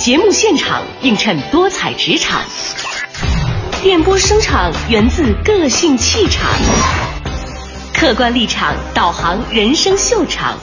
[0.00, 2.40] 节目现场映衬多彩职场，
[3.82, 6.50] 电波声场源自个性气场，
[7.92, 10.58] 客观立场导航人生秀场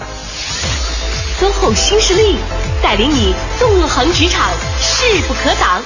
[1.39, 2.35] ，SOHO 新势力
[2.81, 4.49] 带领你纵横职场，
[4.81, 5.83] 势不可挡。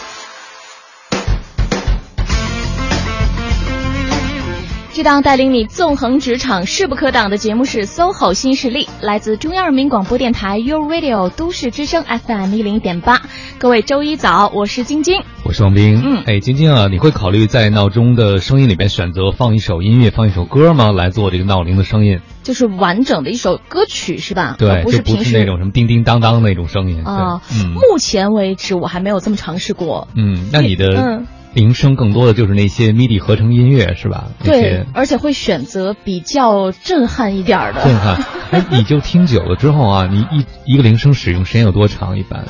[5.02, 13.20] 这档带领你纵横职场、势不可挡的节目是 SOHO 新势力，来自中央人民广播电台 u Radio 都市之声 FM 一零点八。
[13.58, 16.00] 各位周一早，我是晶晶，我是王斌。
[16.06, 20.92] 嗯，哎，晶晶啊，你会考虑在闹钟的声音里边选择放一首音乐、放一首歌吗？
[20.92, 22.20] 来做这个闹铃的声音？
[22.44, 24.56] 就是完整的一首歌曲是吧？
[24.59, 27.42] 对，不是平时那种什么叮叮当当那种声音啊。
[27.52, 30.08] 嗯，目前为止我还没有这么尝试过。
[30.16, 31.26] 嗯，那你的嗯。
[31.54, 34.28] 铃声更多的就是那些 MIDI 合成音乐是吧？
[34.44, 37.84] 对，而且会选择比较震撼一点的。
[37.84, 42.18] 震撼，那，你就听久了之后啊，你一一个铃声使用时间有多长？
[42.18, 42.45] 一般？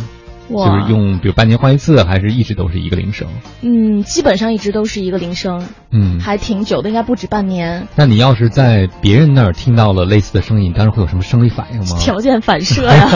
[0.53, 3.27] 就是用，比如半年换一次，还是一直都是一个铃声？
[3.61, 5.67] 嗯，基本上一直都是一个铃声。
[5.91, 7.87] 嗯，还挺久的，应该不止半年。
[7.95, 11.97] 那你要是在别人那儿听到了类似的声音，当时会有什么生理反应吗？
[11.99, 13.07] 条件反射呀！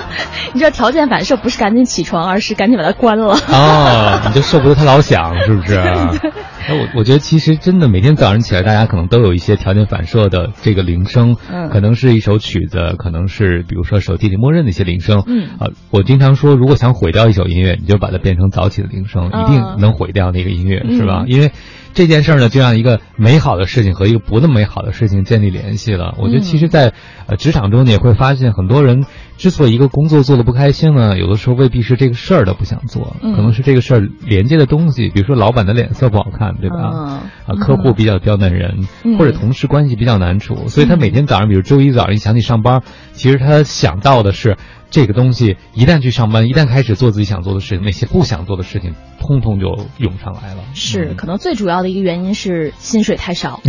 [0.52, 3.34] 你知道条件反射不是赶紧起床，而是赶紧把它关了。
[3.48, 5.82] 哦，你就受不得它老响，是不是？
[6.66, 21.24] 哎，我我觉得其实真的每天早上起来，大家可能都有一些条件反射的这个铃声，嗯，可能是一首曲子，可能是比如说手机里默认的一些铃声，嗯啊，我经常说，如果想毁掉一首音乐，你就把它变成早起的铃声，一定能毁掉那个音乐，是吧？
[21.26, 21.52] 因为。
[21.94, 26.14] 这件事儿呢，就让一个美好的事情和一个不那么美好的事情建立联系了。
[26.18, 26.92] 我觉得，其实，在
[27.26, 29.04] 呃职场中，你也会发现，很多人
[29.38, 37.22] 之所以一个工作做的不开心呢，有的时候未必是这个事儿的不想做，可能是这个事儿连接的东西，比如说老板的脸色不好看，对吧？
[37.46, 44.58] 啊，客户比较刁难人，或者同事关系比较难处，所以他每天早上，比如周一早上一想起上班，其实他想到的是。
[44.90, 49.66] 这个东西一旦去上班，一旦开始做自己想做的事情，那些不想做的事情，通通就
[49.98, 50.62] 涌上来了。
[50.72, 53.60] 是，可能最主要的一个原因是薪水太少，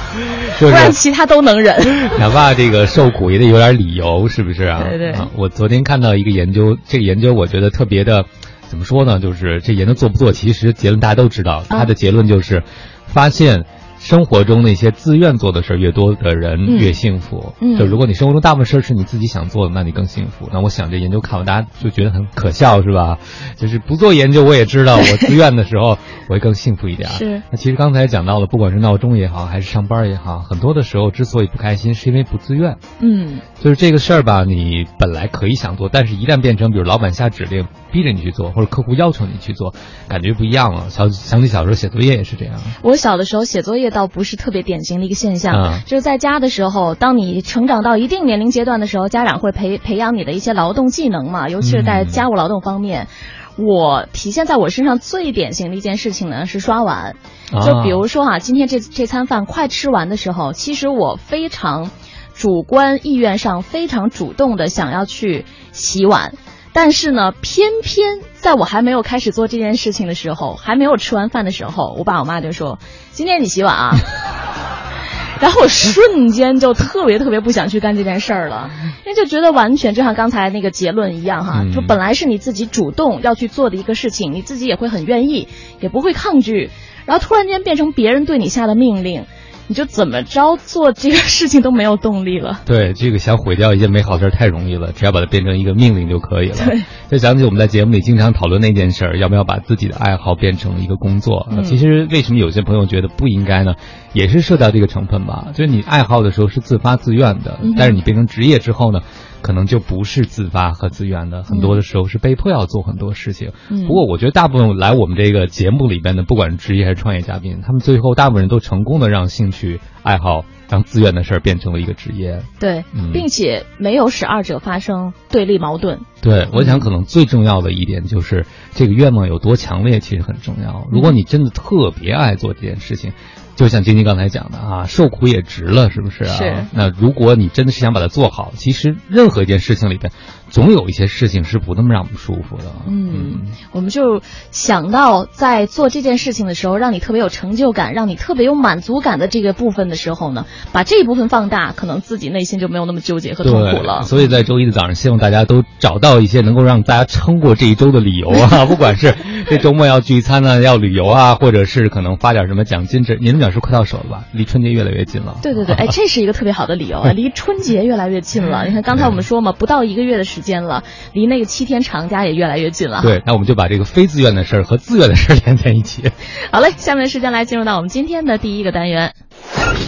[0.58, 1.76] 不然其他都能忍。
[2.18, 4.84] 哪怕这个受苦也得有点理由，是不是啊？
[4.88, 5.14] 对对。
[5.36, 8.24] 我昨天看到一个研究，这个研究我觉得特别的，
[8.68, 9.18] 怎么说呢？
[9.20, 11.64] 就是这研究做不做，其实结论大家都知道。
[11.68, 12.62] 他的结论就是，
[13.06, 13.64] 发现。
[14.08, 17.52] 生活中那些自愿做的事儿越多的人越幸福。
[17.60, 20.48] 嗯，就如果你生活中大部分事儿是你自己想做的，那你更幸福。
[20.50, 23.18] 那我想这研究看完，大家就觉得很可笑，是吧？
[23.56, 25.98] 就是不做研究，我也知道，我 自愿的时候
[26.30, 27.06] 我会更幸福一点。
[27.10, 27.42] 是。
[27.50, 32.78] 那其实刚才讲到了，不管是闹钟也好，还是上班也好，很多的时候之所以不开心，是因为不自愿。
[33.00, 33.40] 嗯。
[33.60, 39.74] 就是这个事儿吧，你本来可以想做，但是一旦变成比如老板下指令逼着你去做，或者客户要求你去做，
[40.08, 40.88] 感觉不一样了。
[40.88, 42.54] 小想起小时候写作业也是这样。
[42.80, 53.08] 我小的时候写作业倒不是特别典型的一个现象，就是在家的时候，当你成长到一定年龄阶段的时候，家长会培培养你的一些劳动技能嘛，尤其是在家务劳动方面。
[53.56, 57.16] 我体现在我身上最典型的一件事情呢是刷碗，
[57.50, 61.90] 就比如说啊，今天这这餐饭快吃完的时候，其实我非常。
[62.34, 66.34] 主观意愿上非常主动的想要去洗碗，
[66.72, 72.78] 但是呢，偏偏在我还没有开始做这件事情的时候，还没有吃完饭的时候，我爸我妈就说
[73.10, 73.90] ：“今天你洗碗啊。”
[75.40, 78.70] 然后我瞬间就特别特别不想去干这件事儿了，
[79.06, 85.46] 因为就觉得完全就像刚才那个结论一样哈，就本来是你自己主动要去做的一个事情，你自己也会很愿意，
[85.78, 86.70] 也不会抗拒，
[87.06, 89.26] 然后突然间变成别人对你下的命令。
[89.68, 92.60] 你就怎么着做这个事情都没有动力了。
[92.66, 96.56] 对，这个想毁掉一件美好事儿太容易了，只要把它变成一个命令就可以了。
[96.56, 101.46] 对，就想起我们在节目里经常讨论那件事儿，要不要把自己的爱好变成一个工作？
[101.50, 101.62] 嗯。
[101.62, 103.74] 其实为什么有些朋友觉得不应该呢？
[104.14, 105.48] 也是涉及到这个成分吧。
[105.52, 109.00] 就是你爱好的时候是自发自愿的，但是你变成职业之后呢？
[109.40, 113.52] 可能就不是自发和自愿的，很多的时候是被迫要做很多事情。
[113.68, 122.42] 不过，我觉得大部分来我们这个节目里边的，不管是职业还是创业嘉宾，他们最后大部分人都成功的让兴趣爱好、让自愿的事儿变成了一个职业。
[122.58, 126.00] 对，并且没有使二者发生对立矛盾。
[126.20, 130.86] 对，我想可能最重要的一点就是这个愿望有多强烈，其实很重要。
[130.90, 133.12] 如果你真的特别爱做这件事情。
[133.58, 136.36] 就像晶晶刚才讲的啊，受苦也值了，是不是啊？
[136.36, 136.64] 是。
[136.72, 140.12] 那如果你真的是想把它做好，其实任何一件事情里边，
[140.50, 142.64] 总有一些事情是不那么让我们舒服的。
[142.86, 144.22] 嗯，我们就
[144.52, 154.02] 想到在做这件事情的时候，让你特别有成就感，让你特别有满足感的这个部分的时候呢，把这一部分放大，可能自己内心就没有那么纠结和痛苦了。
[154.02, 159.16] 所以在周一的早上，希望大家都找到一些能够让大家撑过这一周的理由啊， 不管是
[159.48, 163.48] 这周末要聚餐呢，要旅游啊，或者是可能发点什么奖金，这年终奖。
[163.48, 164.24] 点是快到手了吧？
[164.32, 165.36] 离春节越来越近了。
[165.42, 167.12] 对对对，哎，这是一个特别好的理由啊！
[167.12, 168.66] 离春节越来越近了。
[168.66, 173.02] 你看刚才我们说嘛，不到一个月的时间了，离那个七天长假也越来越近了。
[173.02, 176.10] 对，那我们就把这个非自愿的事儿和自愿的事儿连在一起。
[176.52, 179.14] 好嘞，下面的时间来进入到我们今天的第一个单元，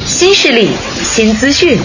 [0.04, 0.68] 新势力，
[1.02, 1.78] 新资讯。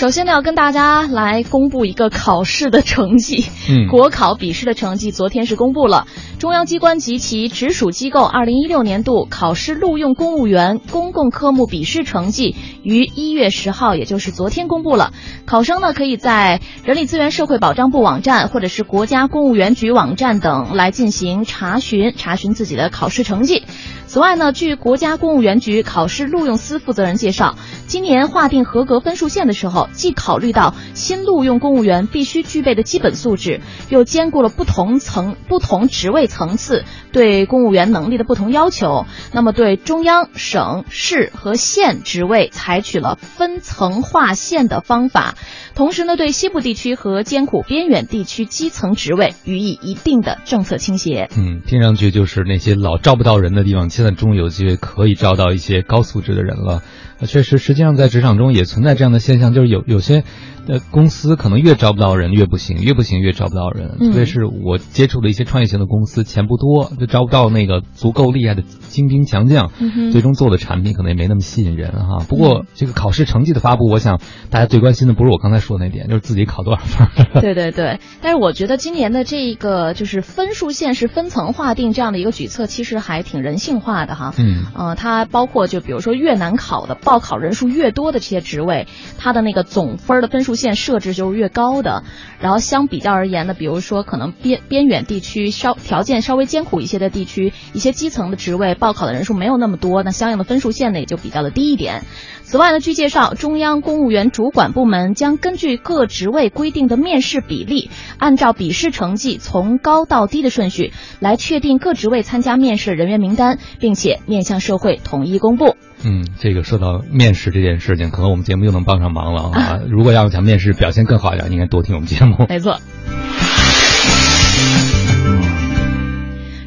[0.00, 3.44] 首先呢，要跟大家来公布一个考试的成绩。
[3.68, 6.06] 嗯，国考笔试的成绩昨天是公布了。
[6.38, 15.12] 中央机关及其直属机构二零一六年度考试录用公务员公共科目笔试成绩于一月十号，也就是昨天公布了。
[15.44, 23.64] 考生呢，可以在人力资源社会保障部网站或者是国家公务员局网站等来进行查询，查询自己的考试成绩。
[24.10, 27.54] 此外呢，据国家公务员局考试录用司负责人介绍，
[27.86, 39.06] 今年划定合格分数线的时候，既考虑到新录用公务员必须具备的基本素质，又兼顾了不同层、不同职位层次对公务员能力的不同要求。
[39.30, 45.36] 那么，对中央、省、市和县职位采取了分层划线的方法，
[45.80, 51.30] 同时呢，对西部地区和艰苦边远地区基层职位予以一定的政策倾斜。
[51.38, 53.88] 嗯，听上去就是那些老招不到人的地方。
[53.88, 56.82] 现在终于有机会可以招到一些高素质的人了，
[57.26, 60.24] 确实，实际上在职场中也存在这样的现象，就是有有些。
[60.68, 63.98] 呃，公司可能越招不到人越不行，越不行越招不到人。
[63.98, 69.72] 特别是我接触的一些创业型的公司，钱不多，就招不到那个足够厉害的精兵强将，
[70.12, 72.24] 最终做的产品可能也没那么吸引人哈。
[72.28, 74.20] 不过这个考试成绩的发布，我想
[74.50, 77.08] 大家最关心的不是我刚才说的那点，就是自己考多少分。
[77.40, 84.34] 对对对，但是我觉得今年的这个就是分数线是分层划定这样的一个举措，其实还挺人性化的哈。
[84.38, 88.86] 嗯，呃，它包括就比如说越难考的报考人数越多的这些职位，
[89.18, 90.60] 它的那个总分的分数。
[90.60, 92.04] 线设置就是越高的，
[92.38, 102.02] 然后相比较而言呢，比如说可能边边远地区稍条件稍微艰苦一些的地区，一些基层的职位报考的人数没有那么多，那相应的分数线呢也就比较的低一点。
[102.50, 115.76] 此外呢，据介绍，中央公务员主管部门将根据各职位规定的面试比例，按照笔试成绩从高到低的顺序来确定各职位参加面试人员名单，并且面向社会统一公布。
[116.04, 119.78] 嗯，这个说到面试这件事情，可能我们节目又能帮上忙了啊！
[119.88, 122.46] 如果要想面试表现更好一点，应该多听我们节目。
[122.48, 122.80] 没错。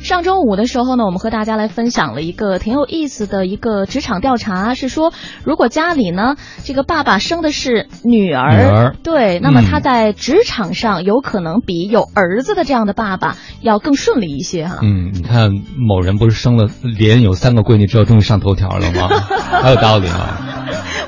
[0.04, 5.14] 上周五的时候呢，我们和大家来分享了一个挺有意思的一个职场调查，是说
[5.46, 6.36] 如果家里呢
[6.66, 14.80] 这个爸爸生的是女儿，对，那么他在职场上有可能比有儿子的这样的爸爸要更顺利一些哈。
[14.82, 19.08] 嗯，你看某人不是生了连有三个闺女之后终于上头条了吗？
[19.64, 20.38] 还有道理吗？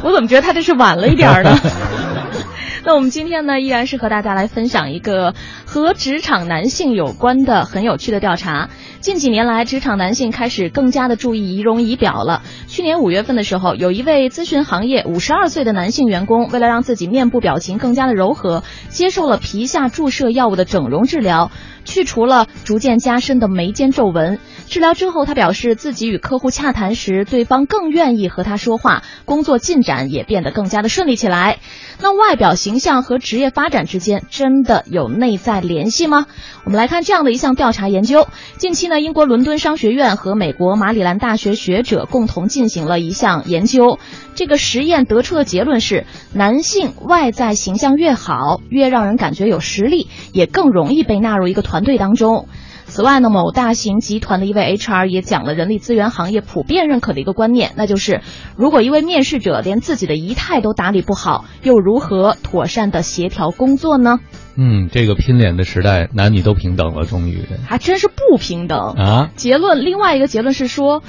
[0.04, 1.60] 我怎么觉得他这是晚了一点呢？
[2.86, 5.34] 那我们今天呢，依然是和大家来分享一个
[5.66, 8.70] 和职场男性有关的很有趣的调查。
[9.00, 12.44] 近几年来，职场男性开始更加的注意仪容仪表了。
[12.68, 21.50] 去年五月份的时候，有一位咨询行业五十二岁的男性员工，为了让自己面部表情更加的柔和，接受了皮下注射药物的整容治疗。
[21.86, 24.40] 去除了逐渐加深的眉间皱纹。
[24.68, 31.60] 治疗之后，他表示自己与客户洽谈时，对方更愿意和他说话，工作进展也变得更加的顺利起来。
[32.02, 36.26] 那外表形象和职业发展之间真的有内在联系吗？
[36.66, 38.28] 我们来看这样的一项调查研究。
[38.58, 44.00] 近期呢，英国伦敦商学院和美国马里兰大学学者共同进行了一项研究。
[44.34, 51.75] 这个实验得出的结论是，男性外在形象越好，越让人感觉有实力，也更容易被纳入一个团。
[51.76, 52.48] 团队当中，
[52.86, 58.22] 此外呢，某大型集团的一位 HR 也讲了人力资源行业普遍认可的一个观念，那就是
[58.56, 64.22] 如果一位面试者连自己的仪态都打理不好，又如何妥善的协调工作呢？
[64.56, 69.32] 嗯，这个拼脸的时代，男女都平等了，终于还真是不平等啊！
[69.36, 71.04] 结论，另外一个结论是说，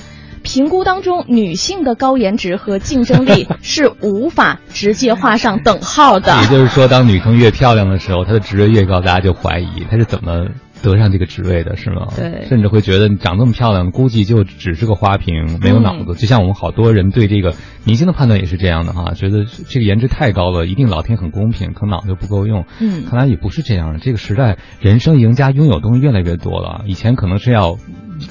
[0.47, 6.41] 评估当中女性的高颜值和竞争力 是无法直接画上等号的。
[6.41, 10.47] 也就是说，当女生越漂亮的时候，她的职位越高，大家就怀疑她是怎么。
[10.93, 12.09] 得上这个职位的是吗？
[12.17, 16.15] 对，甚至会觉得你长这么漂亮，估计就只是个花瓶，没有脑子。
[16.15, 22.65] 就像我们好多人对这个明星的判断也是这样的哈，觉得这个颜值太高了，一定老天很公平，可脑子不够用。
[22.81, 23.99] 嗯，看来也不是这样的。
[23.99, 26.85] 这个时代，人生赢家拥有东西越来越多了。
[26.87, 27.77] 以前可能是要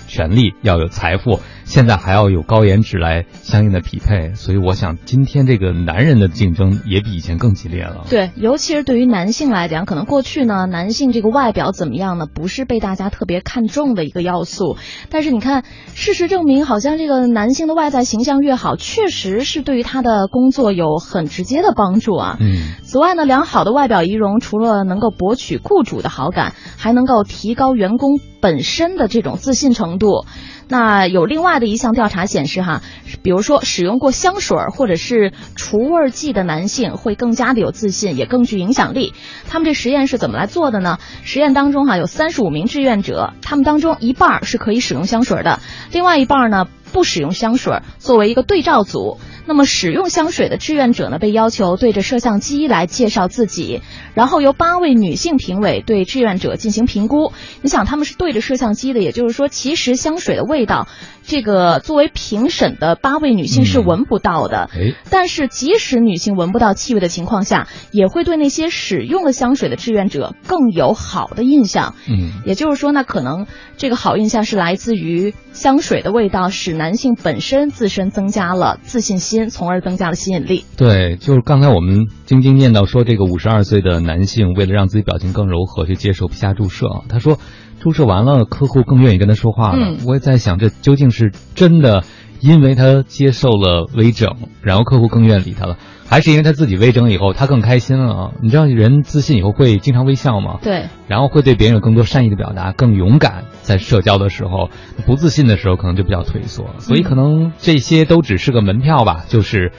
[0.07, 1.39] 权力，要有财富。
[1.63, 8.05] 现在还要有高颜值来相应的匹配，所以我想今天这个男人的竞争也比以前更激烈了。
[8.07, 12.27] 对，尤其是对于男性来讲，可能过去呢，男性这个外表怎么样呢？
[12.31, 14.77] 不不是被大家特别看重的一个要素。
[15.09, 15.63] 但是你看，
[15.95, 22.37] 事实证明，好像这个男性的外在形象越好，确实是对于他的工作有很直接的帮助啊。
[22.39, 22.75] 嗯。
[22.83, 30.25] 此外呢，良好的外表仪容除了能够博取雇主的好感，还能够提高员工本身的这种自信程度。
[30.67, 32.81] 那有另外的一项调查显示，哈，
[33.21, 39.13] 比如说使用过香水或者是除味剂的男性会更加的有自信，也更具影响力。
[39.47, 40.97] 他们这实验是怎么来做的呢？
[41.23, 45.59] 实验当中哈有三十五名志愿者，他们当中一半是可以使用香水的，
[45.91, 49.17] 另外一半呢不使用香水，作为一个对照组。
[49.45, 53.81] 那么使用香水的志愿者呢，被要求对着摄像机来介绍自己，
[54.13, 57.33] 然后由八位女性评委对志愿者进行评估。
[57.61, 60.87] 你想，他们是对着摄像机的，也就是说，其实香水的味道。
[61.27, 64.69] 这个作为评审的八位女性是闻不到的，
[65.09, 71.95] 但是即使女性闻不到气味的情况下，也会对那些使用了香水的志愿者更有好的印象。
[72.07, 80.63] 嗯，也就是说，那可能这个好印象是来自于香水的味道，使男性本身自身增加了自信心，从而增加了吸引力。
[80.77, 87.39] 对，就是刚才我们晶晶念到说，这个五十二岁的男性为了让自己表情更柔和，去接受皮下注射，他说。
[87.85, 89.97] 注射完了，客户更愿意跟他说话了。
[90.07, 92.03] 我也在想，这究竟是真的，
[92.39, 95.77] 因为他接受了微整，然后客户更愿意理他了，
[96.07, 98.33] 还是因为他自己微整以后他更开心了？
[98.41, 100.57] 你知道，人自信以后会经常微笑吗？
[100.63, 103.43] 对，然后会对别人有更多善意的表达，更勇敢。
[103.61, 104.71] 在社交的时候，
[105.05, 106.65] 不自信的时候，可能就比较退缩。
[106.79, 109.71] 所以，可能这些都只是个门票吧，就是。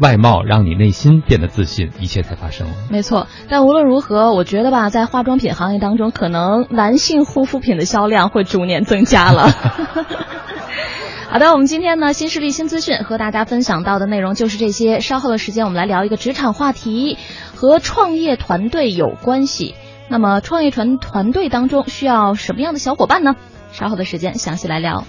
[0.00, 2.74] 外貌让你内心变得自信，一切才发生了。
[2.90, 9.48] 没错，但无论如何，我觉得吧，在化妆品行业当中，可能男性护肤品的销量会逐年增加了。
[11.30, 15.00] 好的，我们今天呢，新势力新资讯和大家分享到的内容就是这些。
[15.00, 17.16] 稍后的时间，我们来聊一个职场话题，
[17.54, 19.74] 和创业团队有关系。
[20.08, 23.36] 那么，创业团团队当中需要什么样的小伙伴呢？
[23.72, 25.04] 稍后的时间详细来聊。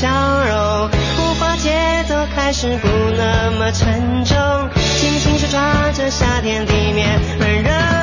[0.00, 0.08] 笑
[0.46, 2.88] 容步伐节奏开始不
[3.18, 4.34] 那么沉重。
[4.96, 7.99] 轻轻手抓着夏天地面温热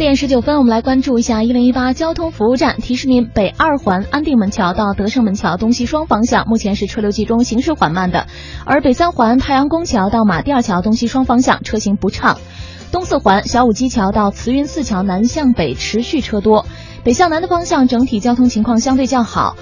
[0.00, 8.24] 点十九分，我们来关注一下一零一八交通服务站，提示您：北二环安定门桥到德胜门桥东西双方向目前是车流集中，行驶缓慢的；
[8.64, 12.38] 而北三环太阳宫桥到马甸二桥东西双方向车行不畅。
[12.90, 16.64] 东四环小武基桥到慈云寺桥南向北持续车多，
[17.04, 19.54] 北向南的方向整体交通情况相对较好。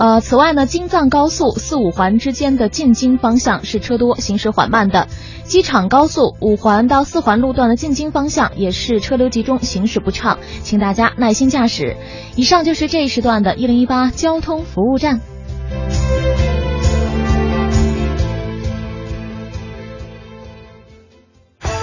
[0.00, 5.08] 呃，此外呢，京藏高速四五环之间的进京方向是车多，行驶缓慢的；
[5.44, 11.98] 机场高速五环到四环路段的进京方向也是车流集中，行驶不畅，请大家耐心驾驶。
[12.34, 15.20] 以上就是这一时段的一零一八交通服务站。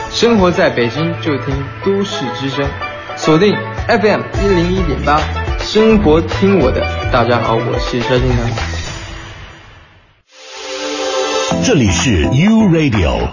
[0.09, 1.53] 生活在北京就听
[1.85, 2.67] 都市之声，
[3.15, 3.53] 锁定
[3.87, 5.21] FM 一零一点八，
[5.59, 6.96] 生活听我的。
[7.11, 8.51] 大家好，我是萧敬腾。
[11.63, 13.29] 这里是 U Radio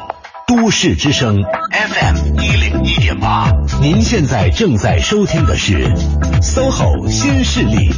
[0.47, 3.51] 都市之声 FM 一零一点八，
[3.81, 5.93] 您现在正在收听的是
[6.41, 7.91] SOHO 新势力。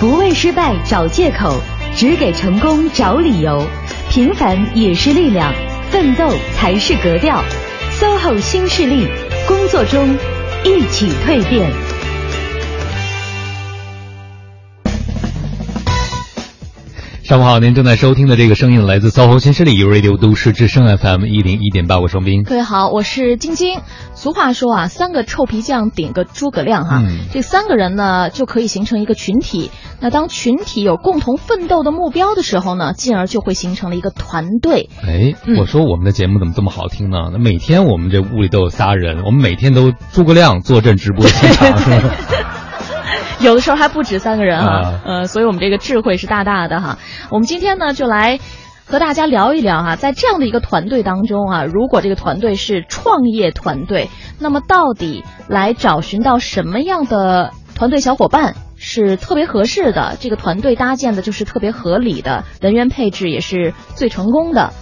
[0.00, 1.60] 不为失败找借口，
[1.94, 3.64] 只给成功找理由。
[4.10, 5.52] 平凡也是力量，
[5.90, 7.44] 奋斗才是格调。
[8.00, 9.06] SOHO 新势力，
[9.46, 10.16] 工作中
[10.64, 11.70] 一起蜕变。
[17.22, 22.42] 上午好，您正在收听的这个声音来自 SOHO 新势力 Radio 都市之声 FM 一零一点八，我双斌。
[22.42, 23.78] 各位好，我是晶晶。
[24.14, 29.70] 俗话说啊，三个臭皮匠顶个诸葛亮哈，这三个人呢就可以形成一个群体。
[30.00, 34.90] 那当群体有共同奋斗的目标的时候呢，进而就会形成了一个团队。
[35.06, 37.30] 哎，我说我们的节目怎么这么好听呢？
[37.32, 41.78] 那每天我们这屋里都有仨人，我们每天都诸葛亮坐镇直播现场。
[43.40, 46.98] 有的时候还不止三个人哈，呃，所以我们这个智慧是大大的哈。
[47.30, 48.38] 我们今天呢，就来
[48.86, 60.16] 和大家聊一聊哈，在这样的一个团队当中啊，如果这个团队是创业团队，那么到底来找寻到什么样的团队小伙伴是特别合适的？
[60.20, 64.72] 这个团队搭建的就是特别合理的，人员配置也是最成功的。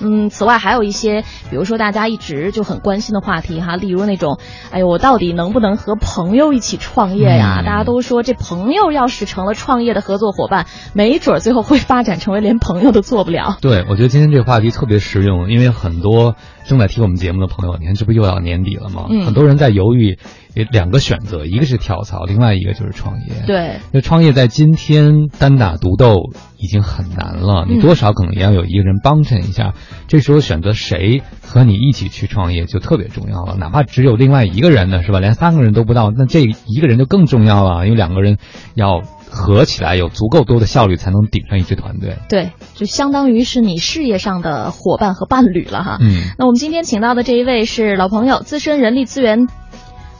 [0.00, 4.38] 嗯，此外还有一些，比如说大家一直就很关心的话题哈，例如那种，
[4.70, 7.62] 哎呦，我到底能不能和朋友一起创业呀？
[7.64, 13.56] 大家都说这朋友要是成了创业的合作伙伴，没准最后会发展成为连朋友都做不了。
[13.60, 19.06] 对，我觉得今天这个话题特别实用，因为很多正在听我们节目的朋友，你看这不又要年底了吗？
[19.10, 20.18] 嗯，很多人在犹豫。
[20.64, 23.26] 两个选择，一个是跳槽，另外一个就是创业。
[23.46, 29.74] 对，那创业在今天单打独斗已经很难了，你多少可能也要有一个人帮衬一下。
[30.06, 35.20] 这时候选择谁和你一起去创业就特别重要了，哪怕只有另外一个人呢，是吧？
[35.20, 38.38] 连三个人都不到，那这一个人就更重要了，因为两个人
[38.74, 42.16] 要合起来有足够多的效率，才能顶上一支团队。
[42.28, 45.98] 对，就相当于是你事业上的伙伴和伴侣了哈。
[46.00, 49.46] 嗯，那我们今天请到的这一位是老朋友，资深人力资源。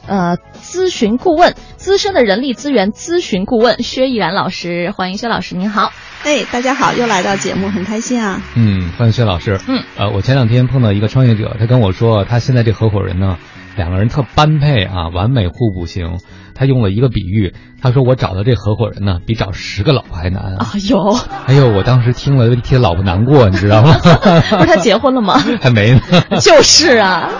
[0.09, 5.93] 呃，咨询顾问，资深的人力资源咨询顾问薛毅然老师，欢迎薛老师，您好。
[6.25, 8.41] 哎，大家好，又来到节目，很开心啊。
[8.57, 9.61] 嗯，欢迎薛老师。
[9.69, 13.37] 嗯，呃，我前两天碰到一个创业者，他跟我说，他现在这合伙人呢，
[13.77, 16.19] 两个人特般配啊，完美互补型。
[16.55, 20.73] 他用了一个比喻，他说我找的这合伙人呢，比找十个老婆还难啊。
[20.89, 21.17] 有，
[21.47, 23.95] 哎呦，我当时听了替老婆难过，你知道吗？
[24.59, 25.39] 不是他结婚了吗？
[25.61, 26.01] 还没呢。
[26.41, 27.31] 就是啊。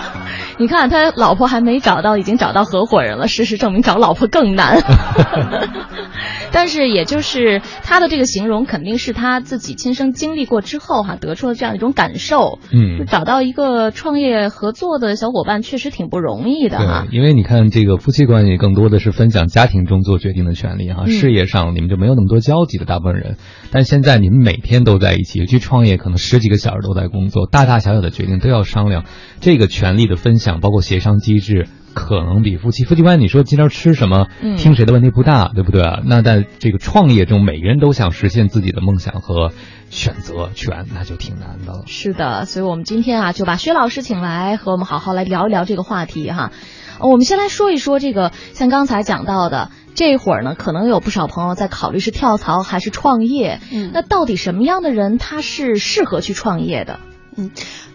[0.59, 3.29] 你看他老婆还没找到，已经找到合伙人了。
[3.29, 4.83] 事实证明找老婆更难。
[6.51, 12.59] 但是也就是他的这个形容，肯定是他自己亲身经历过之后哈，得出了这样一种感受。
[12.73, 17.07] 嗯，找到一个创业合作的小伙伴，确实挺不容易的哈。
[17.13, 21.07] 因为你看这个夫妻关系，更多的是分享家庭中做决定的权利哈。
[21.07, 23.37] 事业上你们就没有那么多交集的大部分人，
[23.71, 29.05] 但现在你们每天都在一起，去创业可能十几个小时都在工作，大大小小的决定都要商量，
[29.41, 30.61] 这个权利的分享。
[30.61, 36.01] 包括协商机制，可能比夫妻夫妻关系，你说今天吃什么，听谁的问题不大，对不对啊？
[36.05, 39.53] 那在这个创业中，每个人都想实现自己的梦想和
[39.91, 41.83] 选择权，那就挺难的了。
[41.87, 46.51] 是的，所以我们今天啊，就把薛老师请来，和我们好好来聊一聊这个话题哈。
[47.01, 53.61] 我们先来说一说这个，像刚才讲到的，这会儿呢，可能有不少朋友在考虑是跳槽还是创业。
[53.73, 56.99] 嗯，那到底什么样的人他是适合去创业的？
[57.39, 57.51] 嗯。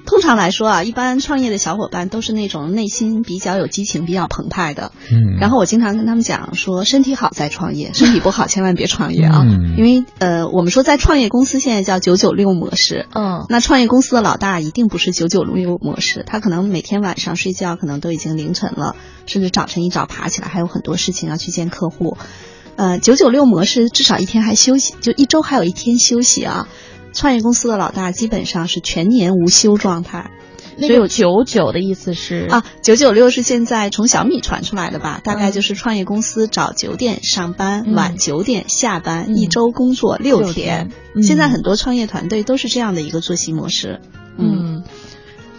[0.06, 4.92] 通常来说啊，一般创业的小伙伴都是那种内心比较有激情、比较澎湃的。
[5.10, 5.38] 嗯。
[5.40, 9.44] 然后我经常跟他们讲说，身体好再创业， 身体不好千万别创业啊。
[9.44, 9.76] 嗯。
[9.78, 13.08] 因为呃，我们说在创业公司现在叫九九六模式。
[13.14, 13.46] 嗯。
[13.50, 22.18] 那创业公司的老大一定不是九九六模式，他可能每天晚上睡觉可能都已经凌晨了，甚至早晨一早爬起来还有很多事情要去见客户。
[22.76, 26.68] 呃，九九六模式至少一天还休息，就一周还有一天休息啊。
[27.14, 30.32] 创业公司的老大基本上是全年无休状态。
[30.80, 35.22] 所以有九九的意思是啊，九九六是现在从小米传出来的吧？
[35.24, 40.92] 大概就是创业公司早九点上班，晚九点下班，一周工作六天。
[41.22, 44.02] 现在很多创业团队都是这样的一个作息模式。
[44.40, 44.84] 嗯，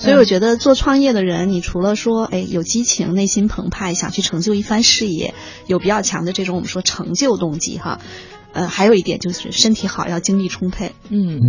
[0.01, 5.33] 所以我觉得做创业的人，你除了说哎有激情、内心澎湃、想去成就一番事业，
[5.69, 8.01] 有比较强的这种我们说成就动机哈。
[8.55, 10.93] 呃，还有一点就是身体好，要精力充沛。
[11.11, 11.40] 嗯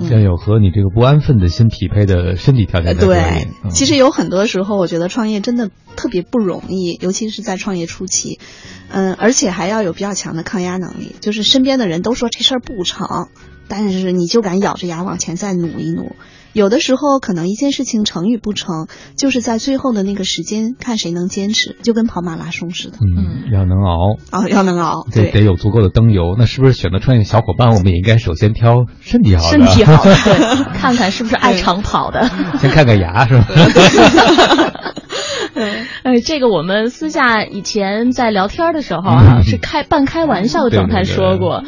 [0.00, 2.96] 嗯，要有和你这个不安分的心匹配的身体条件。
[2.96, 8.40] 对，其实有很多时候，我觉得创业真的特别不容易，尤其是在创业初期。
[8.88, 13.28] 嗯，而且还要有比较强的抗压能力，就是身边的人都说这事儿不成，
[13.68, 16.16] 但是你就敢咬着牙往前再努一努。
[16.54, 18.86] 有的时候可能一件事情成与不成，
[19.16, 22.98] 就是在最后的那个时间看谁能坚持，就跟跑马拉松似的。
[23.00, 26.36] 嗯，要能熬啊，要能熬，得得有足够的灯油。
[26.38, 29.58] 那是不是选择创业小伙伴，我们也应该首先挑身体好的？
[29.58, 30.14] 身体好的，
[30.78, 32.30] 看看是不是爱长跑的。
[32.60, 33.46] 先看看牙是吧？
[36.04, 41.64] 哎，这个我们私下以前在聊天的时候啊，是开半开玩笑的状态说过。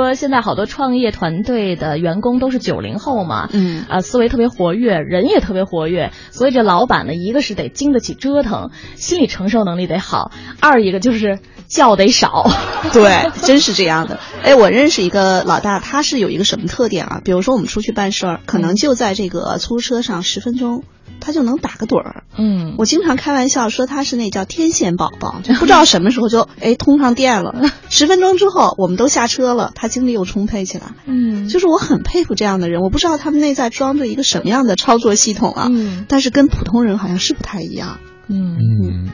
[0.00, 12.50] 说现在好多创业团队的员工都是九零后嘛，嗯啊，思维特别活跃，人也特别活跃，所以这老板呢，一个是得经得起折腾，心理承受能力得好，二一个就是觉得少，
[12.92, 14.18] 对，真是这样的。
[14.42, 17.20] 哎，我认识一个老大，他是有一个什么特点啊？
[17.24, 20.82] 比如说我们出去办事儿，可能就在这个出租车上十分钟。
[21.20, 37.98] 他就能打个盹儿，嗯，我经常开玩笑说他是那叫天线宝宝，就不知道什么时候就 哎通上电了，十分钟之后我们都下车了，他精力又充沛起来，嗯，就是我很佩服这样的人，我不知道他们内在装着一个什么样的操作系统啊，嗯，但是跟普通人好像是不太一样，
[38.28, 38.56] 嗯。
[38.56, 39.08] 嗯，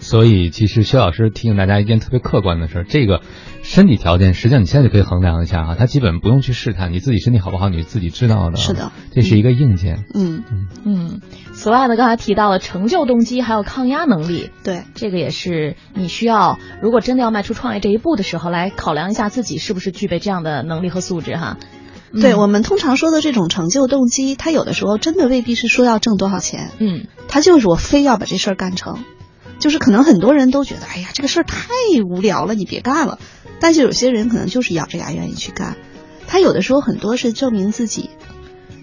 [0.00, 3.20] 所以其实薛老师提醒大家一件特别客观的事儿，这个。
[3.64, 8.56] 身体条件，实际上你现在就可以衡量一下啊，他基本不用去试探，你自己身体好不好，你自己知道的。
[8.58, 10.04] 是的，这是一个硬件。
[10.14, 11.20] 嗯嗯嗯。
[11.54, 14.50] 此外呢，刚才提到了成就动机，还有抗压能力。
[14.62, 21.56] 对，这个也是你需要，如果真的要迈出创业这一步的时候，来考量一下自己是不是具备这样的能力和素质哈。
[22.20, 29.02] 对我们通常说的这种成就动机，它有的时候真的未必是说要挣多少钱，嗯，它就是我非要把这事儿干成，
[29.58, 31.66] 就是可能很多人都觉得，哎呀，这个事儿太
[32.08, 33.18] 无聊了，你别干了。
[33.64, 35.78] 但是有些人可能就是咬着牙愿意去干，
[36.26, 38.10] 他有的时候很多是证明自己，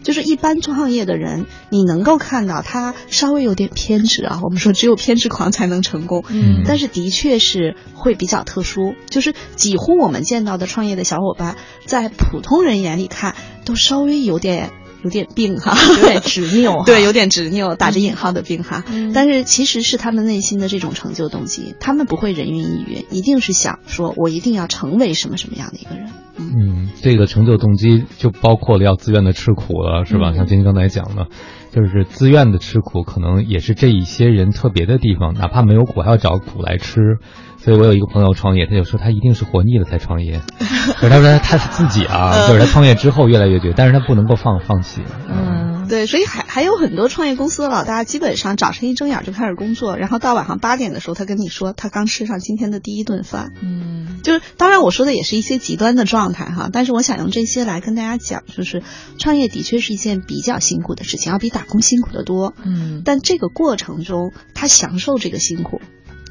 [0.01, 4.39] 就是一般创业的人，你能够看到他稍微有点偏执啊。
[4.41, 14.71] 我们说只有偏执狂才能成功，嗯，但是的确是会比较特殊，就是几乎我们见到的创业的小伙伴，在普通人眼里看都稍微有点。
[15.03, 18.83] 有点病哈，有点执拗， 对，有点执拗，打着引号的病哈。
[19.13, 26.09] 但是其实是他们内心的这种成就动机，他们不会人云亦云，一定是想说，我一定要成为什么什么样的一个人。
[26.37, 30.33] 嗯，这个成就动机就包括了要自愿的吃苦了，是吧？
[30.33, 31.27] 像晶晶刚才讲的，
[31.71, 37.17] 就是自愿的吃苦，可能也是这一些人特别的地方，哪怕没有苦，还要找苦来吃。
[37.63, 40.41] 所以我有一个朋友创业，他就说他一定是活腻了才创业。
[40.97, 45.01] 可是他说他自己啊，就是他创业之后越来越觉，但是他不能够放放弃。
[45.29, 53.53] 嗯，对，所以还还有很多创业公司的老大，基本上早晨一睁眼就开始工作，然后到晚上八点的时候，他跟你说他刚吃上今天的第一顿饭。
[53.61, 58.81] 嗯，就是当然我说的也是一些极端的状态哈，但是我想用这些来跟大家讲，就是
[59.19, 62.55] 创业的确是一件比较辛苦的事情，要比打工辛苦的多。
[62.63, 65.79] 嗯，但这个过程中他享受这个辛苦，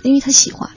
[0.02, 0.70] 因为他喜欢。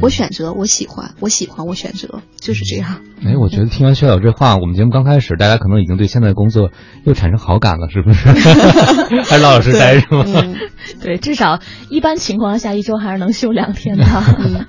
[0.00, 3.00] 我选择，我喜欢，我喜欢，我选择，就是这样。
[3.24, 6.70] 哎，我觉得听完薛老这话，我们节目刚开始，大家可能已经对现在的工作
[7.04, 8.28] 又产生好感了，是不是？
[9.28, 10.24] 还老老实实待是吗？
[11.02, 14.04] 对，至少一般情况下一周还是能休两天的。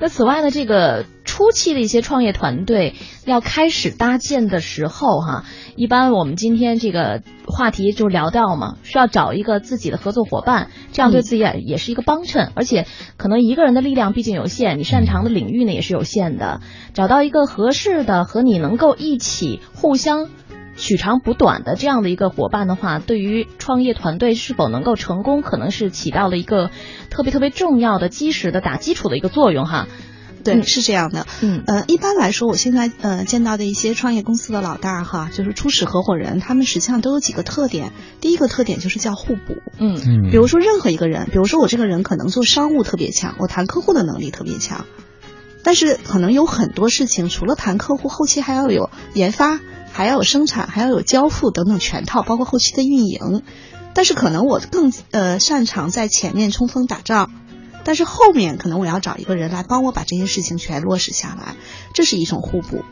[0.00, 5.44] 那此外呢，这个初期的一些创业团队要开始搭建的时候，哈，
[5.76, 16.60] 一般我们今天这个话题就聊到嘛，需要找一个自己的合作伙伴，这样对自己也也是一个帮衬，而且可能一个人的力量毕竟有限，你擅长的领域呢也是有限的，
[16.92, 20.28] 找到一个合适的和你能够一起互相。
[20.76, 26.70] 取长补短的这样的一个伙伴的话，对于创业团队是否能够成功，可能是起到了一个
[27.08, 29.86] 特别特别重要的基石的打基础的一个作用哈。
[30.42, 31.26] 对，是这样的。
[31.40, 37.92] 嗯，呃，一般来说，我现在呃见到的一些创业公司的老大哈，就是初始合伙人，他们实际上都有几个特点。
[38.20, 39.56] 第一个特点就是叫互补。
[39.78, 40.30] 嗯嗯。
[40.30, 44.84] 比如说任何一个人，比如说我这个人可能做商务特别强，我谈客户的能力特别强，
[45.62, 49.60] 但是可能有很多事情除了谈客户，后期还要有研发。
[49.94, 53.42] 还要有生产，还要有交付等等全套，包括后期的运营。
[53.92, 57.30] 但是可能我更呃擅长在前面冲锋打仗，
[57.84, 61.56] 但是后面可能我要找一个人来帮我把这些事情全落实下来，
[61.94, 62.84] 这是一种互补。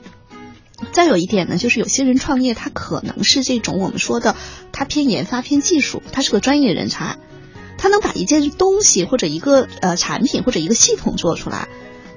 [0.92, 4.34] 再有一点呢，就是有些人创业，他可能是这种我们说的，
[4.72, 7.18] 他偏研发、偏技术，他是个专业人才，
[7.76, 11.68] 他能把一件东西或者一个呃产品或者一个系统做出来，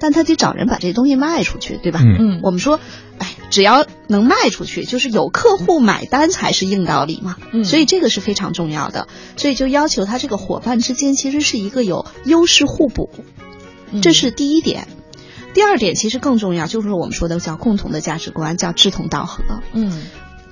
[0.04, 2.02] 但他得找人把这东西卖出去，对吧？
[2.04, 2.82] 嗯，我们说，
[3.20, 7.38] 哎，只要能卖出去，就是有客户买单才是硬道理嘛。
[7.54, 13.12] 嗯，所以这个是非常重要的，所以就要求他这个伙伴之间其实是一个有优势互补，
[14.02, 14.90] 这是第一点。
[15.54, 19.42] 第二点其实更重要，就是我们说的叫共同的价值观，叫志同道合。
[19.72, 20.02] 嗯，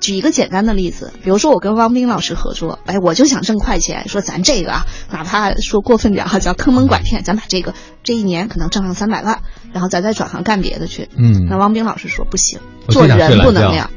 [0.02, 9.40] 举一个简单的例子，比如说我跟汪斌老师合作，哎，我就想挣快钱，说咱这个啊，哪怕说过分点哈，叫坑蒙拐骗，咱把这个这一年可能挣上三百万，
[9.72, 11.08] 然后咱再转行干别的去。
[11.16, 13.88] 嗯，那汪斌老师说不行，做人不能那样。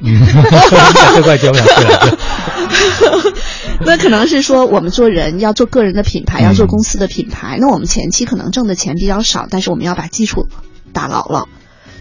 [1.15, 2.17] 这快接不了了。
[3.85, 10.45] 那可能是说我们做人要做个人的品牌，要做公司的品牌，那我们前期可能挣的钱比较少，但是我们要把基础。
[10.93, 11.49] 打牢了，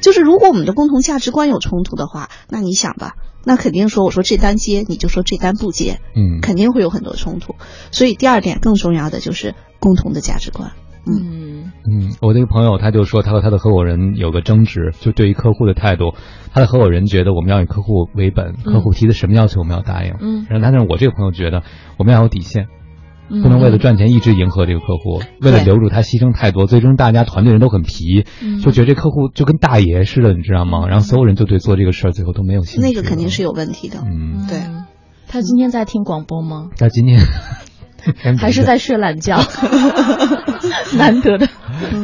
[0.03, 3.15] 就是如果我们的共同价值观有冲突的话，那你想吧，
[3.45, 7.57] 那肯定说我说这单接，你就说这单不接，嗯，肯定会有很多冲突。
[7.91, 10.73] 所以第二点更重要的就是共同的价值观。
[11.07, 16.15] 嗯嗯，我的一个朋友他就说他和他的合伙人有个争执，就对于客户的态度，
[16.53, 21.63] 他的合伙人觉得我们要以客户为本，客户提的什么要求我们要答应，嗯，然后但是我这个朋友觉得
[21.99, 22.69] 我们要有底线。
[23.29, 28.25] 不能为了赚钱一直迎合这个客户，为了留住他牺牲太多，最终大家团队人都很皮，
[28.63, 30.87] 就觉得这客户就跟大爷似的，你知道吗？
[30.89, 32.89] 然后所有人就对做这个事儿最后都没有兴趣。
[32.89, 33.99] 那个肯定是有问题的。
[34.05, 34.59] 嗯，对。
[35.27, 36.69] 他今天在听广播吗？
[36.77, 37.19] 他今天。
[38.39, 39.39] 还是在睡懒觉，
[40.99, 41.49] 难得的。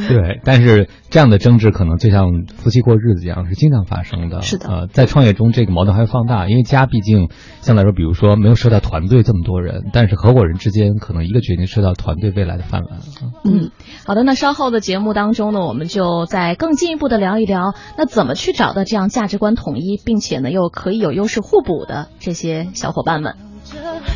[0.09, 4.43] 对，但是这样的争执可能就像夫妻过日子一样，是经常发生的。
[4.43, 7.29] 是的，呃，在创业中这个矛盾还会放大，因为家毕竟
[7.61, 13.01] 相对来说，比如说没有涉到团队这么多人，但是合伙人之间可能一个决定涉到团队未来的饭碗。
[13.45, 13.71] 嗯，
[14.07, 23.35] 好的，那稍后的节目当中呢，我们就再更进一步的聊一聊，那怎么去找到这样价值观统一，并且呢又可以有优势互补的这些小伙伴们。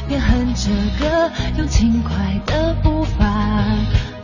[0.09, 4.14] 边哼着歌，用轻快的步伐。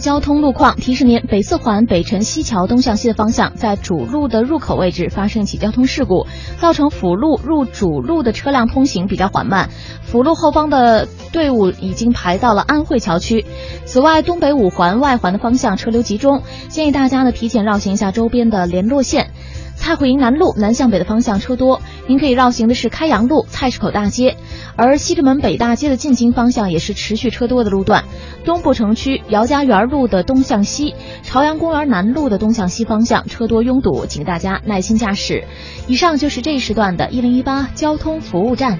[0.00, 6.26] 交通路况，提示您：北四环北辰西桥东向西的方向，在主路的入口位置发生一起交通事故，
[6.58, 9.70] 造成辅路入主路的车辆通行比较缓慢，
[10.02, 13.44] 辅路后方的队伍已经排到了安慧桥区。
[13.84, 19.30] 此外，东北五环外环的方向车流集中，建议大家呢提前绕行一下周边的联络线。
[19.76, 24.36] 蔡慧营南路南向北的方向车多，您可以绕行的是开阳路、菜市口大街，
[24.74, 28.02] 而西直门北大街的进京方向也是持续车多的路段。
[28.48, 35.44] 东部城区姚家园路的东向西、朝阳公园南路的东向西方向车多拥堵，请大家耐心驾驶。
[35.86, 38.78] 以上就是这一时段的“一零一八”交通服务站。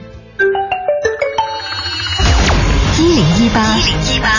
[2.98, 3.76] 一零一八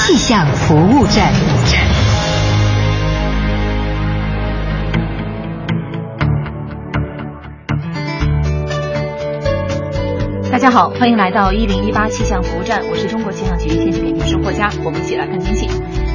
[0.04, 1.89] 气象服务站。
[10.60, 15.70] 大家好，欢迎来到一零一八气象服务站，我是中国气象局天气点评师霍佳，我们一起来看天气。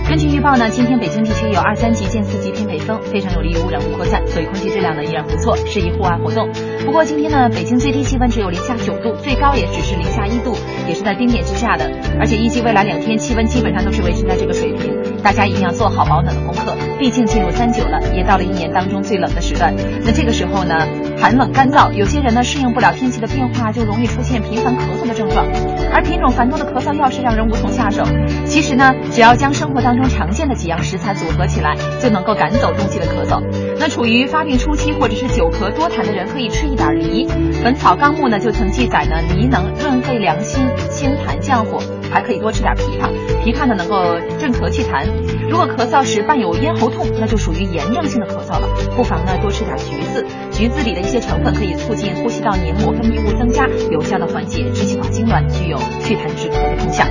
[0.07, 6.46] 根据预报呢，今天北京地区有二三级见四级偏北风，非常有利于污染物扩散，所以空气质量呢依然不错，适宜户外活动。
[6.85, 10.54] 不过今天呢，北京最低气温只有零下九度，最高也只是零下一度，
[10.87, 11.90] 也是在冰点之下的。
[12.20, 14.93] 而且预计未来两天气温基本上都是维持在这个水平，
[15.24, 16.76] 大家一定要做好保暖的功课。
[16.98, 19.74] 毕竟进入三九了，也到了一年当中最冷的时段。
[20.04, 20.87] 那这个时候呢，
[21.18, 25.46] 寒冷干燥，有些人呢适应不了天气的变化，就容易出现频繁咳嗽的症状。
[25.92, 28.04] 而品种繁多的咳嗽药是让人无从下手。
[28.44, 33.42] 其实呢，只要将生活当中常见的几样食材组合起来，就能够赶走冬季的咳嗽。
[33.78, 37.26] 那处于发病初期或者是久咳多痰的人，可以吃一点梨。
[37.62, 41.80] 《本草纲目》呢就曾记载呢，梨能润肺凉心、清痰降火，
[42.11, 43.09] 还可以多吃点枇杷。
[43.45, 45.07] 枇杷呢能够镇咳祛痰。
[45.49, 50.25] 如果咳嗽时伴有咽喉痛，那就属于炎症性的咳嗽了，不妨呢多吃点橘子。
[50.51, 57.05] 橘子里的一些成分可以促进呼吸道黏膜分泌物增加，有效的缓解支气管痉挛，具有祛痰止咳的功效。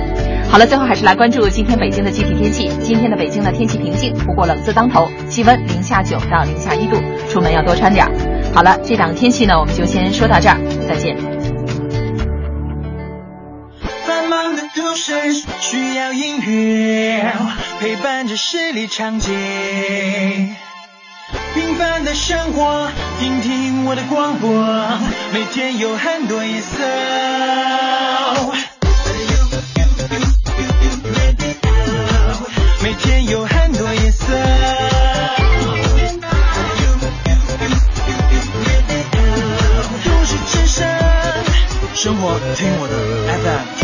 [0.50, 2.68] 好了，最后还是来关注今天北京的具体天气。
[2.82, 6.96] 今天的北京呢天气平静，不过冷字当头，气温零下九到零下一度，
[7.28, 8.06] 出门要多穿点。
[8.54, 10.56] 好了，这档天气呢我们就先说到这儿，
[10.88, 11.43] 再见。
[15.06, 17.32] 忙的都市需要音乐
[17.80, 20.56] 陪伴着十里长街，
[21.54, 22.90] 平凡的生活，
[23.20, 24.50] 听听我的广播，
[25.32, 26.78] 每天有很多颜色。
[32.82, 34.24] 每天有很多颜色。
[41.94, 42.94] 生活听我的
[43.42, 43.83] FM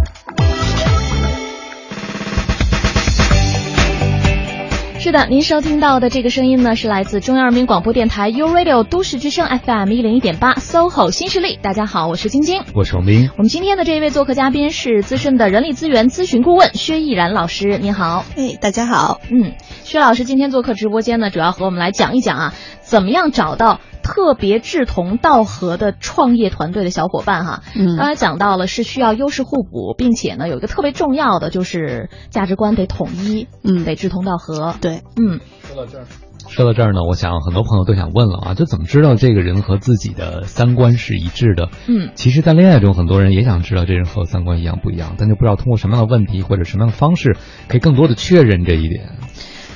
[5.01, 11.57] 是的，您收听到的这个声音呢，是来自中央人民广播电台 u Radio 都市之声 FM 一零一点八 SOHO 新势力。
[11.59, 13.31] 大家好，我是晶晶，我是王斌。
[13.35, 18.23] 我们今天的这一位做客嘉宾是资深的人力资源咨询顾问薛毅然老师，您好。
[18.37, 19.19] 哎，大家好。
[19.31, 23.79] 嗯，薛老师今天做客直播间呢，主要和我们来讲一讲啊，怎么样找到。
[24.01, 34.75] 特别志同道合的创业团队的小伙伴哈，嗯，刚才讲到了是需要优势互补，并且呢有一个特别重要的就是价值观得统一，嗯，得志同道合。
[34.81, 35.39] 对，嗯。
[35.63, 36.05] 说到这儿，
[36.49, 41.69] 说到这儿呢，我想很多朋友都想问了啊，就怎么知道这个人和自己的三观是一致的？
[41.87, 47.37] 嗯，其实，在恋爱中，很多人也想知道这人和我三观一样不一样，但就不知道通过什么样的问题或者什么样的方式，
[47.69, 49.11] 可以更多的确认这一点。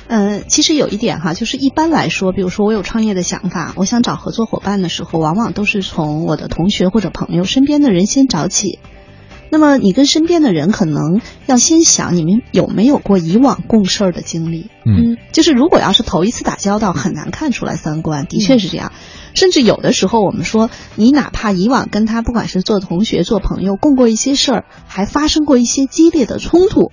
[0.08, 8.78] 嗯，其实有一点哈，就是一般来说，比如说我有创业的想法，我想找合作伙伴的时候，往往都是从我的同学或者朋友身边的人先找起。
[9.48, 14.70] 那么你跟身边的人可能要先想，你们有没有过以往共事儿的经历？
[14.84, 18.92] 嗯，就是如果要是头一次打交道，很难看出来三观，的确是这样。
[19.34, 26.90] 甚至有的时候，我们说你哪怕以往跟他不管是做同学、做朋友，共过一些事儿，还发生过一些激烈的冲突，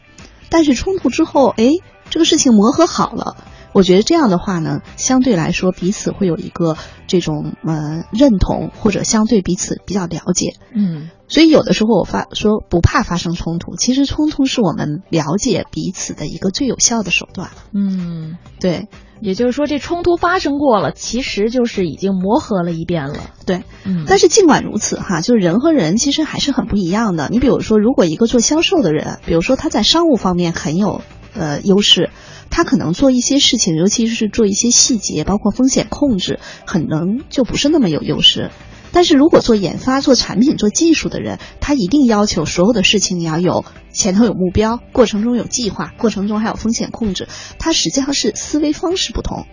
[0.49, 1.69] 但是冲突之后，哎。
[2.13, 3.37] 这个事情磨合好了，
[3.73, 10.53] 我觉得这样的话呢，相对来说彼此会有一个这种呃认同，或者相对彼此比较了解。
[10.75, 17.49] 嗯，所以有的时候我发说不怕发生冲突，其实冲突是我们了解彼此的一个最有效的手段。
[17.73, 18.89] 嗯，对，
[19.19, 23.15] 也就是说这冲突发生过了，其实就是已经磨合了一遍了。
[23.47, 27.27] 对，嗯，但是尽管如此哈，就是人和人其实还是很不一样的。
[27.31, 31.01] 你比如说，如果一个做销售的人，比如说他在商务方面很有。
[31.33, 32.09] 呃，优势，
[32.49, 38.51] 他可能做一些事情，尤其是做一些细节，包括风险控制，可能就不是那么有优势。
[38.91, 47.27] 但是如果做研发、做产品、做技术的人，他一定要求所有的事情你要有前头有目标，过程中有计划，过程中还有风险控制。
[47.57, 49.47] 他实际上是思维方式不同。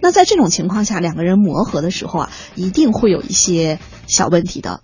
[0.00, 3.78] 那在这种情况下，两个人磨合的时候啊，一定会有一些
[4.08, 4.80] 小问题的。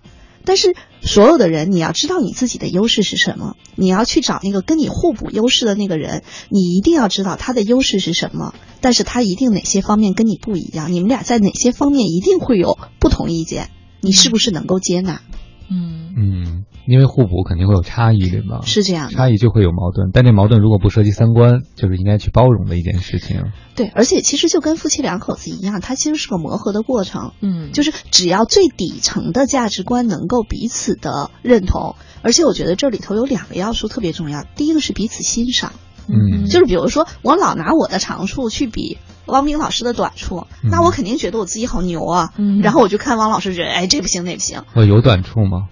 [0.47, 13.69] 但是所有的人，你要知道你自己的优势是什么，你要去找那个跟你互补优势的那个人，你一定要知道他的优势是什么，但是他一定哪些方面跟你不一样，你们俩在哪些方面一定会有不同意见，
[13.99, 15.21] 你是不是能够接纳？
[15.69, 16.65] 嗯嗯。
[16.87, 18.61] 因为互补肯定会有差异，对吗？
[18.63, 23.51] 是这样，差异就会有矛盾，但这矛盾如果不涉及三观，就是应该去包容的一件事情。
[23.75, 27.33] 对，而且其实就跟夫妻两口子一样，它其实是个磨合的过程。
[27.41, 35.73] 嗯，就是只要最底层的价值观能够彼此的认同，而且我觉得这里头有两个要素特别重要，第一个是彼此欣赏。
[36.09, 42.29] 嗯，就是比如说我老拿我的长处去比汪冰老师的短处，那我肯定觉得我自己好牛啊。
[42.37, 44.61] 嗯，然后我就看汪老师，觉得哎这不行那不行。
[44.73, 45.67] 我有短处吗？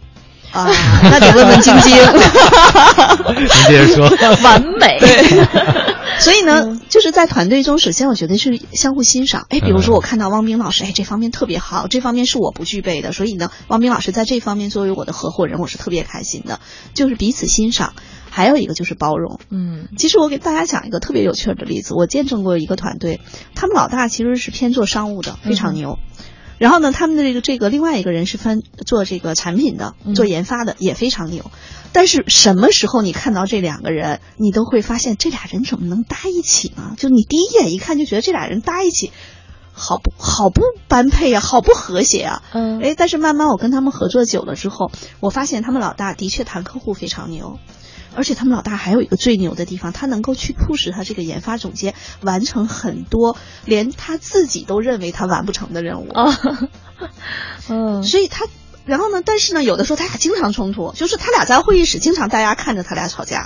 [0.56, 0.72] 啊，
[1.04, 1.94] 那得问问晶晶。
[3.36, 4.10] 您接着说，
[4.42, 5.00] 完美。
[6.18, 9.46] 所以呢，就是在团队中，首先我觉得是相互欣赏。
[9.50, 16.62] 哎，比如说我看到汪冰老师，哎，这方面特别好，这方面是我不具备的，所以呢，汪冰老师在这方面作为我的合伙人，我是特别开心的。
[16.94, 17.94] 就是彼此欣赏，
[18.30, 19.42] 还有一个就是包容。
[19.50, 23.20] 嗯，其实我给大家讲一个特别有趣的例子，我见证过一个团队，
[23.54, 26.00] 他们老大其实是偏做商务的，非常牛。
[26.58, 31.52] 然后呢，他们的这个这个另外一个人是分做这个产品的，做研发的也非常牛。
[31.92, 36.96] 但是什么时候你看到这两个人，你都会发现这俩人怎么能搭一起呢？
[36.98, 39.12] 就你第一眼一看就觉得这俩人搭一起，
[39.74, 42.44] 好不好不般配啊，好不和谐啊。
[42.52, 42.82] 嗯。
[42.82, 47.60] 哎，但是慢慢我跟他们合作久了之后，我发现他们老大的确谈客户非常牛。
[48.16, 56.10] 而且他们老大还有一个最牛的地方，他能够去 push 他这个研发总监完成很多连他自己都认为他完不成的任务。
[57.70, 58.46] 嗯，所以他，
[58.86, 59.22] 然后呢？
[59.26, 63.46] 但是呢，有的时候他俩经常冲突，就是他俩在会议室经常大家看着他俩吵架，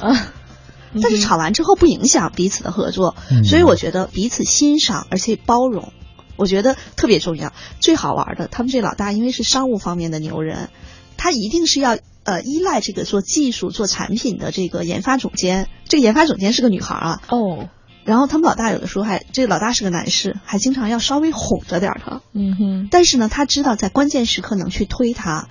[1.01, 3.15] 但是吵完之后不影响彼此的合作。
[3.43, 5.93] 所以我觉得彼此欣赏而且包容，
[6.35, 7.53] 我觉得特别重要。
[7.79, 10.69] 最好玩的，他们这老大因为是商务方面的牛人，
[11.17, 11.97] 他一定是要。
[12.29, 17.21] 呃，依赖这个做技术、做产品的这个研发总监，这个研发总监是个女孩啊。
[17.29, 17.69] 哦，
[18.05, 22.21] 然后他们老大有的时候还，这个老大是个男士，还经常要稍微哄着点他。
[22.33, 22.87] 嗯哼。
[22.91, 25.47] 但是呢，他知道在关键时刻能去推他，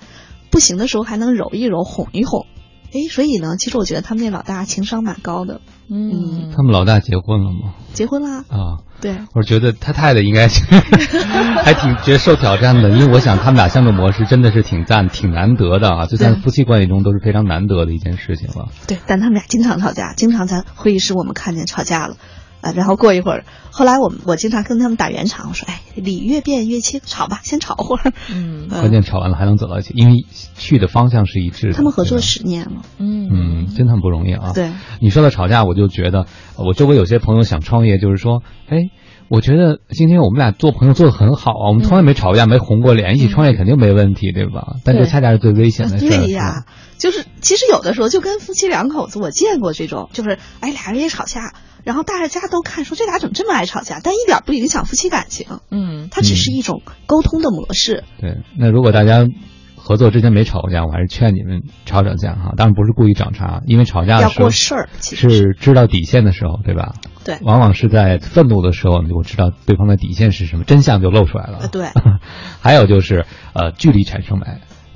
[0.51, 2.45] 不行的时候还能揉一揉、哄一哄。
[2.91, 5.61] 哎，所以呢，其实我觉得他们那老大情商蛮高的。
[5.89, 7.73] 嗯，他们老大结婚了吗？
[7.93, 8.43] 结婚啦。
[8.49, 9.17] 啊，对。
[9.33, 10.47] 我觉得他太太应该
[11.63, 18.69] 还挺觉得受挑战的，因为我想他们俩相处模式真的是挺赞、挺难得的啊，就在夫妻关系中都是非常难得的一件事情了。
[18.87, 22.17] 对，但他们俩经常吵架，经常在会议室我们看见吵架了。
[22.61, 28.11] 啊，然后过一会儿，后来我们我经常跟他们打圆场，我说，哎，理越辩越清，吵吧，先吵会儿。
[28.29, 31.73] 嗯，关键吵完了还能走到一起，因为去的方向是一致的。
[31.73, 34.51] 他们合作十年了，嗯嗯，真的很不容易啊。
[34.53, 36.25] 对，你说到吵架，我就觉得
[36.57, 38.77] 我周围有些朋友想创业，就是说，哎，
[39.29, 44.75] 我觉得今天我们俩做朋友做的很好啊，我们从来没吵架，没红过脸，一起创业肯定没问题，对吧？
[44.83, 46.09] 但这恰恰是最危险的事。
[46.09, 46.65] 对呀，
[46.97, 51.53] 就是其实有的时候就跟夫妻两口子，我见过这种，就是哎，俩人也吵架。
[51.89, 55.47] 然后大家都看说这俩怎么这么爱吵架，但一点不影响夫妻感情。
[55.71, 58.03] 嗯，它只是一种沟通的模式。
[58.21, 59.25] 对，那如果大家
[59.75, 62.53] 合作之前没吵过架，我还是劝你们吵吵架哈。
[62.55, 66.93] 当然不是故意找茬，因为吵架要过事儿，是知道底线的时候，对吧？
[67.25, 71.67] 对，往往是在愤怒的时候，你就知道对方的底线是什么，真相就露出来了。
[71.71, 71.87] 对，
[72.61, 74.45] 还有就是呃，距离产生美。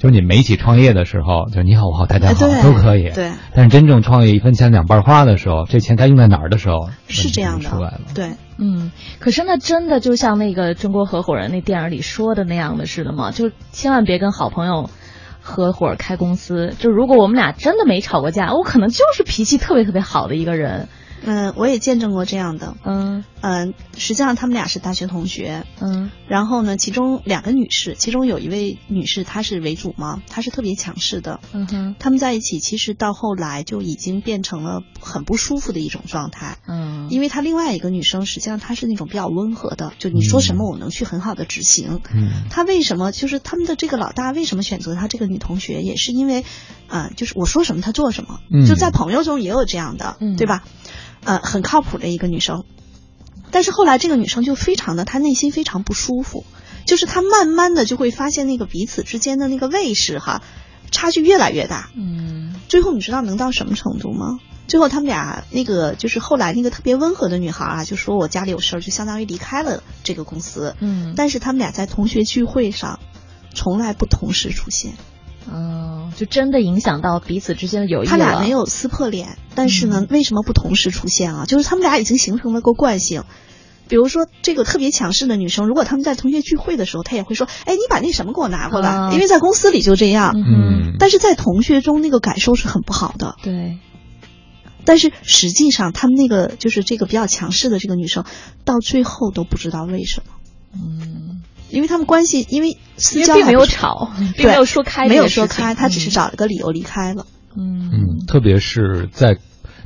[0.03, 3.09] 就是你们一起创业的时候，就你好我好大家好都可以。
[3.11, 3.31] 对。
[3.55, 7.69] 但是真正创业一分钱两半花的时候，这钱该用在哪儿的时候，是这样的。
[7.69, 8.01] 出来了。
[8.13, 8.91] 对，嗯。
[9.19, 13.31] 可是那真的就像那个中国合伙人那电影里说的那样的似的吗？
[13.31, 14.89] 就千万别跟好朋友
[15.39, 16.73] 合伙开公司。
[16.77, 20.89] 就如果我们俩真的没吵过架，我可能就是脾气特别特别好的一个人。
[21.26, 22.76] 嗯，我也见证过这样的。
[22.84, 25.65] 嗯嗯，实际上他们俩是大学同学。
[25.80, 31.39] 嗯，然后呢，其中两个女士，其中有一位女士，她是为主嘛，她是特别强势的。
[31.51, 36.57] 嗯哼，他们在一起，其实到后来就已经变成了很不舒服的一种状态。
[36.67, 42.01] 嗯，因为她另外一个女生，实际上她是那种比较温和的，就你说什么我能去很好的执行。
[42.13, 46.45] 嗯，她为什么就是他们的这个老大为什么选择她这个女同学，也是因为，
[46.88, 48.39] 啊，就是我说什么她做什么。
[48.49, 50.63] 嗯，就在朋友中也有这样的，嗯对吧？
[51.24, 52.63] 呃，很靠谱的一个女生，
[53.51, 56.45] 但是后来这个女生就非常的，她内心非常不舒服，
[56.86, 60.41] 就是她慢慢的就会发现那个彼此之间的那个位置哈，
[60.91, 61.89] 差距越来越大。
[61.95, 64.39] 嗯，最后你知道能到什么程度吗？
[64.67, 70.76] 最后他们俩那个就是后来那个特别温和的女孩啊，就说我家里有事儿，就相当于离开了这个公司。
[70.80, 72.99] 嗯，但是他们俩在同学聚会上。
[73.55, 74.93] 从来不同时出现。
[75.51, 81.45] 嗯，就真的影响到彼此之间的友谊他俩没有撕破脸，但是呢，为什么不同时出现啊？
[81.45, 83.23] 就是他们俩已经形成了个惯性。
[83.89, 90.33] 比如说，这个特别强势的女生，如果他们在同学聚会的时候，她也会说：“哎，你把那什么给我拿过来。”因为在公司里就这样。
[90.35, 90.95] 嗯。
[90.97, 93.35] 但是在同学中，那个感受是很不好的。
[93.43, 93.77] 对。
[94.85, 98.23] 但是实际上，他们那个就是这个比较强势的这个女生，
[98.63, 100.33] 到最后都不知道为什么。
[100.73, 101.43] 嗯。
[101.70, 107.26] 因为他们关系，因为私交并没有吵，并没有说开，没有说开，他只是找了个理由离开了。
[107.55, 109.36] 嗯嗯，特别是在，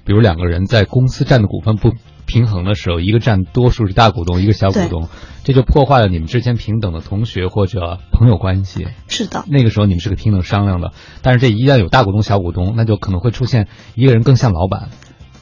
[0.05, 1.91] 比如两个人在公司占的股份不
[2.25, 5.09] 平衡的时候，一个占多数是大股东，一个小股东，
[5.43, 8.87] 这就破坏了你们之间平等的同学或者朋友关系。
[9.07, 14.89] 是的，那个时候你们是个平等商量的，但是这一旦有大股东、小股东，那就可能会出现一个人更像老板。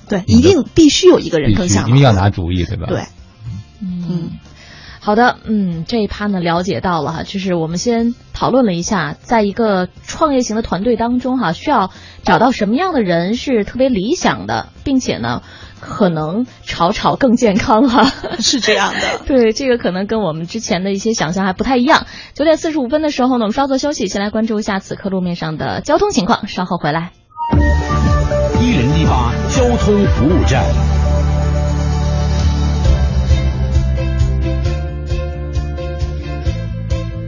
[0.08, 2.86] 对，一定必须有一个人更像，因为要拿主意，对吧？
[2.88, 3.06] 对，
[3.82, 4.30] 嗯。
[5.06, 11.92] 好的，嗯，这一趴呢了解到了哈，就是我们先讨论了一下，在一个创业型的团队当中哈，需要
[12.24, 15.44] 找到什么样的人是特别理想的，并且呢，
[15.80, 19.20] 可能吵吵更健康哈，是这样的。
[19.30, 22.08] 对，这个可能跟我们之前的一些想象还不太一样。
[22.34, 27.12] 九点四十五分的时候呢，我们稍作休息，先来关注一下此刻路面上的交通情况，稍后回来。
[28.60, 31.05] 一零一八交通服务站。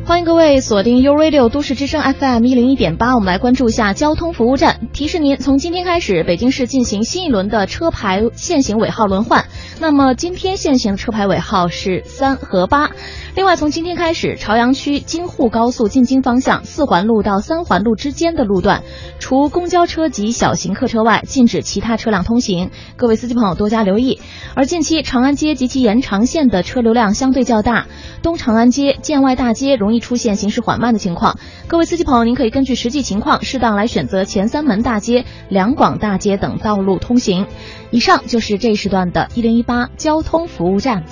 [0.08, 4.88] 欢迎各位锁定 U Radio 都市之声 FM 一零一点八，我们来关注一下交通服务站。
[4.94, 9.44] 提示您，从今天开始，北京市进行新一轮的车牌限行尾号轮换。
[9.82, 12.92] 那么今天限行的车牌尾号是三和八。
[13.36, 18.84] 另外，从今天开始，朝阳区京沪高速进京方向四环路到三环路之间的路段，
[19.20, 22.72] 除公交车及小型客车外，禁止其他车辆通行。
[22.96, 24.22] 各位司机朋友多加留意。
[24.56, 27.88] 而近期长安街及其延长线的车流量相对较大，
[28.24, 31.38] 东长安街、建外大街容易出现行驶缓慢的情况。
[31.68, 37.46] 各位司机朋友，您可以根据实际情况，适当来选择前三门大街、两广大街等道路通行。
[37.92, 41.04] 以上就是这一时段的一零一八交通服务站。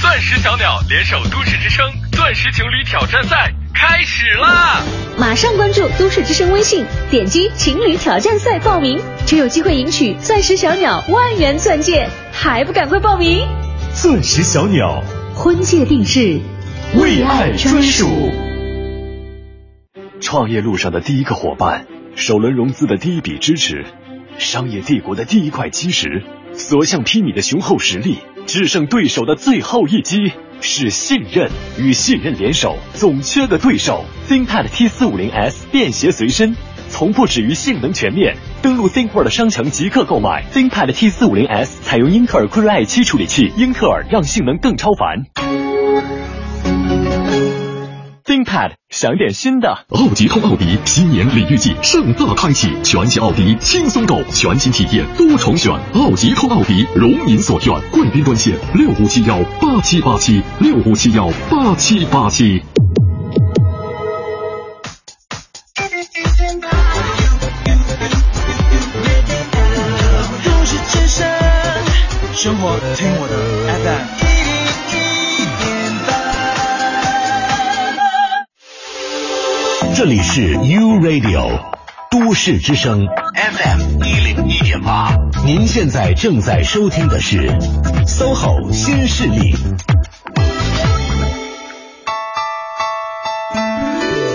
[0.00, 4.82] 钻石小鸟联手都市之声钻石情侣挑战赛开始啦！
[5.18, 13.46] 马上关注都市之声微信，点击情侣挑战赛报名，就有机会赢取钻石小鸟万元钻戒，还不赶快报名？
[13.94, 15.04] 钻石小鸟
[15.36, 16.40] 婚戒定制，
[16.96, 18.08] 为爱专属。
[20.20, 21.86] 创业路上的第一个伙伴，
[22.16, 23.84] 首轮融资的第一笔支持，
[24.36, 26.24] 商业帝国的第一块基石，
[26.54, 28.18] 所向披靡的雄厚实力。
[28.46, 34.04] 制胜对手的最后一击是信任，与信任联手，总缺个对手。
[34.28, 36.56] ThinkPad T 四五零 S 便携随身，
[36.94, 38.36] 从不止于性能全面。
[38.62, 45.24] 登录 ThinkWorld 商城即刻购买 ThinkPad T 四五零 S，采用英特尔酷睿 i 七处理器，英特尔让性能更超凡。
[48.24, 62.62] ThinkPad 想点新的，奥迪通奥迪新年礼遇季盛大开启，全系奥迪轻松购，全新体验多重选，奥迪通奥迪如您所愿，贵宾专线六五七幺八七八七六五七幺八七八七。
[72.44, 73.34] 生活听我的
[79.88, 79.96] FM。
[79.96, 81.58] 这里是 U Radio
[82.10, 85.16] 都市之声 FM 一零一点八，
[85.46, 87.48] 您现在正在收听的是
[88.06, 89.56] SOHO 新势力。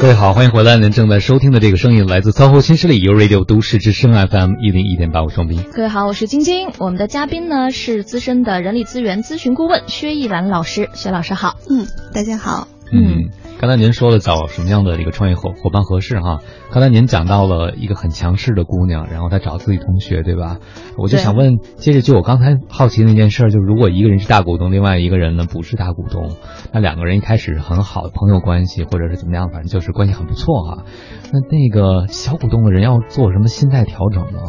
[0.02, 5.62] 各位好，欢迎回来，您正在收听的这个声音来自 SOHO 新势力 U Radio 都市之声 FM 一零一点八，五双斌。
[5.74, 11.58] 各位好，我是晶晶，我们的嘉宾呢是资深的人力资源咨询顾问薛逸兰老师，薛老师好。
[11.70, 12.70] 嗯，大家好。
[12.94, 13.30] 嗯，
[13.60, 16.38] 刚才您说了找什么样的一个创业伙伙伴合适哈？
[16.72, 20.60] 刚才您讲到了一个很强势的姑娘，然后她找自己同学，对吧？
[20.98, 26.38] 我就想问，接着就我刚才好奇那件事，就是如果一个人是大股东，另外一个人呢不是大股东，
[26.72, 30.86] 那两个人一开始很好的朋友关系，或者是怎么样，反正就是关系很不错哈。
[31.34, 34.40] 那那个小股东的人要做什么心态调整呢？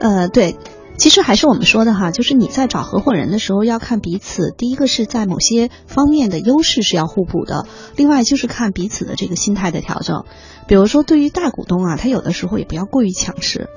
[0.00, 0.56] 呃，对。
[0.96, 7.66] 其实还是我们说的哈，就是你在找合伙人的时候要看彼此，第一个是在某些方面的优势是要互补的，
[7.96, 10.24] 另外就是看彼此的这个心态的调整。
[10.66, 13.68] 比如说，对于大股东啊，他有的时候也不要过于强势，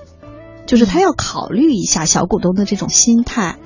[0.68, 3.58] 就是他要考虑一下小股东的这种心态。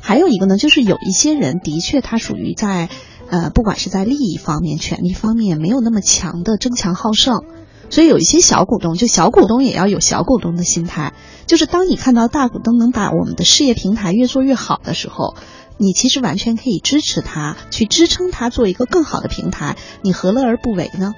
[0.00, 2.88] 还有一个呢，就是有一些人的确他属于在，
[3.28, 7.42] 呃，不管是在利益方面、权力方面没有那么强的争强好胜。
[7.90, 11.12] 所以有一些小股东，就小股东也要有小股东的心态，
[11.46, 15.34] 就是当你看到大股东能把我们的事业平台越做越好的时候，
[15.76, 21.12] 你其实完全可以支持他，去支撑他做一个更好的平台，你何乐而不为呢？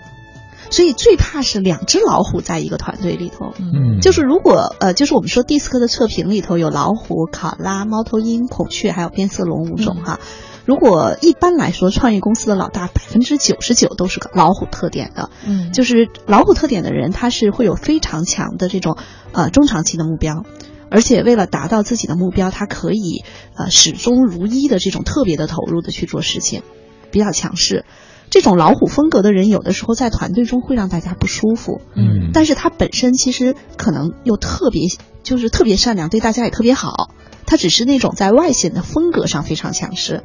[0.70, 3.52] 所以最怕是两只老虎在一个团队里头。
[3.58, 10.18] 嗯，就是如果呃，就是我们说 DISC 的测评里头有老虎、考拉、猫头鹰、孔雀，还有变色龙五种哈。
[10.64, 15.30] 如果一般来说，创业公司的老大百分之九十九都是个老虎特点的。
[15.44, 18.96] 嗯，就是老虎特点的人，他是会有非常强的这种
[19.32, 20.44] 呃中长期的目标，
[20.90, 23.24] 而且为了达到自己的目标，他可以
[23.56, 26.62] 呃始终如一的这种特别的投入的去做事情，
[27.10, 27.84] 比较强势。
[28.30, 31.82] 这种老虎风格的人，有的时候在团队中会让大家不舒服。
[31.94, 34.88] 嗯，但是他本身其实可能又特别，
[35.22, 37.10] 就是特别善良，对大家也特别好。
[37.44, 40.22] 他只是那种在外显的风格上非常强势。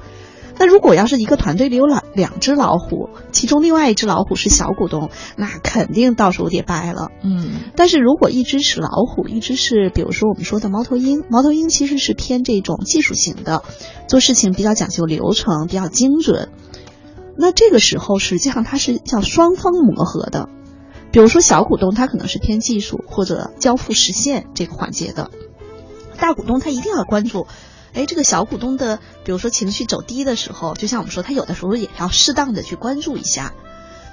[0.59, 7.09] 那如果要是一个团队里有两两只老虎，其中另外一只老虎是小股东，那肯定到时候得掰了。
[7.23, 13.63] 嗯，但是如果一只是老虎，一只是比如说我们说的猫头鹰，猫头鹰其实是偏这种技术型的，
[14.07, 16.49] 做事情比较讲究流程，比较精准。
[17.37, 20.49] 那这个时候，实际上它是叫双方磨合的。
[21.11, 25.31] 比如说，小股东他可能是偏技术或者交付实现这个环节的，
[26.17, 27.47] 大股东他一定要关注，
[27.97, 33.53] 哎，这个小股东的，比如说情绪走低的时候，就像我们说，他有的时候也要适当的去关注一下。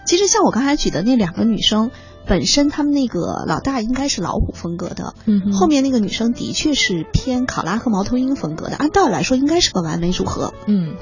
[0.07, 1.91] 其实像我刚才举的那两个女生，
[2.27, 10.97] 本身她们那个老大应该是老虎风格的，嗯，后面那个女生的确是偏考拉和猫头鹰风格的，按道理来说应该是个完美组合，嗯。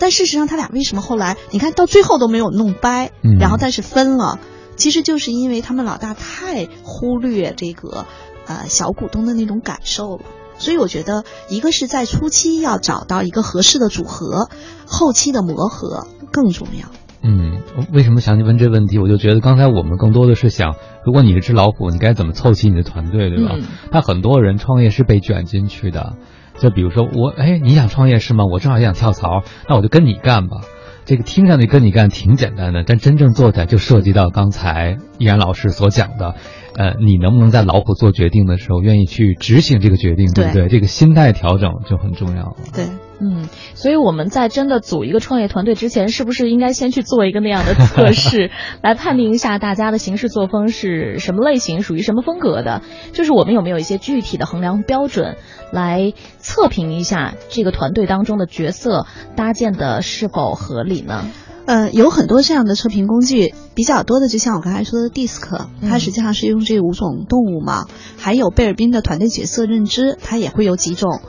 [0.00, 4.40] 但事实上，他俩为什么后来你看到最后都没有弄掰，然后但是分了，
[4.74, 8.04] 其实就是因为他们老大太忽略这个
[8.46, 10.24] 呃小股东的那种感受了。
[10.64, 14.48] 所以我觉得，一个是在初期要找到一个合适的组合，
[14.86, 16.88] 后期的磨合更重要。
[17.22, 17.62] 嗯，
[17.92, 18.98] 为什么想起问这问题？
[18.98, 23.56] 我就觉得刚才我们更多的是想，如果你是只老虎，你该怎么凑齐你的团队，对吧？
[23.92, 26.14] 他很多人创业是被卷进去的。
[26.58, 28.44] 就比如说我，哎，你想创业是吗？
[28.44, 30.62] 我正好也想跳槽，那我就跟你干吧。
[31.04, 36.34] 这个听上去跟你干挺简单的，但真正做起来就涉及到刚才依然老师所讲的，
[36.76, 40.68] 呃，你能不能在老虎做决定的时候愿意去执行这个决定，对不对？
[40.68, 42.56] 这个心态调整就很重要了。
[42.74, 42.86] 对。
[43.20, 48.50] 嗯，所以我们在真的组一个创业团队之前，是不是应该先去做一个那样的测试，
[48.82, 52.82] 来判定一下大家的行事作风是什么类型，属于什么风格的？
[53.12, 55.36] 就是我们有没有一些具体的衡量标准，
[55.72, 59.06] 来测评一下这个团队当中的角色
[59.36, 61.24] 搭建的是否合理呢？
[61.66, 67.86] 呃，有很多这样的测评工具，比较多的就像我刚才说的 DISC，它实际上是用这五种动物嘛，
[68.18, 71.20] 还有贝尔宾的团队角色认知，它也会有几种。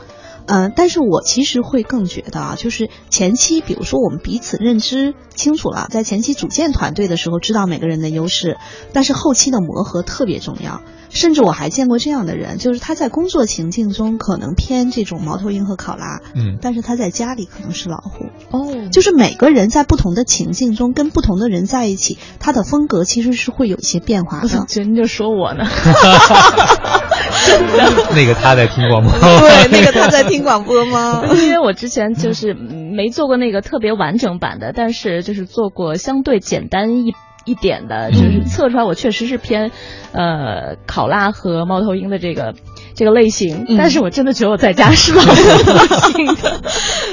[0.48, 8.58] 嗯，但是我其实会更觉得啊，就是前期，比如说我们彼此认知清楚了，在前期组建团队的时候，知道每个人的优势，
[8.94, 10.82] 但是后期的磨合特别重要。
[11.12, 18.26] 甚至我还见过这样的人，就是他在工作情境中可能偏这种猫头鹰和考拉，嗯，但是他在家里可能是老虎。
[18.52, 24.66] 哦，就是每个人在不同的情境中跟不同的人在一起，他的风格其实是会有一些变化的。
[24.68, 25.66] 真就说我呢。
[27.46, 31.24] 真 的那个他在听广播， 对，那个他在听广播吗？
[31.34, 32.54] 因为我之前就是
[32.96, 37.14] 没做过那个特别完整版的，但是就是做过相对简单一
[37.46, 39.72] 一点的，就是测出来我确实是偏，
[40.14, 42.56] 呃，考拉和猫头鹰的这个
[42.96, 46.62] 这个类型，但是我真的觉得我在家是老虎型的，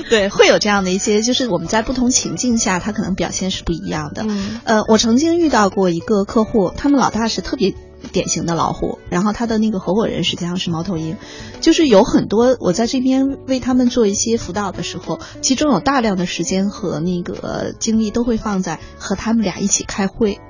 [0.09, 4.25] 对，会有这样的一些，就是我们在不同情境下，他可能表现是不一样的。
[4.65, 7.75] 呃，我曾经遇到过一个客户，他们老大是特别。
[8.11, 11.17] 典型的老虎，然后他的那个合伙人实际上是猫头鹰，
[11.61, 20.41] 就是有很多我在这边为他们做一些辅导的时候，其中有大量的时间和那个精力都会放在和他们俩一起开会。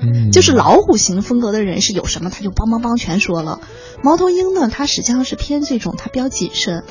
[0.00, 3.60] 嗯，就是老虎型风格的人是有什么他就帮帮帮全说了，
[4.02, 6.84] 猫头鹰呢，他实际上是偏这种，他比较谨慎，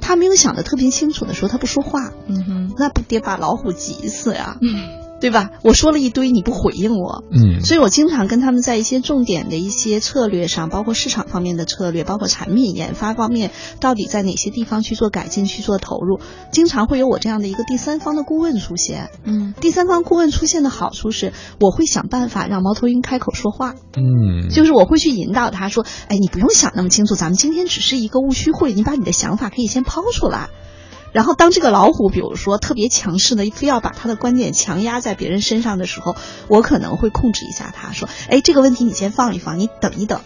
[0.00, 4.56] 他没有想的特别清楚的时候他不说话，嗯哼，那不得把老虎急死呀。
[4.60, 5.05] 嗯。
[5.20, 5.50] 对吧？
[5.62, 13.50] 我说了一堆，你不回应我，嗯，所以我经常跟他们在一些重点的一些策略上，包括市场方面的策略，包括产品研发方面，
[13.80, 16.20] 到底在哪些地方去做改进、去做投入，
[16.52, 19.10] 经常会有我这样的一个第三方的顾问出现。
[19.24, 23.74] 嗯，第三方顾问出现的好处是，我会想办法让猫头鹰开口说话。
[23.96, 30.50] 嗯，就是我会去引导他说，哎，你不用想那么清楚，咱们今天只是一个务虚会，你把你的想法可以先抛出来。
[31.16, 36.14] 然后，当这个老虎，比如说特别强势的，非要把他的观点强压在别人身上的时候，
[36.46, 40.20] 我可能会控制一下他，说：“哎，这个问题你先放一放，你等一等，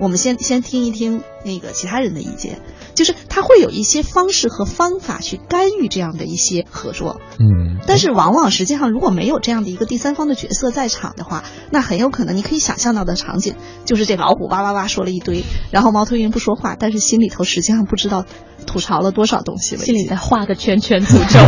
[0.00, 2.60] 我们先先听一听那个其他人的意见，
[2.94, 7.20] 就是他会有一些方式和方法去干预这样的一些合作。
[7.38, 18.24] 嗯，但是往往实际上如果没有这样的一个第三方的角色在场的话，那很有可能你可以想象到的场景就是这老虎哇哇哇说了一堆，然后猫头鹰不说话，但是心里头实际上不知道
[18.66, 21.38] 吐槽了多少东西了，心里再画个圈圈诅咒。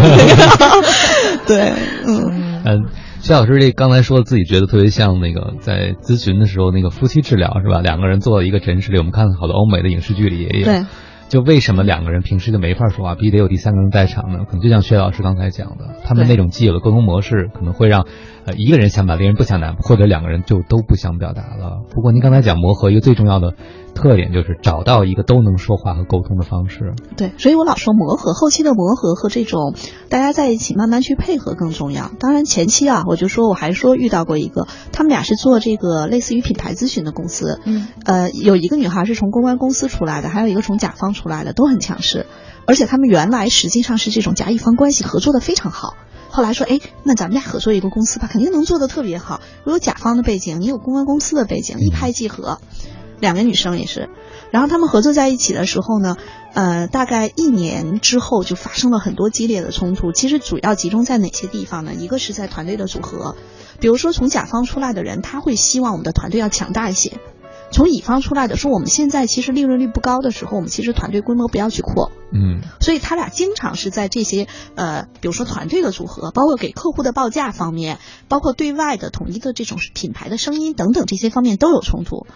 [1.47, 1.73] 对，
[2.07, 2.85] 嗯嗯。
[3.21, 7.81] 薛老师这刚才说自己觉得特别像那个在咨询的时候那个夫妻治疗是吧？
[7.81, 10.65] 两个人坐在一个诊室里，我们看好多欧美的影视剧里也有。
[10.67, 10.85] 对。
[11.31, 14.41] 就为什么两个人平时就没法说话，必须得有第三个人在场呢？
[14.47, 18.07] 可能就像薛老师刚才讲的，他们那种既有的沟通模式，可能会让
[18.45, 21.81] 呃一个人想表达，另一人不想表达，或者两个人就都不想表达了。
[21.93, 23.55] 不过您刚才讲磨合，一个最重要的。
[23.95, 26.95] 特点就是找到一个都能说话和沟通的方式。
[27.17, 29.75] 对，所以我老说磨合，后期的磨合和这种
[30.09, 32.11] 大家在一起慢慢去配合更重要。
[32.19, 37.61] 当然前期啊，我就说我还说遇到过一个，他们俩是做这个类似于品牌咨询的公司。
[37.65, 42.27] 嗯，呃，有一个女孩是从公关公司出来的，还有一个从甲方出来的，都很强势。
[42.67, 45.95] 而且他们原来实际上是这种甲乙方关系合作的非常好。
[46.31, 49.41] 后来说，哎，那咱们俩合作一个公司吧，肯定能做的特别好。
[49.65, 52.59] 我有甲方的背景，你有公关公司的背景，一拍即合。
[53.21, 54.09] 两个女生也是，
[54.51, 56.17] 然后他们合作在一起的时候呢，
[56.53, 60.13] 呃，大概一年之后就发生了很多激烈的冲突。
[60.13, 61.95] 其实主要集中在哪些地方呢？
[61.95, 63.37] 一个是在团队的组合，
[63.81, 67.19] 比如说从甲方出来的人，他会希望我们的团队要强大一些；
[67.71, 72.13] 从乙方出来的说，我们现在其实利润率不高的时候，我们其实团队规模不要去扩。
[72.33, 77.99] 嗯，所以他俩经常是在这些呃，比如说团队的组合，包括给客户的报价方面，
[78.29, 82.27] 包括对外的统一的这种品牌的声音等等这些方面都有冲突。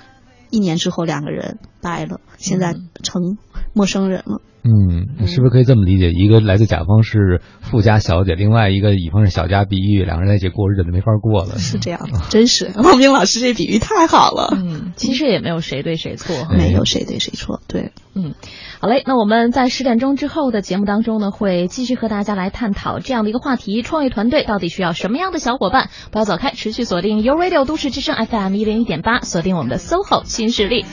[0.51, 3.38] 一年之后，两个人掰了，现在成
[3.74, 4.40] 陌生人了。
[4.64, 6.11] 嗯，是不是可以这么理解？
[6.11, 11.56] 一个来自甲方是富家小姐，另外一个乙方是小家碧玉，两个人在一起过日子就没法过了。
[11.56, 14.52] 是这样的，真是王冰老师这比喻太好了。
[14.54, 17.62] 嗯， 其实也没有谁对谁错，没有谁对谁错。
[17.66, 18.34] 对，嗯，
[18.80, 25.88] 好嘞，那我们在十点钟之后的节目当中呢，会继续和大家来探讨这样的一个话题：创业团队到底需要什么样的小伙伴？
[26.11, 30.84] 不要走开，持续锁定 u Radio 都市之声 FM 一零一点八，锁定我们的 SOHO 新势力。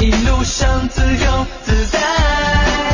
[0.00, 2.89] 一路上自由自在。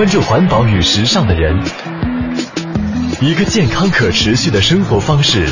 [0.00, 1.62] 关注环保与时尚的人，
[3.20, 5.46] 一个健康可持续的生活方式，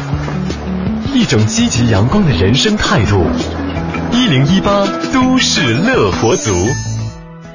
[1.13, 3.27] 一种积极阳光的人生态度。
[4.11, 6.55] 一零一八都市乐活族。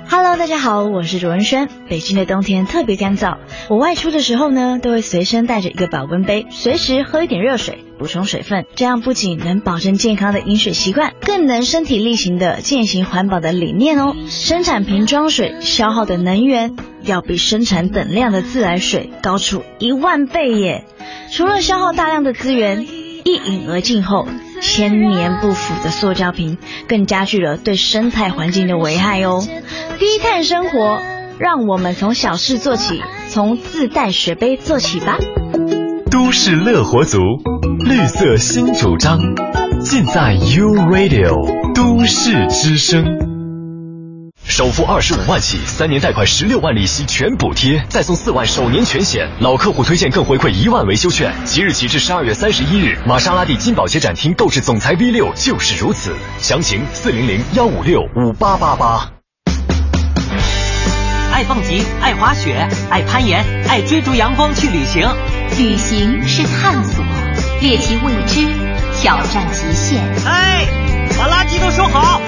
[0.08, 1.68] Hello，大家好，我是卓文萱。
[1.90, 3.38] 北京的冬天特别干燥，
[3.70, 8.66] 我外出的时候呢，都会随身带着一个保温杯，随时喝一点热水，补充水分。
[8.76, 14.14] 这样不仅能保证健康的饮水习惯，更能身体力行的践行环保的理念哦。
[14.28, 20.84] 生产瓶装水消耗的能源要比生产等量的自来水高出一万倍耶！
[21.32, 22.86] 除了消耗大量的资源，
[23.24, 24.28] 一饮而尽后。
[24.60, 26.58] 千年不腐的塑胶瓶，
[26.90, 29.48] 更加剧了对生态环境的危害哦。
[29.98, 31.02] 低碳生活，
[31.40, 35.18] 让我们从小事做起，从自带水杯做起吧。
[36.14, 37.18] 都市乐活族，
[37.80, 39.18] 绿色新主张，
[39.82, 43.04] 尽在 U Radio 都市之声。
[44.44, 51.34] 首付二十五万起，三年贷款十六万利息全补贴，再送四万首年全险，老客户推荐更回馈一万维修券。
[51.46, 56.16] 即日起至十二月三十一日，玛莎拉蒂金宝街展厅购置总裁 V 六就是如此。
[56.38, 59.10] 详情四零零幺五六五八八八。
[61.32, 65.10] 爱蹦极，爱滑雪，爱攀岩，爱追逐阳光去旅行。
[65.58, 67.06] 旅行是探索，
[67.62, 68.48] 猎奇未知，
[69.00, 70.02] 挑战极限。
[70.26, 70.66] 哎，
[71.18, 72.20] 把垃圾都收好，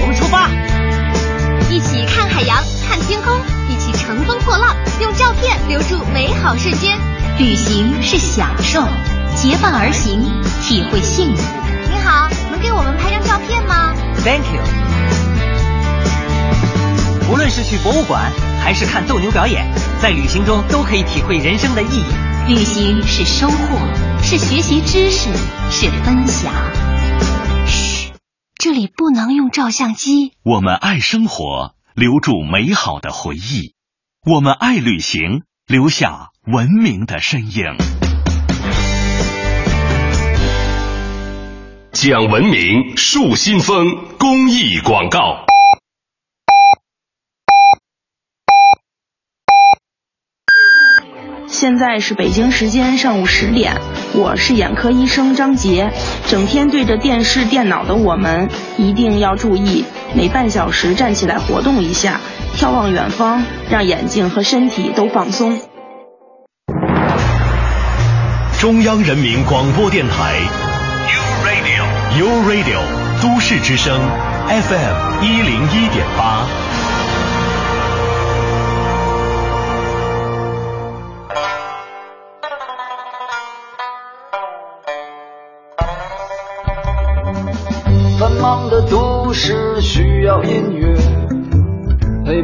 [0.00, 0.48] 我们出发。
[1.68, 3.36] 一起看海洋、看天空，
[3.68, 6.96] 一起乘风破浪，用照片留住美好瞬间。
[7.38, 8.86] 旅行是享受，
[9.34, 10.22] 结伴而行，
[10.62, 11.42] 体会幸福。
[11.90, 13.92] 你好，能给我们拍张照片吗
[14.24, 14.62] ？Thank you。
[17.28, 18.30] 无论是去博物馆，
[18.62, 19.66] 还是看斗牛表演，
[20.00, 22.04] 在旅行中都可以体会人生的意义。
[22.48, 25.30] 旅行是收获，是学习知识，
[25.70, 26.50] 是分享。
[27.66, 28.10] 嘘，
[28.56, 30.32] 这里不能用照相机。
[30.44, 33.74] 我们爱生活，留住美好的回忆；
[34.24, 37.66] 我们爱旅行，留下文明的身影。
[41.92, 43.76] 讲文明树新风
[44.18, 45.44] 公益广告。
[51.60, 53.80] 现在是北京时间上午十点，
[54.14, 55.90] 我是眼科医生张杰。
[56.28, 59.84] 整天对着电视、电脑的我们，一定要注意，
[60.14, 62.20] 每半小时站起来活动一下，
[62.56, 65.58] 眺望远方，让眼睛和身体都放松。
[68.60, 70.36] 中央人民广播电台
[71.08, 72.78] ，U Radio，U Radio，
[73.20, 73.98] 都市之声
[74.46, 76.46] ，FM 一零一点八。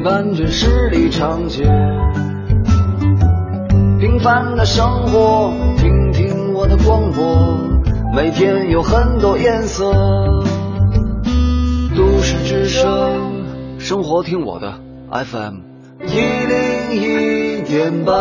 [0.05, 1.63] 陪伴着十里长街，
[3.99, 7.59] 平凡的生活，听听我的广播，
[8.15, 9.95] 每天有很多颜色。
[11.97, 13.47] 都市之声，
[13.79, 14.75] 生活听我的
[15.11, 15.55] FM
[16.07, 18.13] 一零一点八。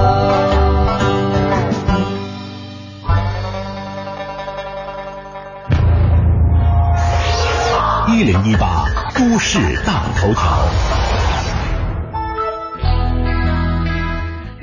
[8.07, 10.41] 一零一八都市大头条，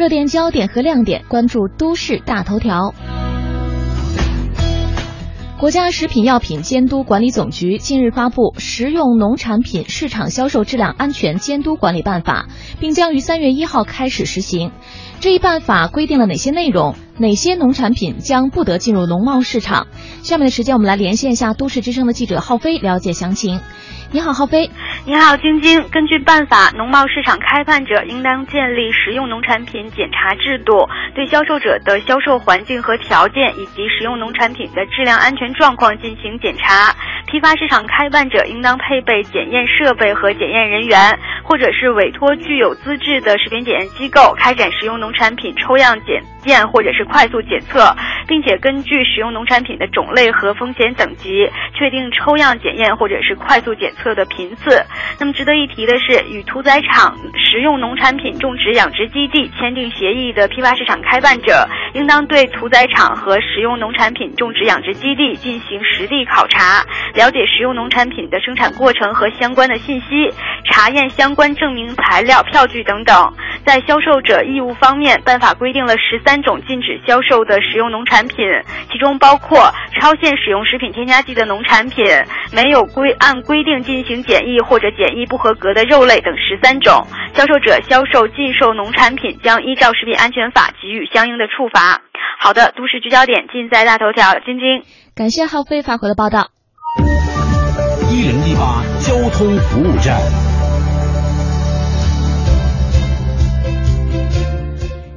[0.01, 2.95] 热点焦点和亮点，关注都市大头条。
[5.59, 12.47] 国家食品药品监督管理总局近日发布《食用农产品市场销售质量安全监督管理办法》，
[12.81, 14.73] 并将于三月一号开始实行。
[15.21, 16.95] 这一办法规定了哪些内容？
[17.19, 19.87] 哪些农产品将不得进入农贸市场？
[20.23, 23.61] 下面的时间，我们来连线一下都市之声的记者浩飞，了解详情。
[24.13, 24.69] 你好，浩飞。
[25.07, 25.89] 你好，晶晶。
[25.89, 36.93] 根据办法，农贸市场开办者应当建立食用农产品检查制度，对销售者的销售环境和条件以及食用农产品的质量安全状况进行检查。
[37.27, 47.95] 批发市场开办者应当配备检验设备和检验人员，或者是委托具有资质的食品检验机构开展食用农产品抽样检验或者是快速检测，
[48.27, 51.49] 并且根据食用农产品的种类和风险等级，
[51.79, 54.85] 确定抽样检验或者是快速检测测的频次。
[55.19, 66.83] 那么值得一提的是，与屠宰场、食用农产品种植养殖基地签订协议的批发市场开办者，应当对屠宰场和食用农产品种植养殖基地进行实地考察。
[67.15, 70.07] 了解食用农产品的生产过程和相关的信息，
[70.65, 73.33] 查验相关证明材料、票据等等。
[73.65, 78.39] 在销售者义务方面，办法规定了十三种禁止销售的食用农产品，
[78.91, 79.71] 其中包括
[80.01, 82.05] 超限使用食品添加剂的农产品，
[82.53, 87.05] 没有规按规定进行检疫或者检疫不合格的肉类等十三种。
[87.35, 92.01] 销售者销售禁售农产品，将依照食品安全法给予相应的处罚。
[92.39, 94.85] 好的，都市聚焦点尽在大头条，晶晶。
[95.15, 96.51] 感谢浩飞发回的报道。
[98.11, 100.17] 一零一八交通服务站，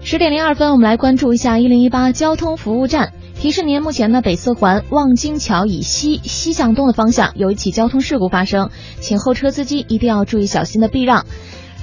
[0.01, 3.11] 十点零二分，我们来关注一下一零一八交通服务站。
[3.43, 8.69] 提示您，目前呢，北四环望京桥以西西向东的方向有一起交通事故发生，
[9.01, 11.25] 请后车司机一定要注意小心的避让。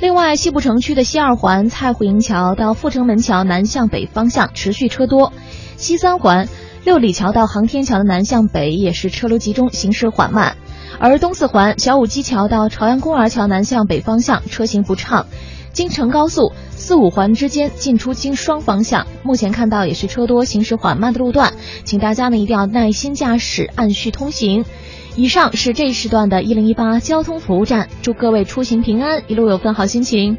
[0.00, 5.34] 另外，西部城区的西二环蔡胡营桥到阜成门桥南向北方向持续车多，
[5.76, 6.48] 西三环。
[6.86, 10.54] 六里桥到航天桥的南向北也是车流集中，行驶缓慢；
[10.98, 15.26] 而东四环小武基桥到朝阳公园桥南向北方向车行不畅。
[15.74, 21.52] 京承高速四五环之间进出京双方向，目前看到也是车多，行驶缓慢的路段，
[21.84, 24.64] 请大家呢一定要耐心驾驶，按序通行。
[25.14, 30.38] 以上是这一时段的一零一八交通服务站，祝各位出行平安，一路有份好心情。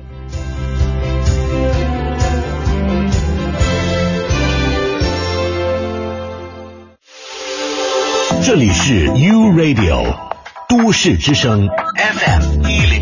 [8.43, 10.15] 这里是 U Radio
[10.67, 12.60] 都市之声 FM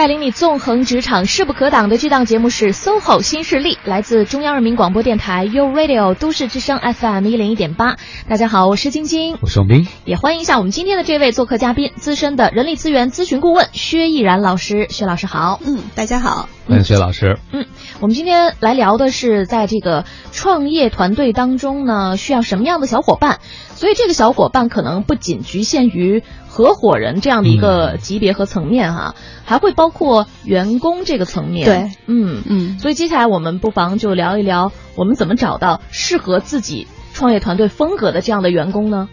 [0.00, 7.98] 带领你纵横职场势不可挡的这档节目是 SOHO 新势力，来自中央人民广播电台 u Radio 都市之声 FM 一零一点八。
[8.26, 14.86] 大家好，我是晶晶，我是王斌，也欢迎一下我们今天的这位做客嘉宾，资深的人力资源咨询顾问薛毅然老师。
[14.88, 17.38] 薛老师好，嗯，大家好，欢迎薛老师。
[17.52, 17.66] 嗯，
[18.00, 23.40] 我们今天来聊的是在这个创业团队当中呢，需要什么样的小伙伴？
[23.74, 26.22] 所以这个小伙伴可能不仅局限于
[26.60, 29.14] 合伙人这样的一个级别和层面哈，
[29.46, 31.64] 还会包括员工这个层面。
[31.64, 32.78] 对，嗯嗯。
[32.78, 39.08] 所以接下来我们不妨就聊一聊，我们怎么找到适合自己创业团队风格的这样的员工呢？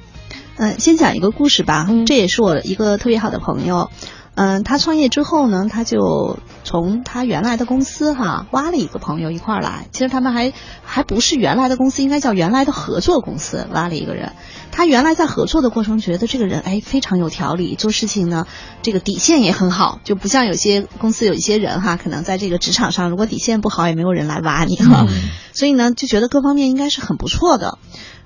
[0.58, 1.88] 嗯，先讲一个故事吧。
[2.06, 3.90] 这也是我一个特别好的朋友。
[4.36, 9.88] 嗯，他创业之后呢，他就从他原来的公司哈挖了一个朋友一块儿来。
[9.92, 14.34] 其实他们还还不是原来的公司，应该叫原来的合作公司挖了一个人。
[14.78, 18.46] 他原来在合作的过程觉得这个人哎非常有条理，做事情呢
[18.84, 25.08] 这个底线也很好，就不像有些公司有一些人哈，可能在这个职场上如果底线不好，也没有人来挖你哈。
[25.52, 27.80] 所以呢，就觉得各方面应该是很不错的。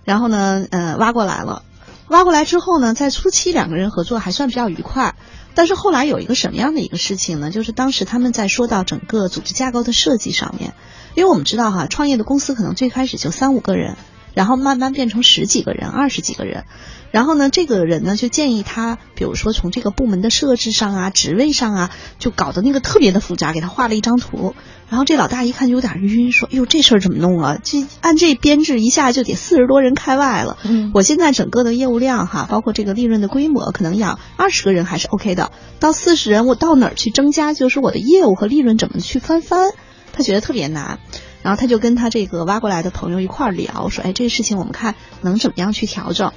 [0.03, 1.63] 然后呢，呃，挖过来了。
[2.09, 5.15] 挖过来之后呢，在初期两个人合作还算比较愉快。
[5.55, 7.49] 但是后来有一个什么样的一个事情呢？
[7.49, 10.73] 就是当时他们在说到整个组织架构的设计上面，
[11.15, 13.95] 因为我们知道哈，创业的公司可能最开始就三五个人，
[14.33, 16.65] 然后慢慢变成十几个人、二十几个人，
[17.11, 24.55] 然后呢，这个人呢就建议他，比如说从这个部门的设置上啊、职位上啊，就搞得那个特别的复杂，给他画了一张图。
[24.89, 27.57] 然后这老大一看就有点晕，说：“哟，这事儿怎么弄啊？
[27.63, 30.57] 这按这编制一下就得四十多人开外了。
[30.63, 35.53] 嗯，我现在整个的业务量哈，包括这个利润的规模，可能养二十个人还是 OK 的。
[35.79, 37.53] 到四十人，我到哪儿去增加？
[37.53, 39.71] 就是我的业务和利润怎么去翻番？
[40.11, 40.99] 他觉得特别难。
[41.43, 46.31] 然后他就跟他这个挖过来的朋友一块儿聊，说：哎，这个事情我们看能怎么样去调整？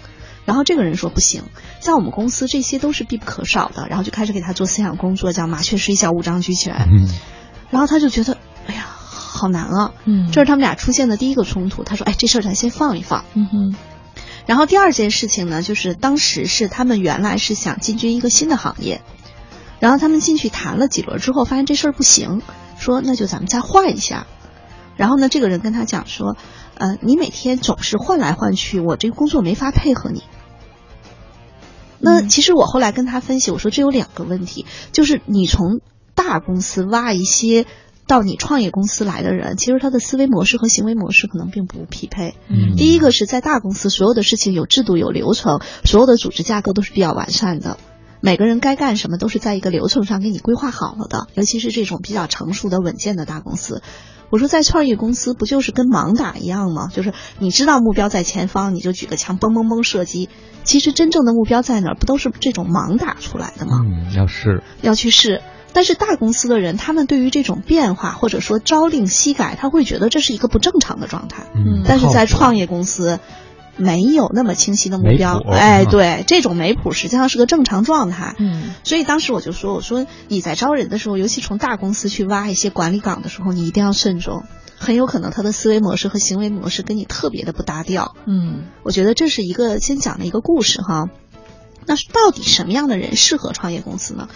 [0.45, 1.45] 然后这个人说不行，
[1.81, 3.87] 在我们公司这些都是必不可少的。
[3.89, 6.75] 然后就开始给他做思想工作，叫麻雀虽小，五脏俱全。
[6.91, 7.09] 嗯。
[7.71, 8.37] 然后他就觉得，
[8.67, 9.93] 哎呀，好难啊！
[10.05, 11.83] 嗯，这是他们俩出现的第一个冲突。
[11.83, 13.77] 他说：“哎，这事儿咱先放一放。”嗯哼。
[14.47, 19.01] 然后第二件事情呢，就是当时是他们原来是想进军一个新的行业，
[19.81, 22.43] 然后他们进去谈了几轮之后，发现这事儿不行，
[22.79, 24.27] 说那就咱们再换一下。
[24.97, 26.37] 然后呢，这个人跟他讲说
[26.79, 30.23] ：“呃，你每天总是换来换去，我这个工作没法配合你。”
[32.01, 35.81] 那其实我后来跟他分析，我说这有两个问题，就是你从
[36.15, 37.65] 大公司挖一些
[38.07, 42.35] 到你创业公司来的人，其实他的思维模式和行为模式可能并不匹配。
[42.49, 47.79] 嗯，第一个是在大公司，所有的事情有制度、有流程，所有的组织架构都是比较完善的，
[48.21, 51.29] 每个人该干什么都是在一个流程上给你规划好了的。
[51.33, 53.83] 尤其是这种比较成熟的、稳健的大公司，
[54.35, 56.89] 我说在创业公司不就是跟盲打一样吗？
[56.93, 60.29] 就是你知道目标在前方，你就举个枪嘣嘣嘣射击。
[60.65, 61.95] 其实真正的目标在哪儿？
[61.95, 63.79] 不都是这种盲打出来的吗？
[63.85, 65.41] 嗯，要试，要去试。
[65.73, 71.47] 但是大公司的人，他们对于这种变化或者说朝令夕改，他会觉得这是一个不正常的状态。
[71.55, 73.21] 嗯，但是在创业公司，
[73.77, 75.41] 没有那么清晰的目标。
[75.51, 78.35] 哎，对，这种没谱实际上是个正常状态。
[78.39, 84.45] 嗯，所以当时我就说，我说你在招人的时候，尤其从大公司去挖一些管理岗的时候，你一定要慎重。
[84.77, 88.17] 很有可能他的思维模式和行为模式跟你特别的不搭调。
[88.27, 91.09] 嗯，我觉得这是一个先讲的一个故事哈。
[91.87, 94.29] 那到底什么样的人适合创业公司呢？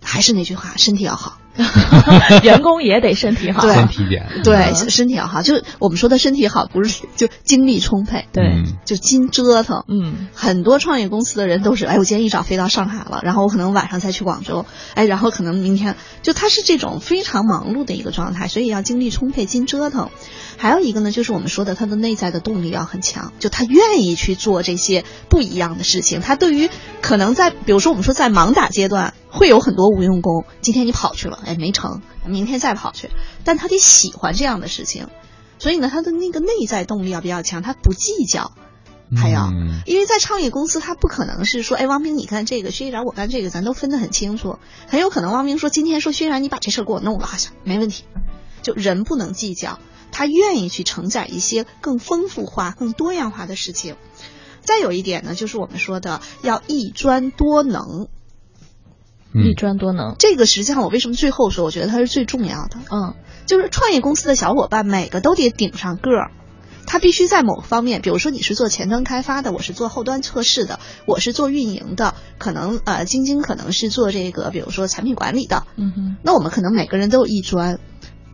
[0.00, 1.38] 还是那句话，身体要好，
[2.42, 5.42] 员工也得身体好，对，身体点，对，身体要好。
[5.42, 9.84] 就我们说的身体好，不是就精力充沛，对，就筋折腾。
[9.88, 20.10] 嗯，很多创业公司的人都是，哎，我今天一早飞到上海了，然后我可能晚上再去广州，哎，然后可能明天就他是这种非常忙碌的一个状态，所以要精力充沛，筋折腾。
[20.56, 26.20] 还有一个呢，就是我们说的他的内在的动力要很强，就他愿意去做这些不一样的事情。
[26.20, 26.70] 他对于
[27.02, 33.10] 可能在比如说我们说在盲打阶段会有很多无用功，今天你跑去了，哎没成，明天再跑去，
[33.44, 35.08] 但他得喜欢这样的事情，
[35.58, 38.52] 所以呢，他的那个内在动力要比较强，他不计较。
[39.16, 39.52] 还要，
[39.86, 44.58] 因为在创业公司，他不可能是说，哎，王明你干这个，薛然我干这个，咱都分得很清楚。
[44.88, 48.04] 很有可能王明说，今天说薛然你把这事儿给我弄了，好像没问题。
[48.62, 49.78] 就人不能计较。
[50.14, 53.96] 他愿意去承载一些更丰富化、更多样化的事情。
[54.62, 58.08] 再有一点呢，就是我们说的要一专多能。
[59.34, 62.76] 一专多能，这个实际上我为什么最后说，我觉得它是最重要的。
[62.88, 66.30] 嗯，就是创业公司的小伙伴每个都得顶上个儿，
[66.86, 75.66] 他必须在某个方面，比如说你是做前端开发的，我是做后端测试的，我是做运营的，可能呃晶晶可能是做这个，比如说产品管理的。
[75.74, 77.80] 嗯哼，那我们可能每个人都有一专。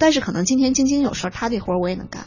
[0.01, 2.27] 但是可能今天晶晶有事儿，他这活儿我也能干。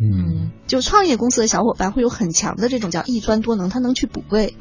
[0.00, 4.56] 嗯，就创业公司的小伙伴会有很强的这种叫一专多能，他能去补位。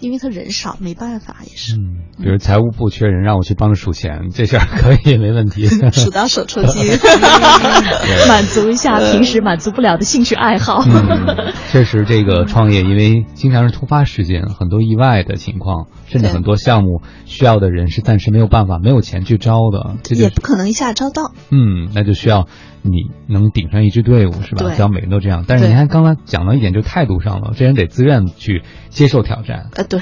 [0.00, 1.76] 因为他人少，没办法也是。
[1.76, 5.66] 嗯，比如财务部缺人，让我去帮着数钱，这事儿 可以没问题。
[5.66, 6.84] 数到手抽筋，
[8.28, 10.82] 满足一下平时满足不了的兴趣爱好。
[11.70, 21.32] 确实，这个创业因为经常是突发事件，很多意外的情况，甚至很多项目需要的人是暂时没有办法、没有钱去招的，也不可能一下招到。
[21.50, 22.48] 嗯，那就需要
[22.82, 24.72] 你能顶上一支队伍，是吧？
[24.74, 25.44] 只要每个人都这样。
[25.46, 29.70] 但是你看刚才讲到一点，就态度上了，这人得自愿去接受挑战。
[29.74, 30.00] 呃，对。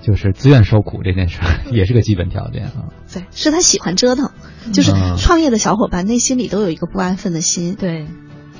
[0.00, 2.88] 就是自愿受苦这件事 也是个基本条件啊。
[3.12, 4.30] 对，是他喜欢折腾。
[4.72, 7.74] 就是创业的小伙伴内心里都有一个不安分的心。
[7.74, 8.06] 对，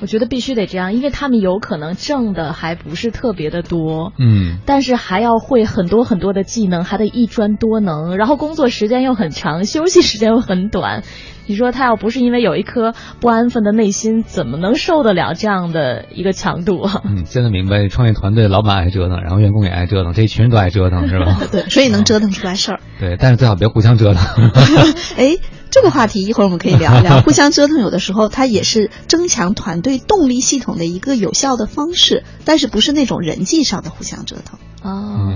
[0.01, 11.03] 我觉得必须得这样，因为他们有可能挣的还不是特别的多，嗯，但是还要会很多很多的技能，还得一专多能，然后工作时间又很长，休息时间又很短。
[11.47, 17.01] 你说他要不是因为有一颗不安分的内心，怎么能受得了这样的一个强度啊？
[17.03, 21.41] 嗯，现在明白，创业团队老板爱折腾，然后员工也爱折腾，这一群人都爱折腾，是吧？
[21.51, 22.79] 对，所以能折腾出来事儿。
[22.99, 24.51] 对，但是最好别互相折腾。
[25.17, 25.37] 哎，
[25.71, 27.21] 这个话题一会儿我们可以聊一聊。
[27.21, 34.59] 互相折腾，有的时候它也是增强团队动力系统的一个有效的方式，但是不是那种人际上的互相折腾。
[34.83, 35.33] 哦，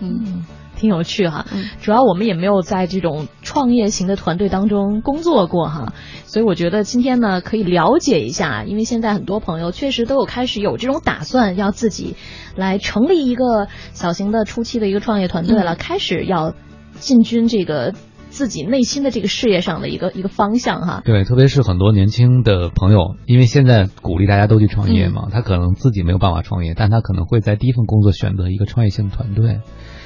[0.00, 0.44] 嗯。
[0.76, 1.44] 挺有趣哈，
[1.82, 5.92] 主要我们也没有在这种创业型的团队当中工作过哈，
[6.24, 12.16] 所以我觉得今天呢可以了解一下，因为现在很多朋友确实都有开始有这种打算，要自己
[12.56, 16.54] 来成立一个小型的初期的一个创业团队了，开始要
[16.94, 17.92] 进军这个
[18.30, 21.02] 自己内心的这个事业上的一个一个方向哈。
[21.04, 29.60] 对，特别是很多年轻的朋友，因为现在鼓励大家都去创业嘛，他可能自己没有办法创业，但他可能会在第一份工作选择一个创业性的团队。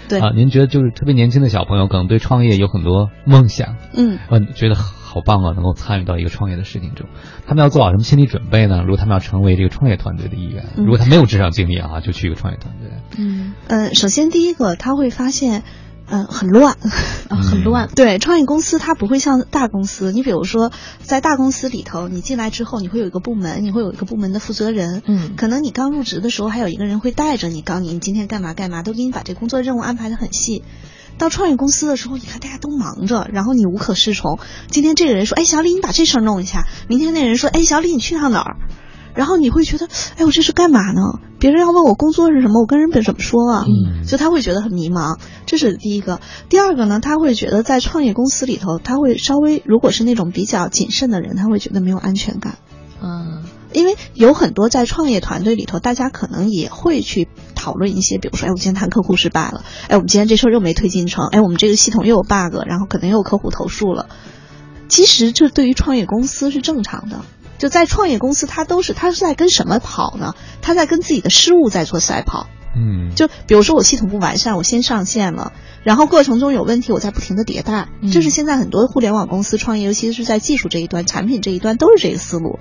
[0.07, 4.19] 对啊，您觉得就是特别年轻的小朋友，可能对创业有很多梦想，嗯，
[4.55, 7.07] 觉得好棒啊，能够参与到一个创业的事情中。
[7.47, 8.83] 他们要做好什么心理准备呢？
[8.83, 12.91] 如果他们要成为这个创业团队的一员，如果他没有职场经历啊，就去一个创业团队。
[13.17, 15.63] 嗯呃，首先第一个他会发现。
[16.07, 16.77] 嗯，很乱，
[17.31, 17.89] 很乱。
[17.95, 20.13] 对，创业公司它不会像大公司。
[20.13, 20.71] 你比如说，
[21.03, 25.03] 在大公司里头，你进来之后，你会有一个部门，你会有一个部门的负责人。
[25.07, 30.63] 嗯，可能你刚入职的时候，还有一个人会带着你，告诉你你今天干嘛干嘛，都给你把这工作任务安排的很细。
[31.17, 34.39] 到创业公司的时候，你看大家都忙着，然后你无可适从。
[34.69, 38.57] 今天这个人说：“哎，小李，你把这事儿弄一下。”明天那人说：“哎，小李，你去趟哪儿？”
[39.15, 41.21] 然后你会觉得，哎，我这是干嘛呢？
[41.39, 43.65] 别人要问我工作是什么，我跟人本怎么说啊？
[43.67, 46.21] 嗯，就他会觉得很迷茫，这是第一个。
[46.49, 52.57] 第二个呢，他会觉得在创业公司里头，他会稍微，如果是那种比较谨慎的人，他会觉得没有安全感。
[53.03, 53.43] 嗯，
[53.73, 64.09] 因为有很多在创业团队里头，大家可能也会去讨论一些，比如说，哎，我今天谈客户失败了，哎，我们今天这事儿又没推进成，哎，我们这个系统又有 bug，然后可能又有客户投诉了。
[64.89, 67.21] 其实这对于创业公司是正常的。
[67.65, 70.35] 就在创业公司，他都是他是在跟什么跑呢？
[70.61, 72.47] 他在跟自己的失误在做赛跑。
[72.77, 77.89] 嗯，就比如说我系统不完善，我先上线了，然后过程中有问题，我在不停的迭代。
[78.13, 82.59] 这是现在很多互联网公司创业，尤其是在技术这一端、产品这一端，都是这个思路。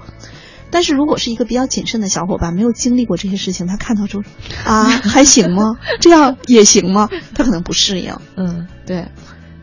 [0.71, 4.23] 但是如果是一个比较谨慎的小伙伴，没有经历过这些事情，他看到就
[4.63, 5.75] 啊，还行吗？
[5.99, 7.09] 这样也行吗？
[7.35, 8.15] 他可能不适应。
[8.37, 9.09] 嗯，对。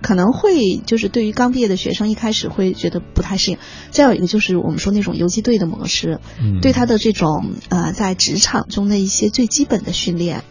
[0.02, 3.58] 可能会就是对于刚毕业的学生一开始会觉得不太适应，
[3.90, 6.20] 再有一个就是我们说那种游击队的模式，
[6.62, 10.42] 对他的这种呃在职场中的一些最基本的训练，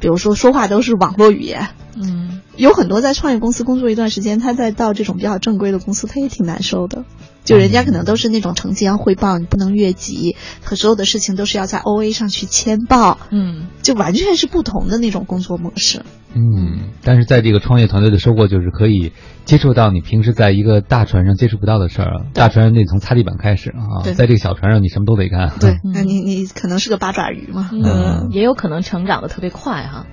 [0.00, 7.04] 比如说说话都是网络语言，嗯，有很多在创业公司工作一段时间，他再到这种比较正规的公司，他也挺难受的。
[7.48, 16.02] 就人家可能都是那种成绩要汇报，你不能越级，和所有的事情都是要在 O A 上去签报，嗯，就完全是不同的那种工作模式。
[16.34, 19.12] 嗯，但是在这个创业团队的收获就是可以
[19.46, 22.26] 接触到你平时在一个大船上接触不到的事儿。
[22.34, 25.50] 大船得从擦地板开始啊，在这个小船上你什么都得干。
[25.58, 30.06] 对，那你你可能是个八爪鱼嘛，嗯，也有可能成长的特别快哈。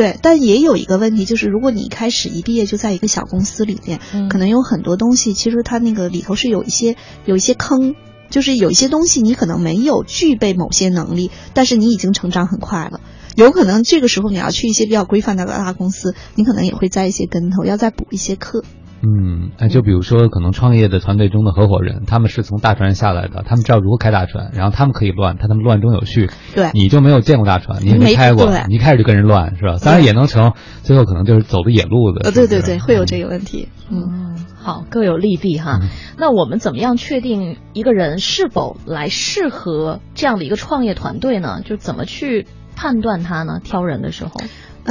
[0.00, 4.00] 对，但也有一个问题，就是如果你一开始一毕业就在一个小公司里面，
[4.30, 6.96] 可能有很多东西，其实它那个里头是有一些
[7.26, 7.94] 有一些坑，
[8.30, 13.02] 就是有一些东西你可能没有具备某些能力，但是你已经成长很快了。
[13.36, 18.64] 有可能这个时候你要去一些比较规范的大公司，你可能也会栽一些跟头，要再补一些课。
[19.02, 26.28] 嗯，那，就比如说，可能创业的团队中的合伙人，他们是从大船上下来的，他们知道如何开大船，然后他们可以乱，但他们乱中有序。
[26.54, 29.76] 对，你就没有见过大船，你也没开过，你一开始就跟人乱，是吧？
[29.82, 30.52] 当然也能成，
[30.82, 32.20] 最后可能就是走的野路子。
[32.24, 33.68] 呃，对对对，会有这个问题。
[33.90, 35.80] 嗯，好，各有利弊哈。
[36.18, 41.62] 那我们怎么样确定一个人是否来适合这样的一个创业团队呢？
[41.64, 42.46] 就怎么去
[42.76, 43.60] 判断他呢？
[43.64, 44.32] 挑人的时候。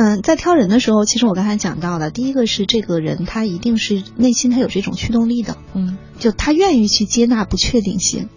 [0.02, 8.30] 嗯，在挑人的时候，其实我刚才讲到了，第一个是这个人他一定是内心他有这种驱动力的，嗯，就他愿意去接纳不确定性。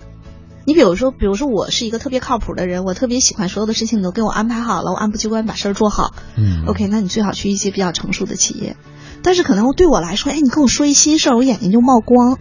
[0.65, 6.15] 你比如说，比如说我是一个特别靠谱的人，我特别喜欢所有的事情都给我安排好了，我按部就班把事儿做好。
[6.35, 8.77] 嗯，OK，那你最好去一些比较成熟的企业。
[9.23, 12.39] 但是可能对我来说，哎，你跟我说一新事儿，我眼睛就冒光。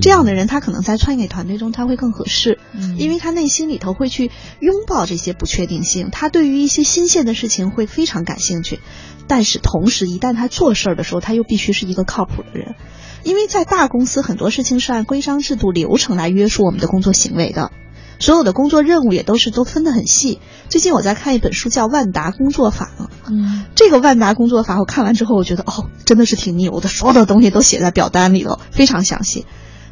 [0.00, 2.58] 这样的人，他可能在创业团队中他会更合适，
[2.96, 4.30] 因为他内心里头会去
[4.60, 8.80] 拥抱这些不确定性，他对于一些新鲜的事情会非常感兴趣。
[9.26, 12.74] 但是同时，一旦他做事儿的时候，他又必须是一个靠谱的人，
[13.22, 17.70] 因为在大公司很多事情是按规章制度流程来约束我们的工作行为的。
[18.18, 20.40] 所有的工作任务也都是都分得很细。
[20.68, 22.90] 最近我在看一本书，叫《万达工作法》。
[23.30, 29.46] 嗯，这个万达工作法，我看完之后，我觉得哦，真的是挺牛的，所有的东西都写在表单里头，非常详细。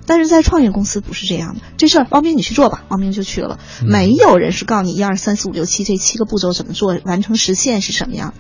[0.09, 3.61] 但是在创业公司不是这样的，这事儿王明你去做吧，王明就去了。
[3.83, 8.33] 没有人是告诉你一二三四五六七这七个步骤怎么做，完成实现是什么样。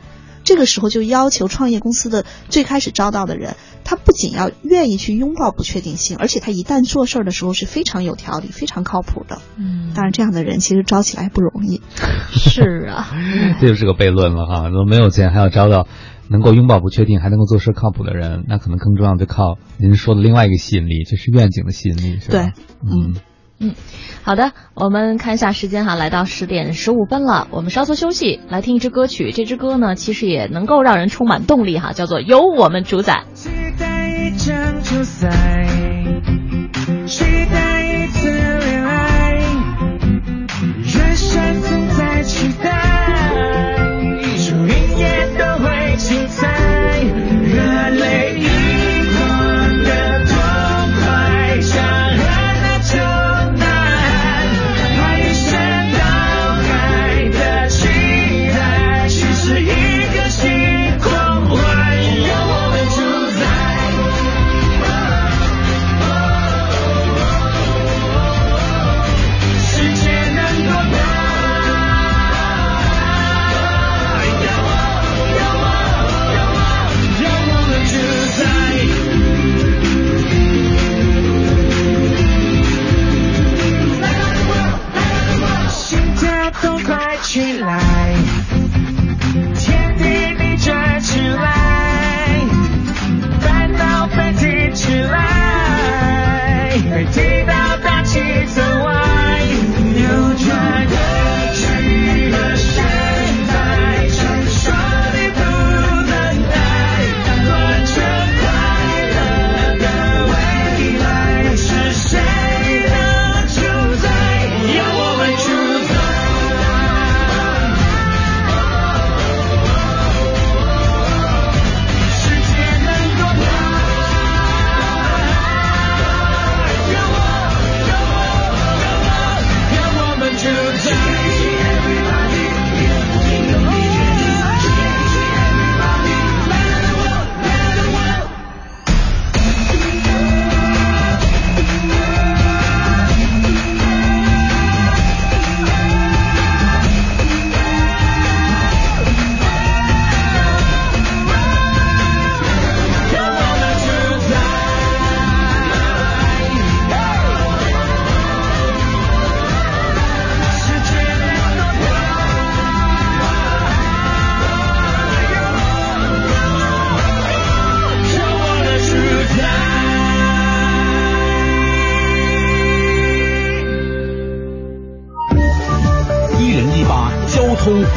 [0.45, 9.43] 这个时候就要求创业公司的最开始招到的人，他不仅要愿意去拥抱不确定性，而且他一旦做事儿的时候是非常有条理、非常靠谱的。
[9.59, 11.83] 嗯，当然这样的人其实招起来不容易。
[12.33, 13.11] 是啊，
[13.61, 14.71] 这就是个悖论了哈。
[14.71, 15.87] 都没有钱还要招到
[16.31, 22.33] 能够拥抱不确定、还能够做事靠谱的人，那可能更重要的靠您说的另外一个吸引力，就是愿景的吸引力，是吧？
[22.33, 22.53] 对，
[22.83, 23.15] 嗯。
[23.61, 23.75] 嗯，
[24.23, 29.33] 好的，我们看一下时间哈，来到十点十五分了，我们稍作休息，来听一支歌曲。
[29.33, 33.25] 这支歌呢，其实也能够让人充满动力哈，叫做《由我们主宰》。
[33.35, 35.67] 期待一场球赛，
[37.07, 37.68] 期待
[87.29, 88.08] 起来，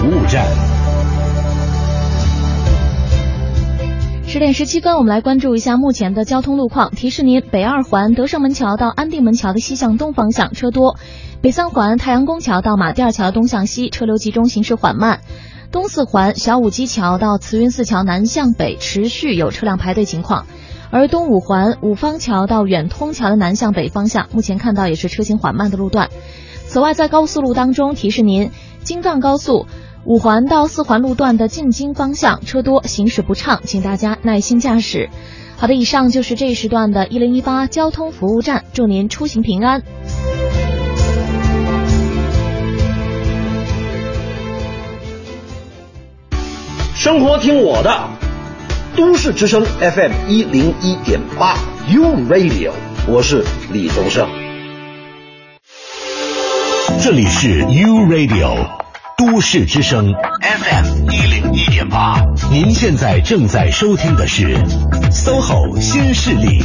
[0.01, 0.43] 服务站。
[4.25, 6.89] 十点十七分，我们来关注一下目前的交通路况。
[6.89, 10.95] 提示您：北二环德胜门桥到安定门桥的西向东方向车多；
[11.41, 15.19] 北三环太阳宫桥到马甸二桥东向西车流集中，行驶缓慢；
[15.71, 20.47] 东四环小武基桥到慈云寺桥南向北持续有车辆排队情况。
[20.89, 26.09] 而东五环五方桥到远通桥的南向北方向，目前看到也是车行缓慢的路段。
[26.65, 28.49] 此外，在高速路当中，提示您
[28.83, 29.67] 京藏高速
[30.03, 35.09] 五环到四环路段的进京方向车多，行驶不畅，请大家耐心驾驶。
[35.57, 39.83] 好的，以上就是这一时段的一零一八交通服务站，祝您出行平安。
[46.95, 48.09] 生活听我的，
[48.95, 51.55] 都市之声 FM 一零一点八
[51.93, 52.71] U Radio，
[53.07, 54.27] 我是李宗盛。
[57.03, 58.80] 这里是 U Radio，
[59.23, 62.19] 都市之声 FM 一零一点八，
[62.51, 64.55] 您现在正在收听的是
[65.11, 66.63] SOHO 新势力。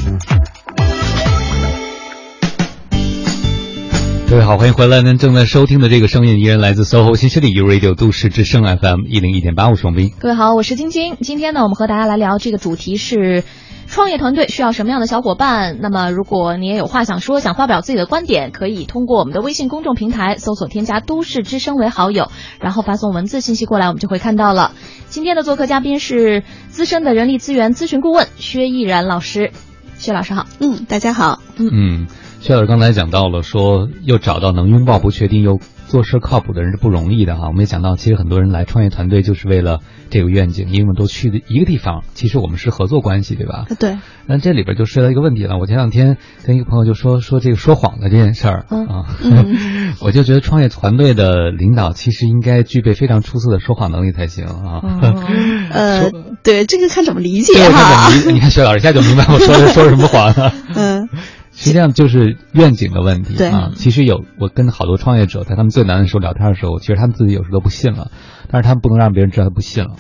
[4.30, 5.02] 各位好，欢迎回来。
[5.02, 10.10] 您正在收听的这个声音依然来自 SOHO 新势力 U Radio 都市之声 FM 一零一点八，我是王斌。
[10.18, 11.18] 各位好，我是晶晶。
[11.20, 13.44] 今天呢，我们和大家来聊这个主题是。
[13.88, 15.78] 创业团队需要什么样的小伙伴？
[15.80, 22.30] 那么，如果你也有话想说，想发表自己的观点，可以通过我们的微信公众平台搜索添加“都市之声”为好友，
[22.60, 24.72] 然后发送文字信息过来，我们就会看到了。
[25.08, 29.52] 今天的做客嘉宾是资深的人力资源咨询顾问薛毅然老师，
[29.96, 30.46] 薛老师好。
[30.58, 31.40] 嗯，大家好。
[31.56, 32.06] 嗯，
[32.40, 35.58] 薛老师刚才讲到了，说又找到能拥抱不确定又。
[35.86, 39.80] 做事靠谱的人是不容易的哈，我们也讲到，其实很多人来创业团队就是为了
[40.10, 43.66] 这个愿景，因为我们都去的一个地方，其实我们是合作关系，对吧？
[43.78, 43.98] 对。
[44.26, 49.06] 那这里边就涉及到一个问题了，我前两天跟一个朋友就说说这个说谎的这件事儿啊，
[50.02, 54.82] 我就觉得创业团队的领导其实应该具备非常出色的说谎能力才行啊。
[55.70, 56.10] 呃，
[56.42, 58.10] 对，这个看怎么理解哈。
[58.32, 60.52] 你看薛老师一下就明白我说的 说什么谎了。
[60.74, 61.08] 嗯。
[61.56, 63.72] 实际上就是愿景的问题啊。
[63.74, 68.12] 其实有我跟好多创业者在他们最难的时候聊天的时候，其实他们自己有时候都不信了，
[68.50, 69.96] 但是他们不能让别人知道他不信了。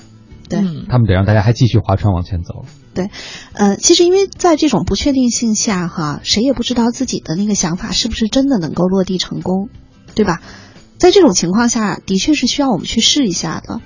[0.48, 2.66] 对，他们得让大家还继续划船往前走。
[2.94, 3.10] 对，
[3.52, 9.70] 呃，其实因为在这种不确定性下，哈，谁也不知道自己的那个想法是不是真的能够落地成功，
[10.14, 10.40] 对吧？
[10.98, 13.80] 在这种情况下的确是需要我们去试一下的。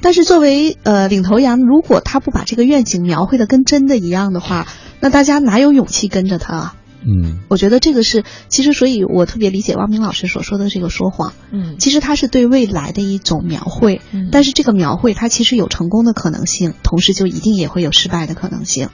[0.00, 4.66] 但是作为呃领头羊，如果他不把这个愿景描绘的跟真的一样的话，
[5.00, 6.75] 那大家哪有勇气跟着他啊？
[7.08, 11.32] 嗯，我觉得这个是，其实所以我特别理解汪明老师所说的这个说谎。
[11.52, 14.00] 嗯，其实他是对未来的一种描绘，
[14.32, 18.88] 但是这个描绘它其实有成功的可能性，同时就一定也会有失败的可能性。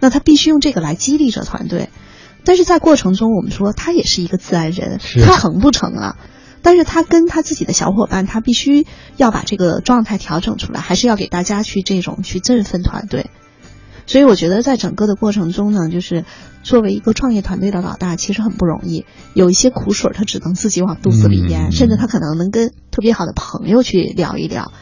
[0.00, 1.88] 那他必须用这个来激励着团队，
[2.44, 6.16] 但是在过程中，我们说他也是一个自然人，他成不成啊？
[6.62, 8.86] 但是他跟他自己的小伙伴，他必须
[9.16, 13.30] 要把这个状态调整出来，还是要给大家去这种去振奋团队。
[14.06, 16.24] 所以我觉得在整个的过程中呢，就是
[16.62, 19.04] 作为一个创业团队的老大，其实很不容易。
[19.34, 24.72] 有一些苦水，他只能自己往肚子里咽，甚至他可能能跟特别好的朋友去聊一聊。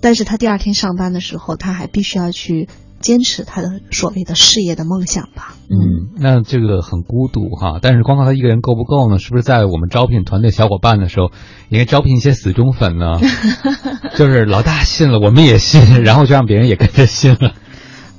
[0.00, 2.68] 但是他第二天上班的时候，他还必须要去
[3.00, 5.54] 坚持他的所谓的事业的梦想吧。
[5.70, 7.78] 嗯，那这个很孤独哈。
[7.80, 9.18] 但是光靠他一个人够不够呢？
[9.18, 11.30] 是不是在我们招聘团队小伙伴的时候，
[11.70, 13.18] 应该招聘一些死忠粉呢？
[14.16, 17.54] 就是老大信了，我们也信，然后就让别人也跟着信了。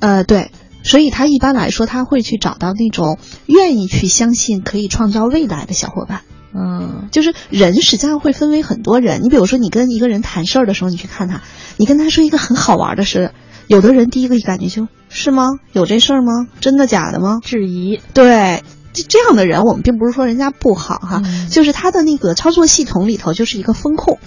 [0.00, 0.50] 呃，对，
[0.82, 6.22] 所以他一般来说他会去找到那种愿意去相信可以创造未来的小伙伴。
[6.54, 9.22] 嗯，就是人实际上会分为很多人。
[9.22, 11.42] 你比如说，你跟一个人谈事儿的时候，你去看他，
[11.76, 13.32] 你跟他说一个很好玩的事，
[13.66, 15.50] 有的人第一个感觉就是吗？
[15.72, 16.48] 有这事儿吗？
[16.60, 17.38] 真的假的吗？
[17.42, 18.00] 质疑。
[18.14, 18.62] 对，
[18.94, 24.18] 这这样的人，我们并不是说人家不好哈，就是他的那个操作系统里头就是一个风控，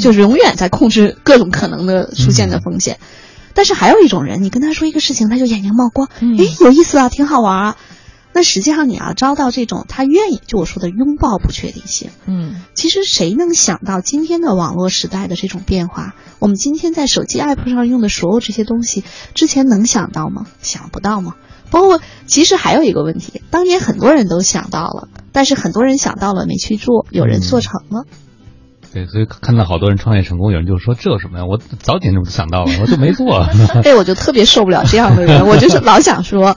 [0.00, 2.98] 就是永远在控制各种可能的出现的风险。
[3.58, 7.76] 但是还有一种人，你跟他说一个事情，他就眼睛冒光，哎，有意思啊，挺好玩啊。
[8.32, 12.10] 那实际上你要招到这种他愿意，就我说的拥抱不确定性。
[12.26, 16.14] 嗯，其实谁能想到今天的网络时代的这种变化？
[16.38, 19.02] 我们今天在手机 app 上用的所有这些东西，
[19.34, 20.46] 之前能想到吗？
[20.62, 21.34] 想不到吗？
[21.72, 28.04] 包括其实还有一个问题，当年很多人都想到了，但是很多人想到了没去做，有人做成了。
[28.92, 31.44] 对，所以看到好多人创业成功，有人就说这有什么呀？
[31.44, 33.46] 我早点就想到了，我就没做。
[33.82, 36.56] 对， 我就特别受不了这样的人，我就是老想说，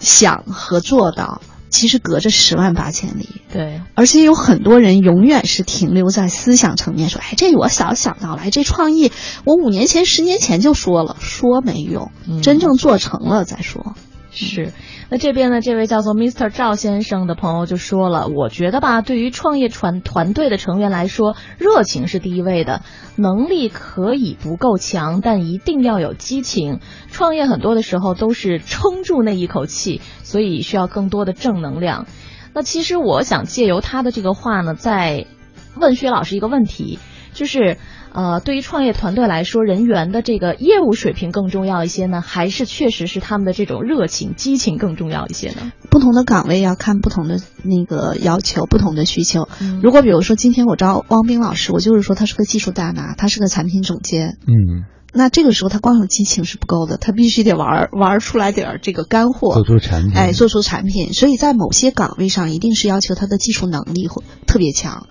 [0.00, 1.40] 想和做到
[1.70, 3.40] 其实隔着十万八千里。
[3.52, 9.10] 对，而且有很多人永远是停留在思想层面，说，哎，这我早想到了，哎，这创意
[9.44, 12.10] 我五年前、十年前就说了，说没用，
[12.42, 13.94] 真正做成了再说。
[14.30, 14.72] 是。
[15.12, 16.48] 那这边呢，这位叫做 Mr.
[16.48, 22.80] 赵先生的朋友就说了，我觉得吧，对于创业团团队的成员来说，热情是第一位的，
[23.16, 26.80] 能力可以不够强，但一定要有激情。
[27.10, 32.06] 创业很多的时候都是撑住那一口气，所以需要更多的正能量。
[32.54, 35.26] 那其实我想借由他的这个话呢，再
[35.76, 36.98] 问薛老师一个问题，
[37.34, 37.76] 就是。
[38.14, 45.72] 呃，对于创业团队来说，人员的这个业务水平更重要一些呢，还是确实是他们的这种热情、激情更重要一些呢？
[45.90, 49.48] 不同的岗位要看不同的那个要求、不同的需求。
[49.82, 54.36] 如果比如说今天我招汪冰老师，我就是说他是个技术大拿，他是个产品总监。
[54.46, 54.84] 嗯，
[55.14, 60.12] 那这个时候他光有激情是不够的，他必须得玩玩出来点这个干货，做出产品。
[60.14, 61.14] 哎，做出产品。
[61.14, 65.06] 所以在某些岗位上，一定是要求他的技术能力会特别强，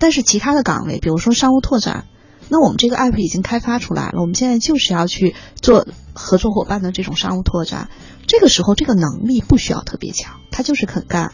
[0.00, 2.06] 但是其他的岗位，比如说商务拓展。
[2.50, 7.88] 那我们这个 app 已经开发出来了，我们现在就是要去做合作伙伴的这种商务拓展。
[8.26, 11.32] 这个时候，这个能力不需要特别强，他就是肯干。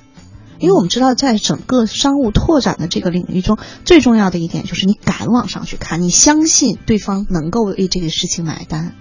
[0.58, 8.94] 因为我们知道，在整个商务拓展的这个领域中，最重要的一点就是你敢往上去看，你相信对方能够为这个事情买单。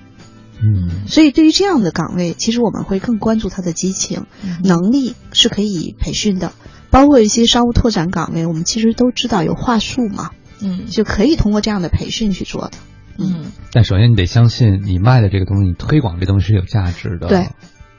[0.62, 4.26] 嗯，所以对于这样的岗位，其实我们会更关注他的激情、
[4.64, 6.54] 能力是可以培训的。
[6.92, 12.72] 包括一些商务拓展岗位，我们其实都知道有话术嘛，嗯，就可以通过这样的培训去做的。
[13.18, 17.48] 嗯，但首先你得相信你卖的这个东西，你推广这东西是有价值的，对，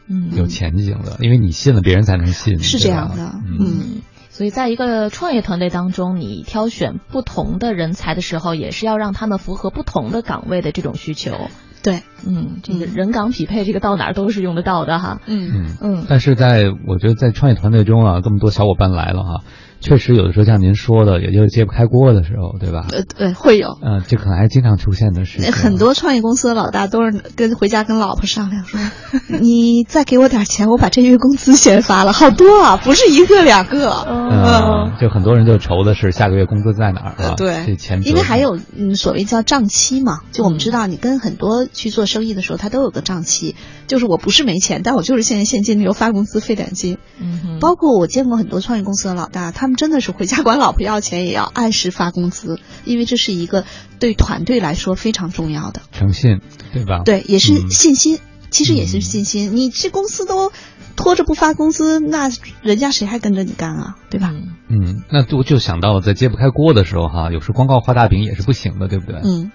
[0.08, 4.02] 嗯，有前景的，因为你信了，别人才能信，是这样的，嗯。
[4.28, 11.48] 所以，在一个创业团队当中，你挑选不同的人才的时候，也是要让他们符合不同的岗位的这种需求。
[11.82, 15.22] 对，嗯，这个人岗匹配，这个到哪儿都是用得到的哈。
[15.24, 16.06] 嗯嗯嗯。
[16.06, 19.44] 但是在我觉得在创业团队中啊，这么多小伙伴来了哈。
[19.80, 22.86] 确实，有的时候像您说的，也就是揭不开锅的时候，对吧？
[22.90, 23.78] 呃，对，会有。
[23.82, 25.52] 嗯，这可能还经常出现的事情。
[25.52, 28.80] 很多创业公司的老大都是跟回家跟老婆商量说
[29.40, 33.90] ：“你再给我点钱，我把这月工资先发了。”好多啊，不是一个两个。
[34.08, 37.34] 嗯，就很多人就愁的是下个月工资在哪儿啊？
[37.36, 38.02] 对，这钱。
[38.04, 43.54] 因为还有嗯，所谓叫账期嘛，就我们知道，你跟很多去做生意的时候，他都有个账期，
[43.86, 46.98] 就是我不是没钱，但我就是现在现金流发工资费点金。
[47.20, 53.64] 嗯包括我见过很多创业公司的老大，他们真的是回家管老婆要钱，也要按时发工资，因为这是一个
[53.98, 56.40] 对团队来说非常重要的诚信，
[56.72, 57.02] 对吧？
[57.04, 58.18] 对，也是嗯信心，
[58.50, 59.54] 其实也是信心。
[59.56, 60.52] 你这公司都
[60.96, 62.30] 拖着不发工资，那
[62.62, 63.96] 人家谁还跟着你干啊？
[64.10, 64.32] 对吧？
[64.68, 69.20] 嗯，那我就想到了，在揭不开锅的时候哈，有时光靠画大饼也是不行的，对不对？
[69.24, 69.50] 嗯。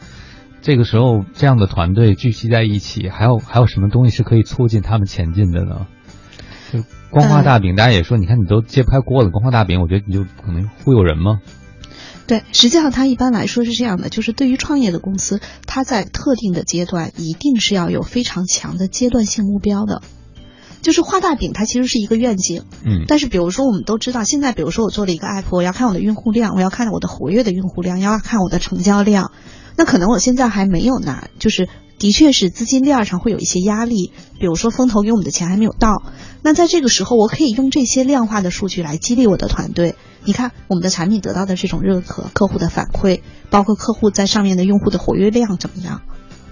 [0.64, 5.88] 这个时候，这样的团队聚集在一起，还有还有什么东西是可以促进他们前进的呢？
[6.72, 11.40] 就光画大饼，大家也说，你看你都揭不开锅了，光画大饼，我觉得你就可能忽悠人吗？
[12.28, 20.02] 对，实际上它一般来说是这样的，就是对于创业的公司，它在特定的阶段一定是要有非常强的阶段性目标的。
[20.82, 29.32] 就是画大饼，它其实是一个愿景，嗯，但是比如说我们都知道，现在比如说我做了一个 app，我要看我的用户量，我要看我的活跃的用户量，要看我的成交量，
[29.78, 31.70] 那可能我现在还没有拿，就是
[32.02, 36.02] 的确是资金链上会有一些压力，比如说风投给我们的钱还没有到，
[36.42, 39.94] 那在这个时候，我可以用这些量化的数据来激励我的团队。
[40.26, 43.22] 你看我们的产品得到的这种认可，客户的反馈，
[43.52, 46.02] 包括客户在上面的用户的活跃量怎么样？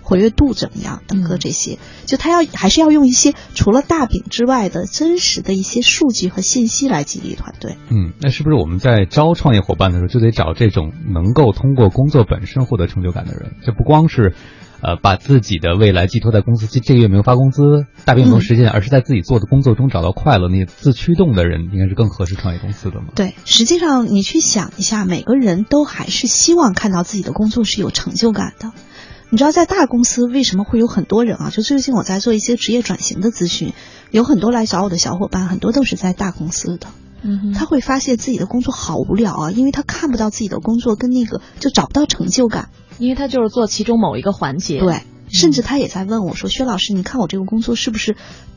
[0.04, 1.02] 活跃度怎么样？
[1.08, 7.76] 等个这些，就他要还是要用一些除了大饼之外的真实的一些数据和信息来激励团队。
[7.90, 13.54] 嗯，那是不是我们在招创业伙伴的时候，就得找这种能够通过工作本身获得成就感的人？
[13.66, 14.36] 这不光是，
[14.82, 23.08] 呃，把自己的未来寄托在公司，这这个月没有发工资，大饼没有实现，而是在自己做的工作中找到快乐，那自驱动的人，应该是更合适创业公司的嘛？
[23.16, 28.72] 对，实际上你去想一下，每个人都还是希望看到自己的工作是有成就感的。
[29.32, 31.50] 你知道在大公司为什么会有很多人啊？
[31.52, 33.74] 就最近我在做一些职业转型的咨询，
[34.10, 36.88] 有很多来找我的小伙伴，很多都是在大公司的。
[37.22, 42.70] 嗯，他会发现自己的工作好无聊啊，因为他看不到自己的工作跟那个就找不到成就感，
[43.00, 44.80] 因为他就是做其中某一个环节。
[44.80, 48.16] 对，甚至他也在问我说：“薛老师，你看我这个工作是不是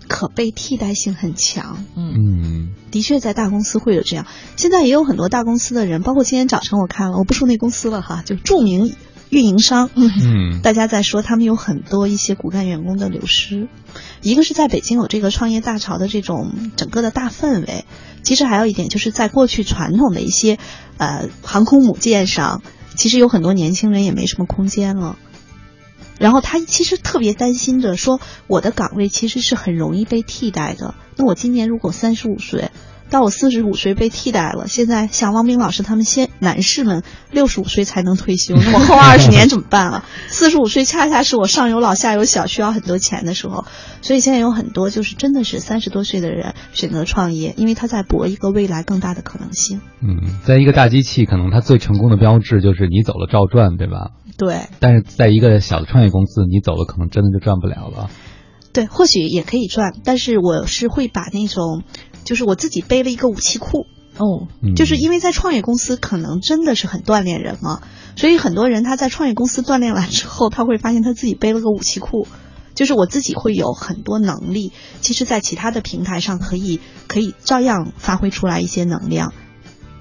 [0.09, 4.27] 可被替代性很强？”嗯，的确在大公司会有这样。
[4.57, 8.95] 现在也有很多大公司的人，包括今天早晨我看了，我不说那公司了哈，就著名。
[9.31, 13.67] 运营商，嗯，大家在说他们有很多一些骨干员工的流失，
[14.21, 17.87] 一个是在北京有这个创业大潮的这种整个的大氛围，
[18.23, 20.59] 其实还有一点就是在过去传统的一些
[20.99, 22.63] 呃航空母舰上，
[22.95, 25.19] 其实有很多年轻人也没什么空间了，
[26.19, 32.71] 然后他其实特别担心着说我的岗位其实是很容易被替代的，那我今年如果三十五岁。
[33.13, 40.05] 到我四十五岁被替代了，现在像汪冰老师他们先男士们六十五岁才能退休，那我后二十年怎么办啊？
[40.29, 43.67] 四十五岁恰恰是我上有老下有小需要很多钱的时候，
[44.01, 49.83] 所以现在有很多就是真的是三十多岁的人选择创业，因为他在搏一个未来更大的可能性。
[50.01, 54.13] 嗯，在一个大机器，可能它最成功的标志就是你走了照赚，对吧？
[54.39, 54.63] 对。
[54.81, 58.09] 但是在一个小的创业公司，你走了可能真的就赚不了了。
[58.73, 61.83] 对，或许也可以赚，但是我是会把那种。
[62.25, 63.87] 就是我自己背了一个武器库
[64.19, 64.47] 哦，
[64.77, 67.81] 就是因为在创业公司可能真的是很锻炼人嘛，
[68.15, 72.29] 所以很多人他在创业公司锻炼完之后，他会发现他自己背了个武器库，
[72.75, 76.79] 就是我自己会有很多能力，其实在其他的平台上可以
[77.09, 79.33] 可以照样发挥出来一些能量。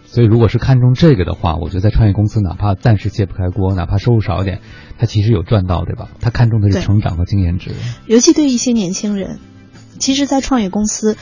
[0.05, 4.59] 所以如果是看中这个的话，我觉得在创业公司哪怕暂时揭不开锅，哪怕收入少一点，
[4.99, 6.09] 他其实有赚到，对吧？
[6.19, 7.71] 他看重的是成长和经验值，
[8.07, 9.39] 尤其对于一些年轻人，
[9.99, 11.15] 其实，在创业公司。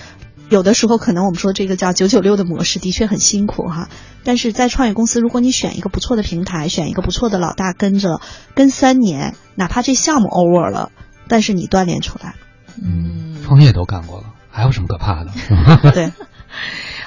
[0.50, 3.88] 有的时候可能我们说这个叫九九六的模式的确很辛苦哈，
[4.24, 8.20] 但是在创业公司，如果你选一个不错的平台，选一个不错的老大跟着，
[8.56, 10.92] 跟三年，哪怕这项目 over 了，
[11.28, 12.36] 但是你锻炼出来，
[12.84, 15.32] 嗯，创业都干过了，还有什么可怕的？
[15.92, 16.12] 对，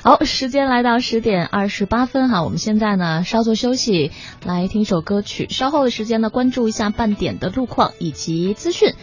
[0.02, 4.12] 好，时间来到十点二十八分哈，我们现在呢稍作休息，
[4.44, 5.48] 来听一首歌曲。
[5.50, 8.94] 稍后的时间呢，关注一下半点的路况以及资讯。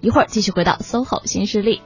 [0.00, 1.80] 一会儿继续回到 SOHO 新势力。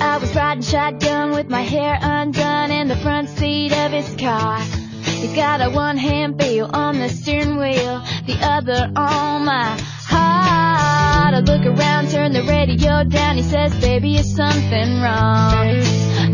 [0.00, 4.58] I was riding shotgun with my hair undone in the front seat of his car.
[4.58, 11.34] He's got a one hand feel on the steering wheel, the other on my heart.
[11.34, 13.36] I look around, turn the radio down.
[13.36, 15.82] He says, Baby, is something wrong?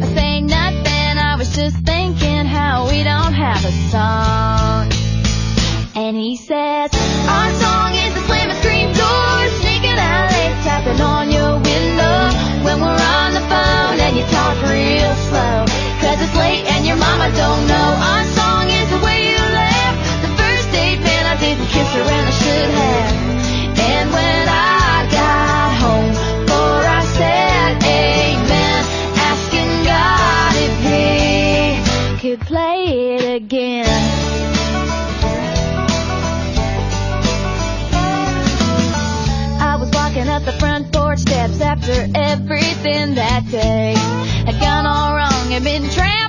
[0.01, 4.93] I say nothing, I was just thinking how we don't have a song.
[5.97, 10.27] And he says, Our song is the slam and scream door, sneaking out
[10.67, 13.26] tapping on your window when we're on
[14.31, 15.65] talk real slow.
[16.01, 19.99] Cause it's late and your mama don't know our song is the way you left.
[20.23, 23.13] The first date, man, I didn't kiss her and I should have.
[23.79, 26.13] And when I got home,
[26.49, 28.81] for I said amen,
[29.31, 33.87] asking God if he could play it again.
[39.61, 42.07] I was walking up the front porch steps after
[42.87, 43.95] everything that day.
[44.47, 46.26] Had gone all wrong and been trampled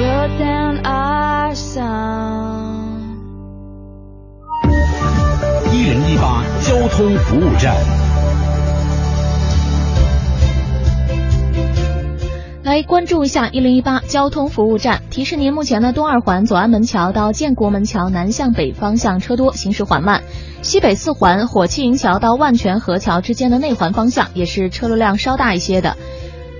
[0.00, 3.18] wrote down our song.
[5.70, 7.76] 一零一八交通服务站。
[12.62, 20.20] 来关注一下一零一八交通服务站，提示您目前呢东二环左安门桥到建国门桥南向北方向车多，行驶缓慢；
[20.62, 25.96] 西北四环火器营桥到万泉河桥之间的内环方向也是车流量稍大一些的。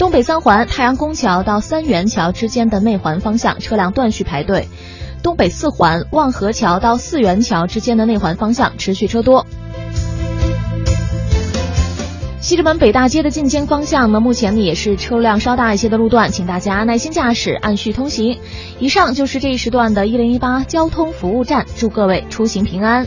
[0.00, 4.62] 东北三环太阳宫桥到三元桥之间的内环方向车辆断续排队；
[5.22, 9.44] 东北四环望河桥到四元桥之间的内环方向持续车多。
[12.40, 18.40] 西直门北大街的进京方向呢，目前呢也是车辆稍大一些的路段，请大家耐心驾驶，按序通行。
[18.78, 23.06] 以上就是这一时段的一零一八交通服务站，祝各位出行平安。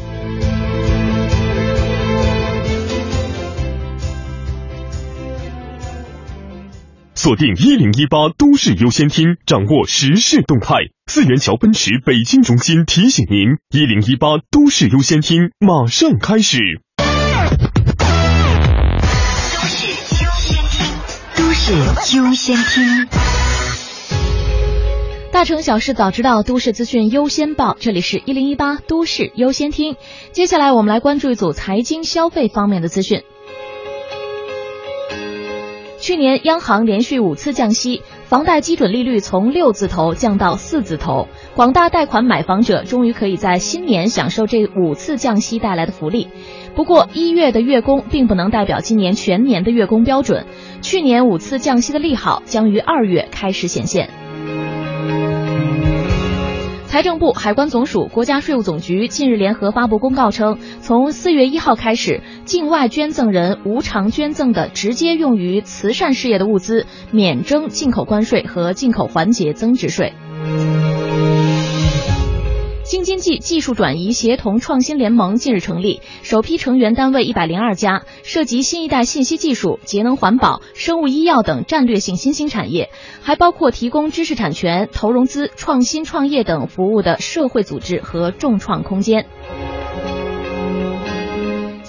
[7.24, 10.76] 锁定一零一八都市优先厅，掌握时事动态。
[11.08, 16.60] 四元桥奔驰北京中心提醒您：一零一八都市优先厅马上开始。
[21.38, 23.08] 都市优先听，
[25.32, 27.78] 大城小事早知道，都市资讯优先报。
[27.80, 29.96] 这里是一零一八都市优先听。
[30.34, 33.24] 接下来我们来关注一组财经消费方面的资讯。
[36.04, 46.28] 去年央行连续五次降息，房贷基准利率从六字头降到四字头，广大贷款买房者终于可以在新年享受这五次降息带来的福利。
[46.76, 50.46] 不过，一月的月供并不能代表今年全年的月供标准。
[50.82, 54.10] 去年五次降息的利好将于二月开始显现。
[56.94, 70.14] 财政部、海关总署、国家税务总局近日联合发布公告称，从四月一号开始，境外捐赠人无偿捐赠的直接用于慈善事业的物资，免征进口关税和进口环节增值税。
[72.94, 82.92] 京津冀技术转移协同创新联盟近日成立，首批成员单位一百零二家，涉及新一代信息技术、节能环保、生物医药等战略性新兴产业，
[83.24, 89.26] 还包括提供知识产权、投融资、创新创业等服务的社会组织和众创空间。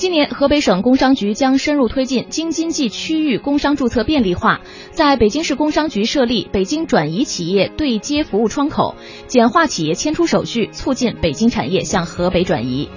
[0.04, 4.60] 今年，河北省工商局将深入推进京津冀区域工商注册便利化，
[4.90, 8.96] 在北京市工商局设立北京转移企业对接服务窗口，
[9.28, 12.90] 简化企业迁出手续，促进北京产业向河北转移。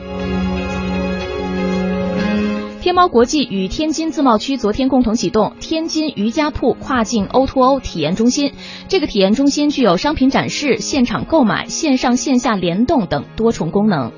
[2.82, 8.52] 天猫国际与天津自贸区昨天共同启动天津瑜伽铺跨境 O2O 体验中心，
[8.90, 14.12] 这个体验中心具有商品展示、现场购买、线上线下联动等多重功能。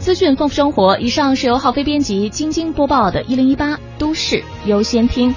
[0.00, 0.98] 资讯丰富生活。
[0.98, 5.30] 以上是由浩飞编辑、晶晶播报的《一零一八都市优先听》。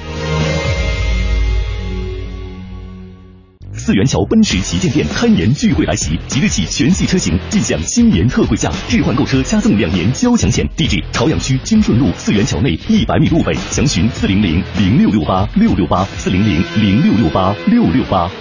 [3.74, 10.66] 四元桥奔驰旗舰店开年聚会来袭，即日起全系车型尽享新年特惠价，置换购车加赠两年交强险。
[10.78, 18.32] 地址：朝阳区金顺路四元桥内一百米路北，详询四零零零六六八六六八四零零零六六八六六八。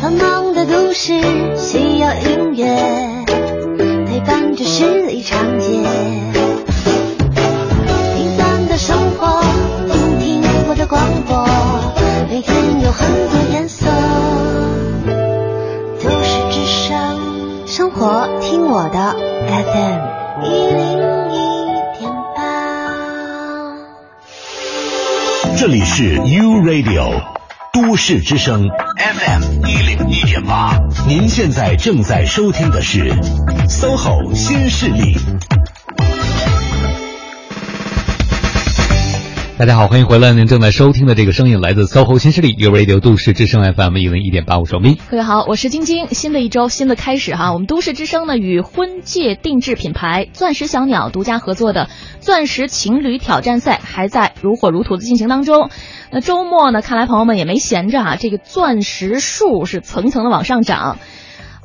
[0.00, 1.20] 繁忙的都市
[1.56, 3.13] 需要音乐。
[4.24, 5.66] 陪伴着十里长街，
[8.16, 9.42] 平凡的生活，
[10.18, 11.46] 听听我的广播，
[12.30, 13.86] 每天有很多颜色。
[16.02, 19.14] 都市之声，生活听我的
[19.46, 20.00] FM
[20.46, 20.80] 一零
[21.30, 21.36] 一
[21.98, 22.40] 点八。
[25.58, 27.20] 这里是 U Radio
[27.74, 30.78] 都市之声 FM 一零一点八，
[31.08, 33.10] 您现在正在收听的是。
[33.68, 35.16] SOHO 新势力，
[39.58, 40.32] 大家好，欢迎回来。
[40.32, 44.96] 您正在收听的这个声音来自 SOHO 新势力，u Radio 都市之声 FM 一零一点八五，收兵。
[45.10, 46.06] 各位好，我是晶晶。
[46.12, 47.52] 新的一周，新的开始哈。
[47.52, 51.88] 我们都市之声呢，与婚戒定制品牌钻石小鸟独家合作的
[52.20, 55.70] 钻石情侣挑战赛还在如火如荼的进行当中。
[56.14, 60.98] 那周末呢，看来朋友们也没闲着啊，这个钻石数是层层的往上涨，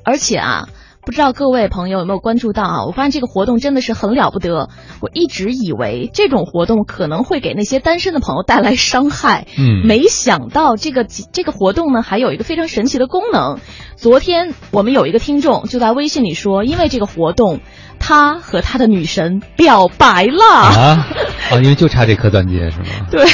[0.04, 0.68] 而且啊。
[1.06, 2.86] 不知道各位朋友有没有关注到啊？
[2.86, 4.70] 我发现这个活动真的是很了不得。
[5.02, 13.58] 我一直以为这种活动可能会给那些单身的朋友带来伤害，嗯，没想到这个这个活动呢还有一个非常神奇的功能。
[13.96, 17.60] 昨天我们有一个听众就在微信里说，因为这个活动。
[18.00, 21.08] 他和他的女神表白了啊！
[21.52, 22.86] 啊，因为就差这颗钻戒是吗？
[23.12, 23.26] 对，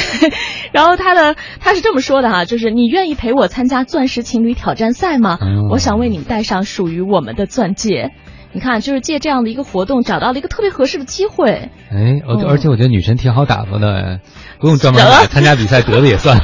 [0.72, 5.38] 然后他的他是这么说的哈，就是你愿意陪我参加钻石情侣挑战赛吗？
[5.70, 8.10] 我想为你戴上属于我们的钻戒。
[8.52, 11.68] 你看，就是借这样的一个活动，找到了一个特别合适的机会。
[11.90, 14.20] 哎，而而且我觉得女神挺好打发的，
[14.60, 16.38] 不用专门 参加比赛得的也算。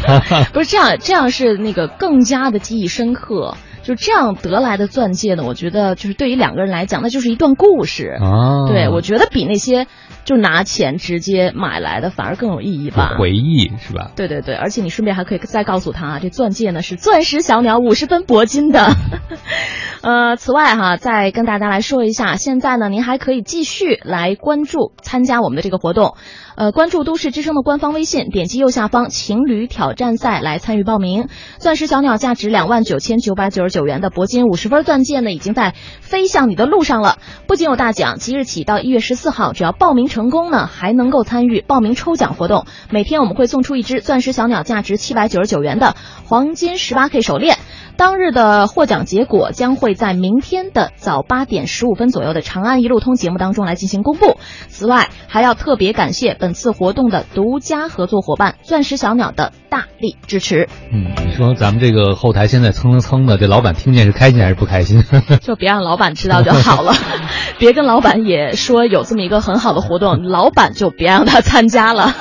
[0.53, 3.55] 不是这样，这样是那个更加的记忆深刻。
[3.83, 8.69] 就这样得来的钻戒呢，我觉得就是对于两个人来讲，那就是一段故事啊。
[8.69, 9.87] 对，我觉得比那些
[10.25, 13.17] 就拿钱直接买来的反而更有意义吧。
[13.19, 14.11] 回忆是吧？
[14.15, 18.87] 对对对，而且你顺便还可以再告诉他，这钻戒呢是钻石小鸟五十分铂金的。
[20.03, 26.15] 呃，此外哈，再跟大家来说一下，现在呢，您还可以继续来关注参加我们的这个活动。
[26.55, 31.29] 呃，关注都市之声的官方微信，点击右下方情侣挑战赛来参与报名。
[31.59, 37.19] 钻石小鸟价值两万九千九百九十九元的铂金五十分钻戒呢，已经在飞向你的路上了。
[37.47, 42.67] 不仅有大奖，即日起到一月十四号，只要报名成功呢，还能够参与报名抽奖活动。
[42.91, 45.97] 每天我们会送出一只钻石小鸟价值七百九十九元的
[46.27, 47.57] 黄金十八 K 手链。
[47.97, 54.39] 当日的获奖结果将会在明天的早八点十五分左右的《长安一路通》节目当中来进行公布。
[54.69, 60.69] 此外，还要特别感谢本次活动的独家合作伙伴钻石小鸟的大力支持。
[60.93, 65.05] 嗯，你说咱们这个后台现在蹭蹭蹭的，这老板听见是开心还是不开心？
[65.41, 66.95] 就别让老板知道就好了，
[67.59, 72.15] 别跟老板也说有这么一个很好的活动，老板就别让他参加了。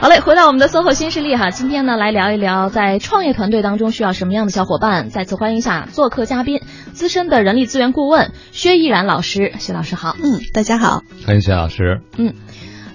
[0.00, 5.10] 好嘞，回到我们的 SOHO 新势力哈，今天呢来聊一聊在创业团队当中需要什么样的小伙伴。
[5.10, 6.60] 再次欢迎一下做客嘉宾，
[6.92, 10.16] 资深的人力资源顾问薛毅然老师，薛老师好。
[10.22, 11.02] 嗯，大家好。
[11.26, 12.00] 欢迎薛老师。
[12.16, 12.32] 嗯，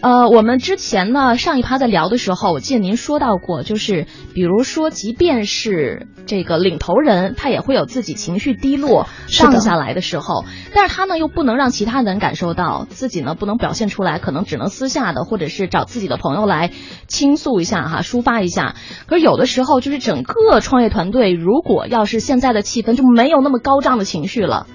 [0.04, 10.44] 呃，我们之前呢上一趴在聊的时候，我记得您说到过，就是比如说，即便是这个领头人，他也会有自己情绪低落、上下来的时候，
[10.76, 16.72] 但是他呢又不能让其他人感受到，自己呢不能表现出来，可能只能私下的或者是找自己的朋友来
[17.08, 18.76] 倾诉一下哈，抒发一下。
[19.08, 24.68] 可是有的时候，就是整个创业团队，如果要是现在的气氛就没有那么高涨的情绪了。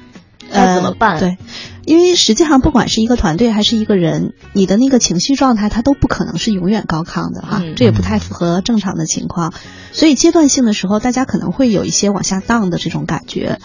[0.52, 1.18] 该怎么办？
[1.18, 1.38] 对，
[1.84, 9.52] 因为实际上不管是一个团队还是一个人，你的那个情绪状态，它都不可能是永远高亢的哈，这也不太符合正常的情况。
[9.92, 13.58] 所以阶段性的时候，大家可能会有一些往下荡的这种感觉。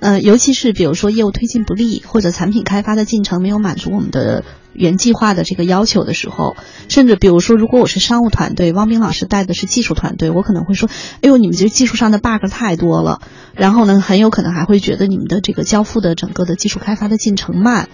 [0.00, 6.56] 呃，尤其是比如说业务推进不利，或者产品开发的进程没有满足我们的原计划的这个要求的时候，
[6.88, 10.88] 甚至比如说，如果我是商务团队，汪斌老师带的是技术团队，我可能会说，
[11.20, 13.20] 哎呦，你们这技术上的 bug 太多了，
[13.54, 17.88] 然后呢，很有可能还会觉得你们的这个交付的整个的技术开发的进程慢。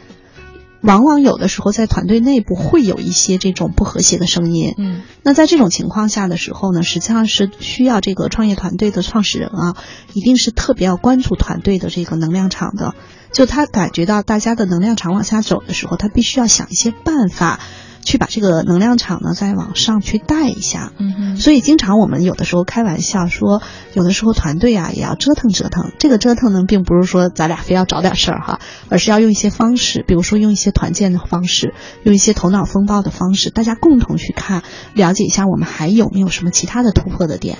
[0.84, 9.76] 往往有的时候在团队内部会有一些这种不和谐的声音，嗯，那在这种情况下的时候呢，实际上是需要这个创业团队的创始人啊，
[10.12, 12.94] 一定是特别要关注团队的这个能量场的，
[13.32, 17.60] 就他感觉到大家的能量场往下走的时候，他必须要想一些办法。
[18.04, 23.60] 去把这个能量场呢再往上去带一下，嗯所以经常我们有的时候开玩笑说，
[23.94, 25.90] 有的时候团队啊也要折腾折腾。
[25.98, 31.74] 这个折腾呢，并不是说咱俩非要找点事儿哈，而是要用一些方式，比如说用一些团建的方式，
[32.04, 34.62] 用一些头脑风暴的方式，大家共同去看，
[34.94, 37.58] 了解一下我们还有没有什么其他的突破的点。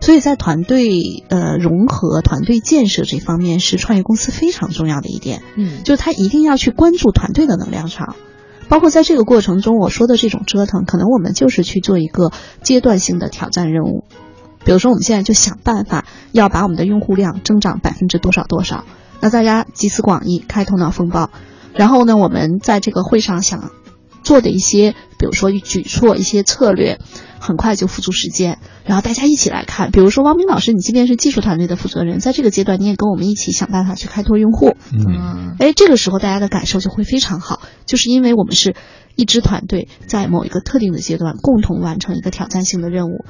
[0.00, 5.42] 所以在团队呃融合、团队建设这方面，是创业公司非常重要的一点。
[5.56, 8.16] 嗯，就是他一定要去关注团队的能量场。
[8.68, 12.32] 包括在这个过程中，我说的这种折腾，可能我们就是去做一个
[12.62, 14.04] 阶段性的挑战任务。
[14.64, 18.84] 比如说，我们现在就想办法要把我们的用户量增长百分之多少多少。
[19.20, 21.30] 那大家集思广益，开头脑风暴。
[21.74, 23.70] 然后呢，我们在这个会上想
[24.24, 26.98] 做的一些，比如说举措、一些策略。
[27.44, 29.90] 很快就付诸实践，然后大家一起来看。
[29.90, 34.74] 比如说，汪明老师，你即便是技术团队的负责人，在这个阶段，你也跟我们一起想办法去开拓用户。
[34.94, 38.74] 嗯，哎，这个时候大家的感受就会非常好，就是因为我们是
[39.14, 43.26] 一支团队，在某一个特定的阶段共同完成一个挑战性的任务。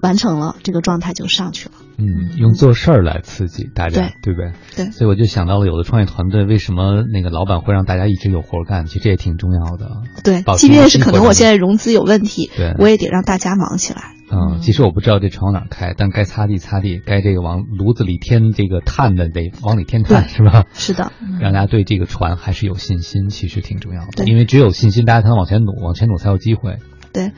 [0.00, 1.74] 完成了，这个状态就上去了。
[2.00, 4.52] 嗯，用做事儿来刺激大家，对不对？
[4.76, 4.90] 对。
[4.92, 8.86] 所以我就想到了，有的创业团队为什么那个老板会让大家一直有活干？
[8.86, 9.90] 其实这也挺重要的。
[10.22, 14.14] 对，即便是可能我现在融资有问题，对，我也得让大家忙起来。
[14.30, 20.66] 嗯，其实我不知道这船往哪开，但该擦地擦地，该这个往炉子里添这个碳的得往里添碳，是吧？
[20.74, 21.10] 是的，
[21.40, 24.24] 让大家对这个船还是有信心，其实挺重要的。
[24.24, 26.76] 因为只有信心，大家才能往前努，往前努才有机会。
[27.12, 27.32] 对。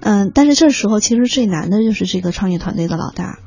[0.00, 3.38] 嗯，但是这时候其实最难的就是这个创业团队的老大，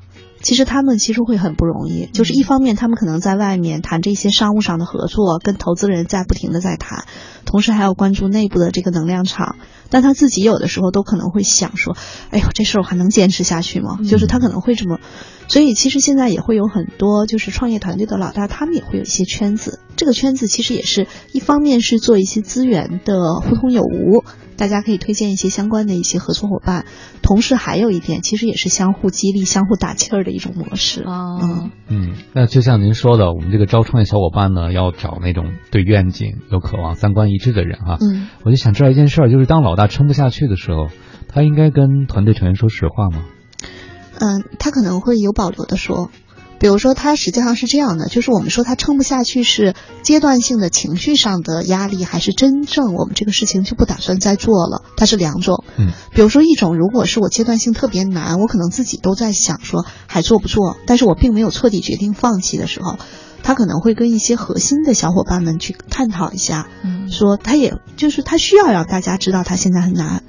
[0.41, 2.07] 其实他们其实会很不容易。
[2.07, 7.05] 就是一方面，他们可能在外面谈这些商务上的合作，跟投资人在不停的在谈，
[7.45, 9.55] 同时还要关注内部的这个能量场。
[9.89, 11.97] 但他自己有的时候都可能会想说
[12.31, 14.99] ：“哎呦，这事儿我还能坚持下去吗？”就是他可能会这么。
[15.49, 19.79] 所以其实现在也会有很多就是创业团队的老大，他们也会有一些圈子。
[20.01, 24.23] 这个圈子其实也是一方面是做一些资源的互通有无。
[24.57, 26.87] 大家可以推荐一些相关的一些合作伙伴，
[27.21, 31.03] 同时还有一点，其实也是相互激励、相互打气儿的一种模式。
[31.07, 37.97] 嗯嗯，那就像您说的，我们这个招创业小伙伴呢，要找那种对愿景有渴望、三观一致的人哈。
[38.01, 40.87] 嗯，我就想知道一件事儿，就是当老大撑不下去的时候，
[41.27, 43.23] 他应该跟团队成员说实话吗？
[44.19, 46.09] 嗯，他可能会有保留的说。
[46.61, 49.73] 比如说，他实际上是这样的，就是我们说他撑不下去是
[50.03, 54.83] 阶段性的情绪上的压力，还是真正我们这个事情就不打算再做了？
[54.95, 55.63] 它是两种。
[55.77, 62.97] 嗯，比如说一种，如果是我阶段性特别难，我可能自己都在想说还做不做，但是我并没有彻底决定放弃的时候，
[63.41, 70.21] 他可能会跟一些核心的小伙伴们去探讨一下，嗯，说他也就是他需要让大家知道他现在很难，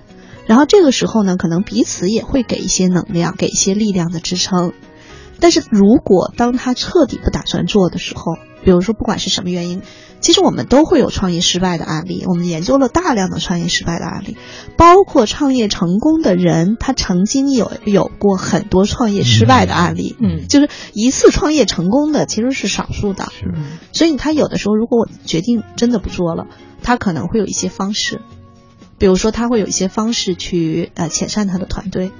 [0.47, 4.73] 然后这个时候呢，可能彼此也会给一些能量，给一些力量的支撑。
[5.43, 9.83] 但是如果当他彻底不打算做的时候，比如说不管是什么原因，
[10.21, 12.23] 其实我们都会有创业失败的案例。
[12.29, 14.37] 我们研究了大量的创业失败的案例，
[14.77, 20.15] 包括创业成功的人，他曾经有有过很多创业失败的案例。
[20.21, 23.25] 嗯，就是一次创业成功的其实是少数的。
[23.37, 23.53] 是，
[23.93, 26.47] 所以他有的时候如果我决定真的不做了，
[26.85, 28.21] 他可能会有一些方式，
[28.97, 32.13] 比如说他会有一些方式去呃遣散他的团队。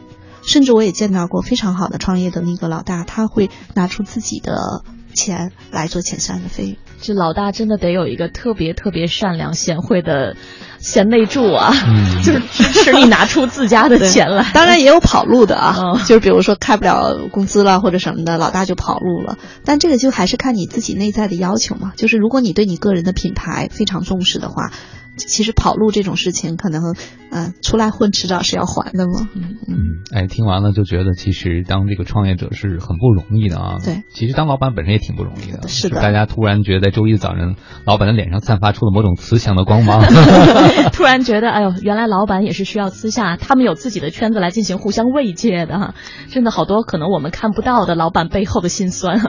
[0.45, 4.83] 甚至我也见到过非常好的创业的那个老大，他会拿出自己的
[5.15, 6.77] 钱来做遣散的费用。
[7.01, 10.37] 这老大真的得有一个特别特别善良贤惠的
[10.79, 11.73] 贤内助啊，
[12.25, 14.51] 就是支持你拿出自家的钱来。
[14.55, 15.75] 当然也有跑路的啊，
[16.07, 19.37] 就是比如说开不了工资了或者什么的，老大就跑路了。
[19.65, 21.93] 但这个就还是看你自己内在的要求嘛。
[21.97, 24.71] 就是如果你对你个人的品牌非常重视的话。
[25.17, 26.95] 其实跑路这种事情，可能，
[27.31, 29.29] 嗯，出来混迟早是要还的嘛。
[29.35, 29.77] 嗯嗯。
[30.13, 33.77] 哎，听完了就觉得，其实当这个创业者是很不容易的啊。
[33.85, 34.03] 对。
[34.11, 35.69] 其实当老板本身也挺不容易的。
[35.69, 36.01] 是的。
[36.01, 40.03] 大家突然觉得周一早晨，老板的脸上散发出了某种慈祥的光芒。
[40.93, 45.95] 突然觉得，哎呦，原来老板也是需要私下，他们有自己的圈子来进行互相慰藉的哈。
[46.31, 49.21] 真的好多可能我们看不到的老板背后的辛酸。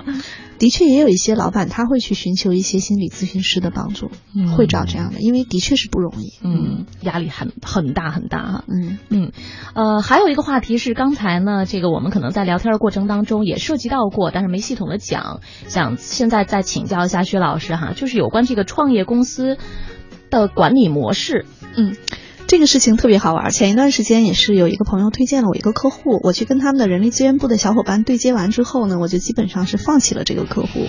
[0.60, 4.56] 的确也有一些老板他会去寻求一些心理咨询师的帮助，嗯。
[4.56, 8.98] 会找这样的，因为的确是不容易，嗯，压力很很大很大哈，嗯。
[9.10, 9.32] 嗯，
[9.74, 19.58] 呃，还有一个话题是刚才呢，这个我们可能在聊天的过程当中也涉及到过，但是没系统的讲，想现在再请教一下薛老师哈，就是有关这个创业公司
[20.30, 21.96] 的管理模式，嗯。
[22.54, 23.50] 这个事情特别好玩。
[23.50, 30.86] 前一段时间也是有一个朋友推荐了我一个客户，我去跟他们的人力资源部的小伙伴对接完之后呢，我就基本上是放弃了这个客户。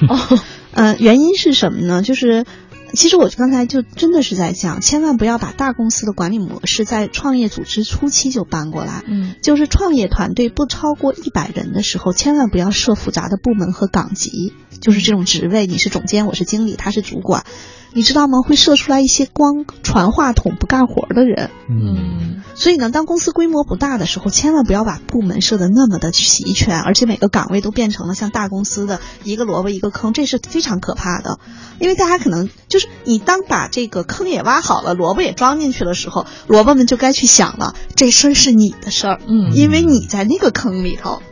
[0.72, 2.02] 嗯， 原因是什么呢？
[2.02, 2.44] 就是
[2.92, 9.02] 其实我刚才就真的是在讲，千万不要把大公司的管理模式在创业组织初期就搬过来。
[9.06, 17.46] 嗯，就是创业团队不超过一百人的时候，千万不要设复杂的部门和岗级，就是这种职位，你是总监，我是经理，他是主管。
[17.94, 18.42] 你知道吗？
[18.42, 21.48] 会射出来一些光传话筒不干活的人。
[21.68, 31.38] 嗯，所以呢，当公司规模不大的时候，千万不要把部门设的那么的齐全，而且每个岗位都变成了像大公司的一个萝卜一个坑，这是非常可怕的。
[31.78, 39.20] 因为大家可能就是你当把这个坑也挖好了，萝卜也装进去的时候，萝卜们就该去想了，这事儿是你的事儿。
[39.24, 41.22] 嗯，因为你在那个坑里头。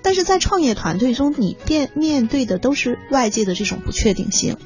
[0.00, 4.56] 但是在创业团队中，你面面对的都是外界的这种不确定性。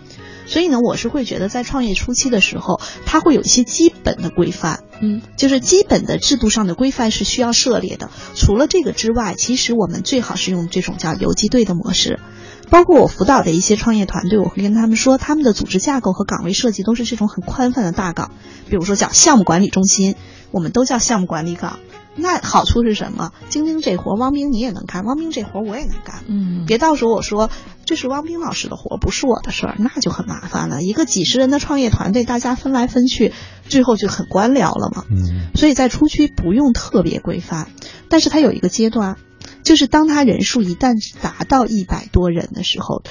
[0.53, 8.11] 所以呢，我是会觉得在创业初期的时候，它会有一些基本的规范，嗯，就是基本的制度上的规范是需要涉猎的。
[8.35, 12.21] 除了这个之外，其实我们最好是用这种叫游击队的模式。
[12.69, 18.31] 包括我辅导的一些创业团队，我会跟他们说，他们的组织架构和岗位设计都是这种很宽泛的大岗，
[18.69, 20.17] 比如说叫项目管理中心，
[20.51, 21.79] 我们都叫项目管理岗。
[22.15, 23.33] 那好处是什么？
[23.49, 26.23] 晶晶这活，汪冰你也能干，汪冰这活我也能干。
[26.27, 27.51] 嗯，别到时候我说
[27.85, 30.83] 这是汪冰老师的活，不是我的事儿，那就很麻烦了。
[30.83, 33.33] 一个几十人的创业团队，大家分来分去，
[33.69, 35.05] 最后就很官僚了嘛。
[35.11, 37.71] 嗯，所以在初期不用特别规范，
[38.09, 39.17] 但是它有一个阶段，
[39.65, 43.03] 就是当他人数一旦达到一百多人的时候。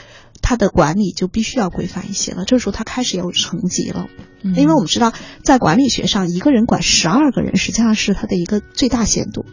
[0.41, 4.07] 他的管理就必须要规范一些了，这时候他开始有层级了，
[4.43, 5.13] 因为我们知道
[5.43, 9.45] 在管理学上，一个人管十二个人实际上是他的一个最大限度。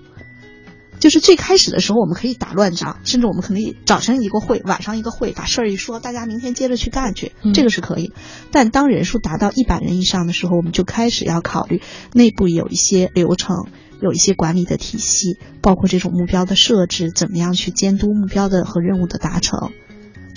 [0.99, 8.11] 就是最开始的时候，我们可以打乱仗，甚至我们可以早晨一个会，晚上一个会，把事儿一说，大家明天接着去干去，这个是可以。
[8.51, 11.81] 但当人数达到一百人以上的时候，我们就开始要考虑
[12.15, 13.69] 内部有一些流程，
[14.01, 19.71] 有一些管理的体系，包括这种目标的设置，怎么样去监督目标的和任务的达成。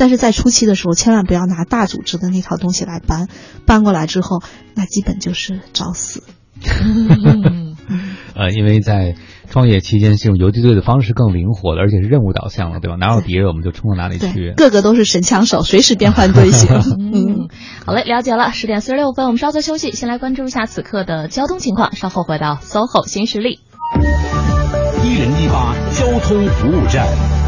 [0.02, 3.28] 但是在初期的时候，千万不要拿大组织的那套东西来搬，
[3.68, 4.42] 搬过来之后，
[4.74, 6.24] 那基本就是找死。
[8.34, 9.14] 呃，因为在
[9.52, 12.96] 创业期间，这种游击队的方式更灵活了，而且是任务导向了，对吧？
[12.96, 16.68] 哪有敌人我们就冲到哪里去，个个都是神枪手，随时变换队形。
[16.98, 17.48] 嗯，
[17.86, 18.52] 好嘞，了解了。
[18.52, 23.60] 十点四十六分，我们稍作休息，先来关注一下此刻的交通情况，稍后回到 SOHO 新势力。
[25.04, 27.41] 一零一八交通服务站。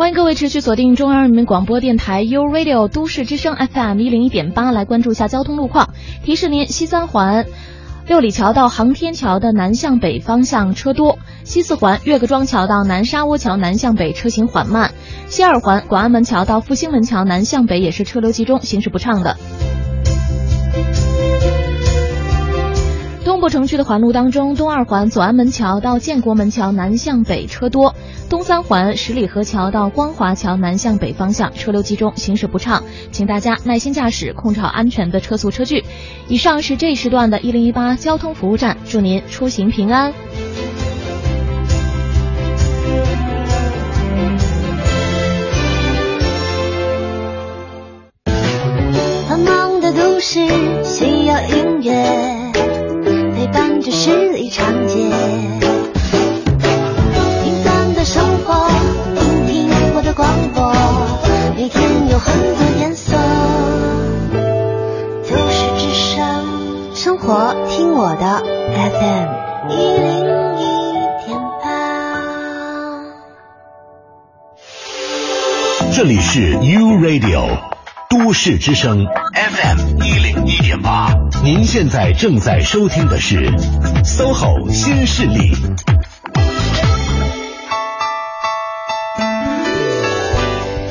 [0.00, 5.90] 欢迎各位持续锁定中央人民广播电台 u Radio 都市之声 FM 一零一点八，来关注一下交通路况。
[6.24, 7.44] 提示您：西三环
[8.06, 14.88] 六里桥到航天桥的南向北方向车多；西四环岳各庄桥到南沙窝桥南向北车行缓慢；
[15.28, 19.36] 西二环广安门桥到复兴门桥南向北也是车流集中，行驶不畅的。
[23.40, 27.94] 过城区的环路当中，东二环左安门桥到建国门桥南向北车多；
[28.28, 35.84] 东三环十里河桥到光华桥南向北方向车流集中，行驶不畅，请大家耐心驾驶，控制好安全的车速车距。
[36.28, 40.12] 以上是这时段的一零一八交通服务站，祝您出行平安。
[49.26, 50.40] 繁忙的都市
[50.84, 52.39] 需要音乐。
[53.52, 54.94] 伴着十里长街，
[57.42, 58.68] 平凡的生活，
[59.16, 60.72] 听听我的广播，
[61.56, 63.16] 每天有很多颜色。
[65.28, 68.42] 都市之声，生活听我的
[68.74, 69.28] FM
[69.70, 70.18] 一零
[70.58, 70.62] 一
[71.26, 71.66] 点八。
[75.92, 77.70] 这里是 U Radio。
[78.10, 83.50] 都市之声 FM 一零一点八，您现在正在收听的是
[84.04, 85.52] SOHO 新势力。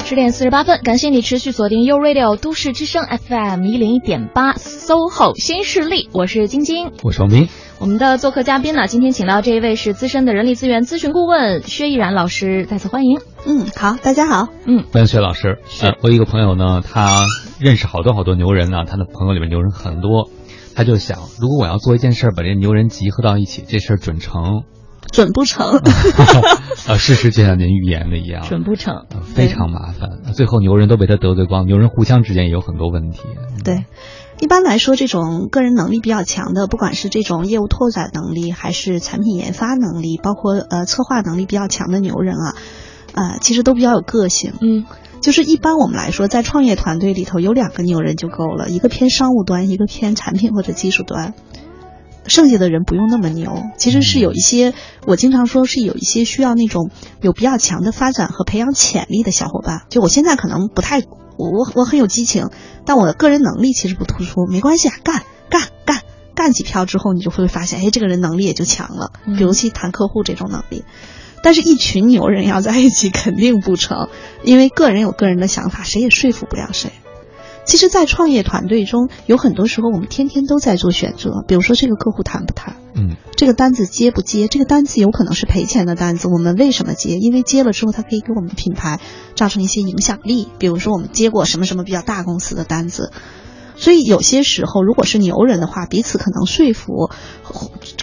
[0.06, 7.48] 十点四十八分，感谢你持续锁定 U Radio 都市之声 FM 一零一点八 SOHO 新势力，我是晶晶，我是王斌。
[7.80, 13.20] 我们的做客嘉宾呢，今天请到这一位是资深的人力资源咨询顾问薛毅然老师，再次欢迎。
[13.46, 14.48] 嗯，好，大家好。
[14.66, 15.60] 嗯，欢迎薛老师。
[15.84, 17.24] 呃，我一个朋友呢，他
[17.60, 20.30] 认识好多好多牛人呢，他的朋友里面牛人很多，
[20.76, 24.64] 他就想，如果我要做一件事儿，把这牛人集合到一起，这事儿准成。
[25.12, 25.82] 准不成，
[26.88, 30.34] 呃， 事实就像您预言的一样，准不成，非常麻烦。
[30.34, 33.22] 最后牛人都被他得罪光，牛人互相之间也有很多问题。
[33.64, 33.86] 对，
[34.40, 42.56] 一般来说，这种个人能力比较强的，不管是这种业务拓展能力，还是产品研发能力，包括呃策划能力比较强的牛人啊，
[43.16, 44.54] 啊，其实都比较有个性。
[44.62, 44.86] 嗯，
[45.22, 51.34] 就是一般我们来说，在创业团队里头有两个牛人就够了，一个偏商务端，一个偏产品或者技术端。
[52.28, 54.74] 剩下的人不用那么牛，其实是有一些，
[55.06, 56.92] 我经常说是有一些需要那种
[57.22, 59.84] 有比较强的发展和培养潜力的小伙伴。
[59.90, 62.50] 就我现在可能不太，我我我很有激情，
[62.86, 66.02] 但我的个人能力其实不突出，没关系啊，干干干
[66.36, 70.84] 干几票之后，你就会发现，哎，这个人能力也就强了，比如去谈客户这种能力。
[71.42, 74.10] 但是，一群牛人要在一起肯定不成，
[74.44, 76.92] 因为个人有个人的想法，谁也说服不了谁。
[77.66, 81.44] 其实，在创业团队中，有很多时候我们天天都在做选择。
[81.48, 82.78] 比如说，这个客户谈不谈？
[82.96, 84.48] 嗯，这个单子接不接？
[84.48, 87.18] 这个单子有可能是赔钱的单子，我们为什么接？
[87.18, 89.00] 因为接了之后，它可以给我们品牌
[89.36, 90.48] 造成一些影响力。
[90.58, 93.12] 比如说，我们接过什么什么比较大公司的单子。
[93.80, 97.10] 所以有些时候，如果是牛人的话，彼此可能说服、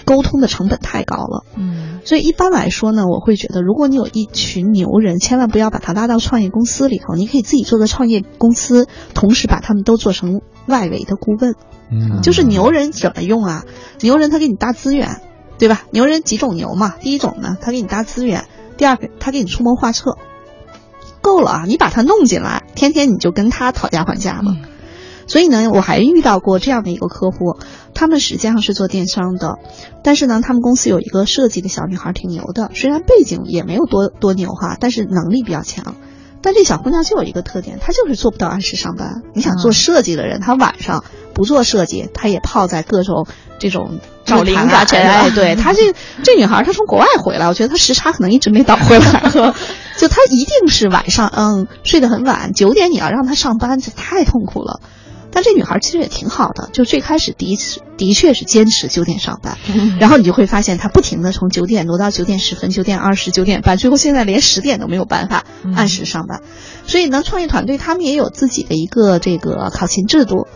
[0.07, 1.45] 沟通的成本太高了。
[1.55, 11.55] 嗯，所以一般来说呢，我会觉得，如果你有一群牛人，千万不要把他拉到创业公司里头，你可以自己做个创业公司，同时把他们都做成外围的顾问。
[11.93, 13.65] 嗯，就是牛人怎么用啊？
[14.01, 15.21] 牛人他给你搭资源，
[15.59, 15.83] 对吧？
[15.91, 16.95] 牛人几种牛嘛？
[17.01, 18.45] 第一种呢，他给你搭资源；
[18.79, 20.17] 第二个，他给你出谋划策。
[21.21, 21.65] 够了啊！
[21.67, 24.57] 你把他弄进来，天天你就跟他讨价还价嘛。
[25.27, 27.57] 所以呢，我还遇到过这样的一个客户，
[27.95, 29.59] 他们实际上是做电商的，
[30.03, 35.95] 但是呢，他们公司有一个设计的小女孩挺牛的，虽然背景也没有多多牛哈，但是能力比较强。
[36.43, 39.23] 但这小姑娘就有一个特点，她就是做不到按时上班。
[39.35, 41.03] 你想做设计的人，她晚上
[41.35, 43.27] 不做设计，她也泡在各种
[43.59, 44.87] 这种找灵感。
[44.93, 45.93] 哎，对她这
[46.23, 49.29] 这女孩，她从国外回来，我觉得她时差可能一直没倒回来。
[49.99, 54.81] 就她一定是晚上嗯睡得很晚，九点你要让她上班，这太痛苦了。
[55.31, 57.59] 但这女孩其实也挺好的，就最开始的
[57.97, 59.59] 的确是坚持九点上班，
[60.01, 65.45] 然后你就会发现她不停的从九点挪到九点十分、九点二十、九点半，最后现在连十点都没有办法
[65.75, 66.43] 按时上班。
[66.87, 70.47] 所以呢，创业团队他们也有自己的一个这个考勤制度。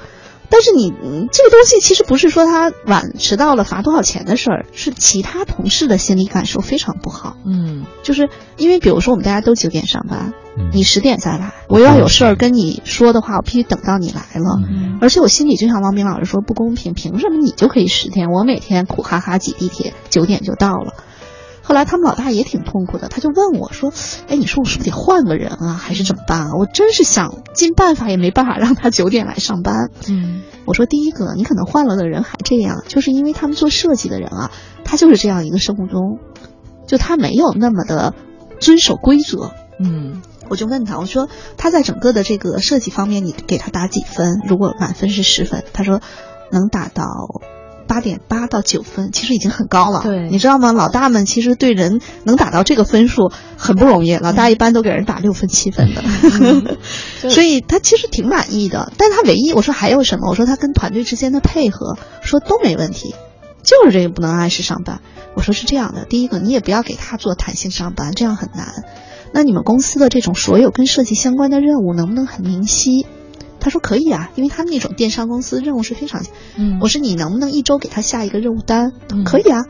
[0.50, 0.90] 但是你
[1.32, 7.36] 这个东西其实不是说他晚迟到了罚多少钱的事儿，是其他同事的心理感受非常不好。
[7.46, 10.34] 嗯，就是因为比如说我们大家都九点上班，
[10.72, 14.58] 你十点再来，我要有事儿跟你说的话，我必须等到你来了。
[15.00, 20.94] 而且我心里就像王明老师说不公平，凭什么你就可以十点，我每天苦哈哈挤地铁九点就到了？
[21.62, 23.92] 后来他们老大也挺痛苦的，他就问我说
[24.28, 26.54] ：“哎，你说我是不是得换个人啊，还是怎么办啊？
[26.58, 34.50] 我真是想尽办法也没办法让他九点来上班。”嗯，我说第一个，你可能换了的人还这样，就是因为他们做设计的人啊，
[34.84, 36.18] 他就是这样一个生物钟，
[36.86, 38.14] 就他没有那么的
[38.58, 39.52] 遵守规则。
[39.78, 44.40] 嗯，我就问他，我说他在整个的这个设计方面，你给他打几分？
[44.46, 46.00] 如果满分是十分，他说
[46.50, 47.04] 能打到。
[47.90, 50.02] 八点八到九分，其实已经很高了。
[50.04, 50.70] 对，你知道吗？
[50.70, 54.14] 老大们其实对人能打到这个分数很不容易。
[54.14, 56.78] 老大一般都给人打六分七分的，
[57.28, 58.92] 所以他其实挺满意的。
[58.96, 60.30] 但他唯一我说还有什么？
[60.30, 63.12] 我说他跟团队之间的配合，说都没问题，
[63.64, 65.00] 就是这个不能按时上班。
[65.34, 68.84] 我说是这样的，第一个你也不要给他做弹性上班，这样很难。
[69.32, 73.04] 那你们公司的这种所有跟设计相关的任务能不能很明晰？
[73.60, 76.24] 他说可以啊，因为他们那种电商公司任务是非常，
[76.56, 78.92] 嗯，我说你能不能一周给他下一个任务单？
[79.24, 79.64] 可以啊，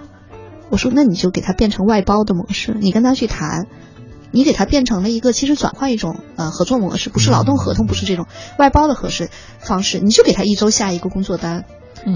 [0.71, 3.67] 我说那你就给他变成外包的模式，你跟他去谈，
[4.31, 8.27] 你给他变成了一个其实转换一种呃合作模式，不是劳动合同，不是这种
[8.59, 11.65] 外包的合适方式，你就给他一周下一个工作单，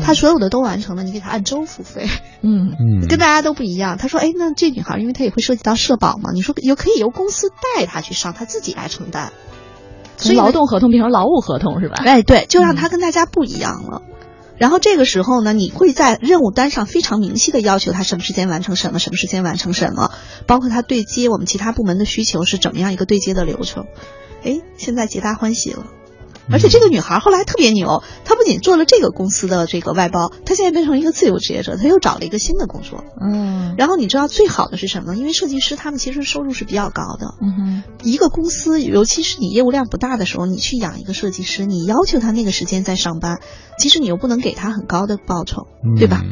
[0.03, 2.09] 他所有的都完成了，你给他按周付费，
[2.43, 2.71] 嗯。
[2.79, 3.99] 嗯， 跟大家都不一样。
[3.99, 9.33] 他说，哎，那这女孩因为她也会涉及到社保嘛，你说有可以由公司带她去上，她自己来承担。
[10.17, 11.97] 从劳动合同变成劳务合同是吧？
[12.05, 14.03] 哎，对，就让他跟大家不一样了。
[14.57, 20.13] 然后这个时候呢，你会在任务单上非常明晰的要求他什么时间完成什么，什么时间完成什么，
[20.47, 23.87] 包括他对接我们其他部门的需求是怎么样一个对接的流程。
[24.45, 25.87] 哎，现在皆大欢喜了。
[26.51, 33.05] 而且这个女孩后来特别牛，她不仅做了这个公司的这个外包，她现在变成一个自由职业者，她又找了一个新的工作。
[33.21, 35.17] 嗯，然后你知道最好的是什么？
[35.17, 37.35] 因为设计师他们其实收入是比较高的。
[37.41, 43.41] 嗯哼，一个公司，尤其是你业务量不大的时候，你去养一个设计师，你要求他那个时间在上班，
[43.79, 45.67] 其实你又不能给他很高的报酬，
[45.99, 46.23] 对吧？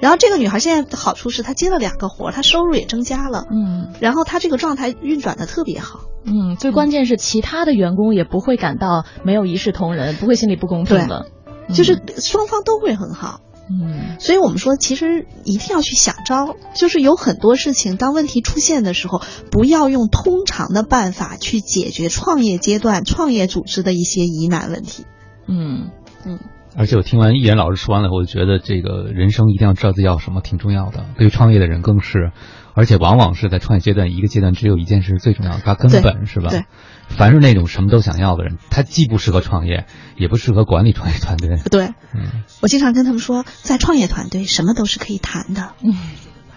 [0.00, 3.44] 然后这个女孩现在的好处是她接了两个活，她收入也增加了。
[3.50, 6.00] 嗯，然后她这个状态运转的特别好。
[6.24, 11.26] 嗯，最关键是其他的员工也不会感到没有一视同仁，不会心里不公平的，
[11.72, 13.40] 就是双方都会很好。
[13.70, 19.20] 嗯，所以我们说，其实一定要去想招，就是有很多事情，当问题出现的时候，
[19.50, 25.04] 不要用通常的办法去解决创业阶段、创业组织的一些疑难问题。
[25.46, 25.90] 嗯
[26.24, 26.38] 嗯。
[26.78, 31.04] 而且我听完易言老师说完了以后，我就觉得这个人生一定要知道自己要什么挺重要的。
[31.16, 32.30] 对于创业的人更是，
[32.72, 36.50] 而且往往是在创业阶段，一个阶段只有一件事最重要的，它根本是吧？
[36.50, 36.62] 对。
[37.08, 39.86] 凡是那种什么都想要的人，他既不适合创业，
[40.16, 41.56] 也不适合管理创业团队。
[41.68, 41.86] 对。
[42.14, 42.44] 嗯。
[42.62, 45.72] 我经常跟他们说，在创业团队什么都是可以谈的。
[45.82, 45.94] 嗯。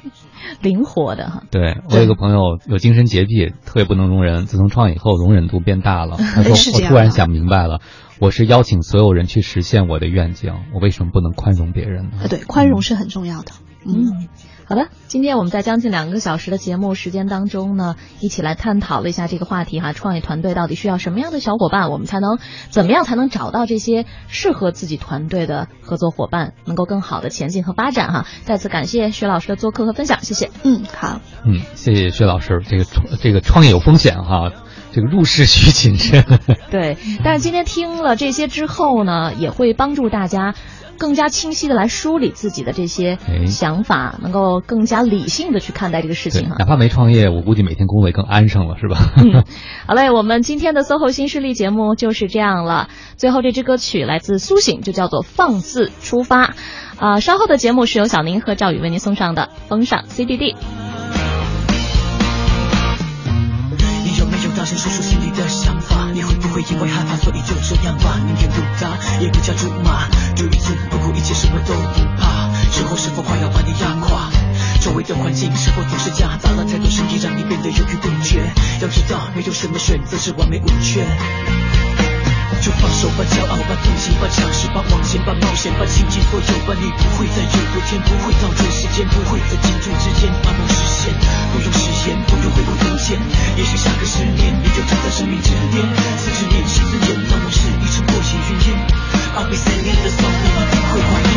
[0.62, 1.44] 灵活的哈。
[1.50, 4.46] 对我有个朋友有精神洁癖，特别不能容忍。
[4.46, 6.18] 自从创业以后，容忍度变大了。
[6.18, 7.80] 他说：“我突然想明白了。”
[8.22, 12.28] 我是邀请所有人去实现我的愿景，我为什么不能宽容别人呢？
[12.30, 13.52] 对，宽容是很重要的。
[13.84, 14.30] 嗯，
[14.66, 22.38] 好的，今天我们在将近两个小时的节目时间当中呢，一起来探讨了一下这个话题哈，创业团队到底需要什么样的小伙伴，我们才能
[22.70, 28.28] 怎么样才能找到这些适合自己团队的合作伙伴，能够更好的前进和发展哈。
[28.44, 30.52] 再次感谢薛老师的做客和分享，谢谢。
[30.62, 31.20] 嗯，好。
[31.44, 34.52] 嗯，谢谢薛老师，这个创这个创业有风险哈。
[34.94, 36.24] 这个入市需谨慎。
[36.70, 40.54] 对，但是今天听了这些之后呢，也会帮助大家
[40.98, 46.58] 更加清晰的来梳理自己的这些想法，能够更加理性的去看待这个事情哈。
[46.60, 48.98] 哪怕没创业，我估计每天工作也更安生了，是吧？
[49.18, 49.44] 嗯，
[49.88, 52.90] 好嘞，我们今天的 SOHO 新势力节目就是这样了。
[53.18, 56.48] 最后这支歌曲来自苏醒，就叫做《放肆出发》。
[56.98, 60.54] 啊，稍后的节目是由小宁和赵宇为您送上的《风尚 CBD》。
[64.72, 68.16] 想说说心里的想法，你会不会因为害怕，所以就这样吧？
[68.26, 68.88] 明天不打，
[69.20, 72.48] 也不加注码，就一次不顾一切，什么都不怕。
[72.72, 74.32] 生活是否快要把你压垮？
[74.80, 78.50] 周围的环境是否总是夹杂了太多声音，让你变得犹豫不决？
[78.82, 81.06] 要知道，没有什么选择是完美无缺。
[82.60, 91.14] 就放手吧，骄傲吧，放情吧，尝试吧，往前吧，冒险吧，倾尽所有吧，你不会再有昨天，不会倒转时间，不会在庆祝之间把梦实现，
[91.54, 93.18] 不用誓言，不用回顾从前，
[93.56, 95.80] 也许下个十年，你就站在生命之巅，
[96.18, 98.76] 此十年，十四年，那往事已成过眼云烟
[99.38, 101.34] ，I'll be singing the song，你一不会怀念。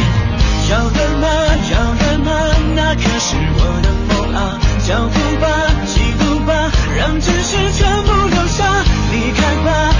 [0.71, 1.29] 要了吗？
[1.71, 2.31] 要了吗？
[2.75, 4.59] 那可是我的梦啊！
[4.87, 5.47] 交付吧，
[5.87, 8.65] 嫉妒吧，让真实全部留下，
[9.13, 9.95] 离开吧。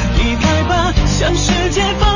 [1.17, 2.14] 向世界。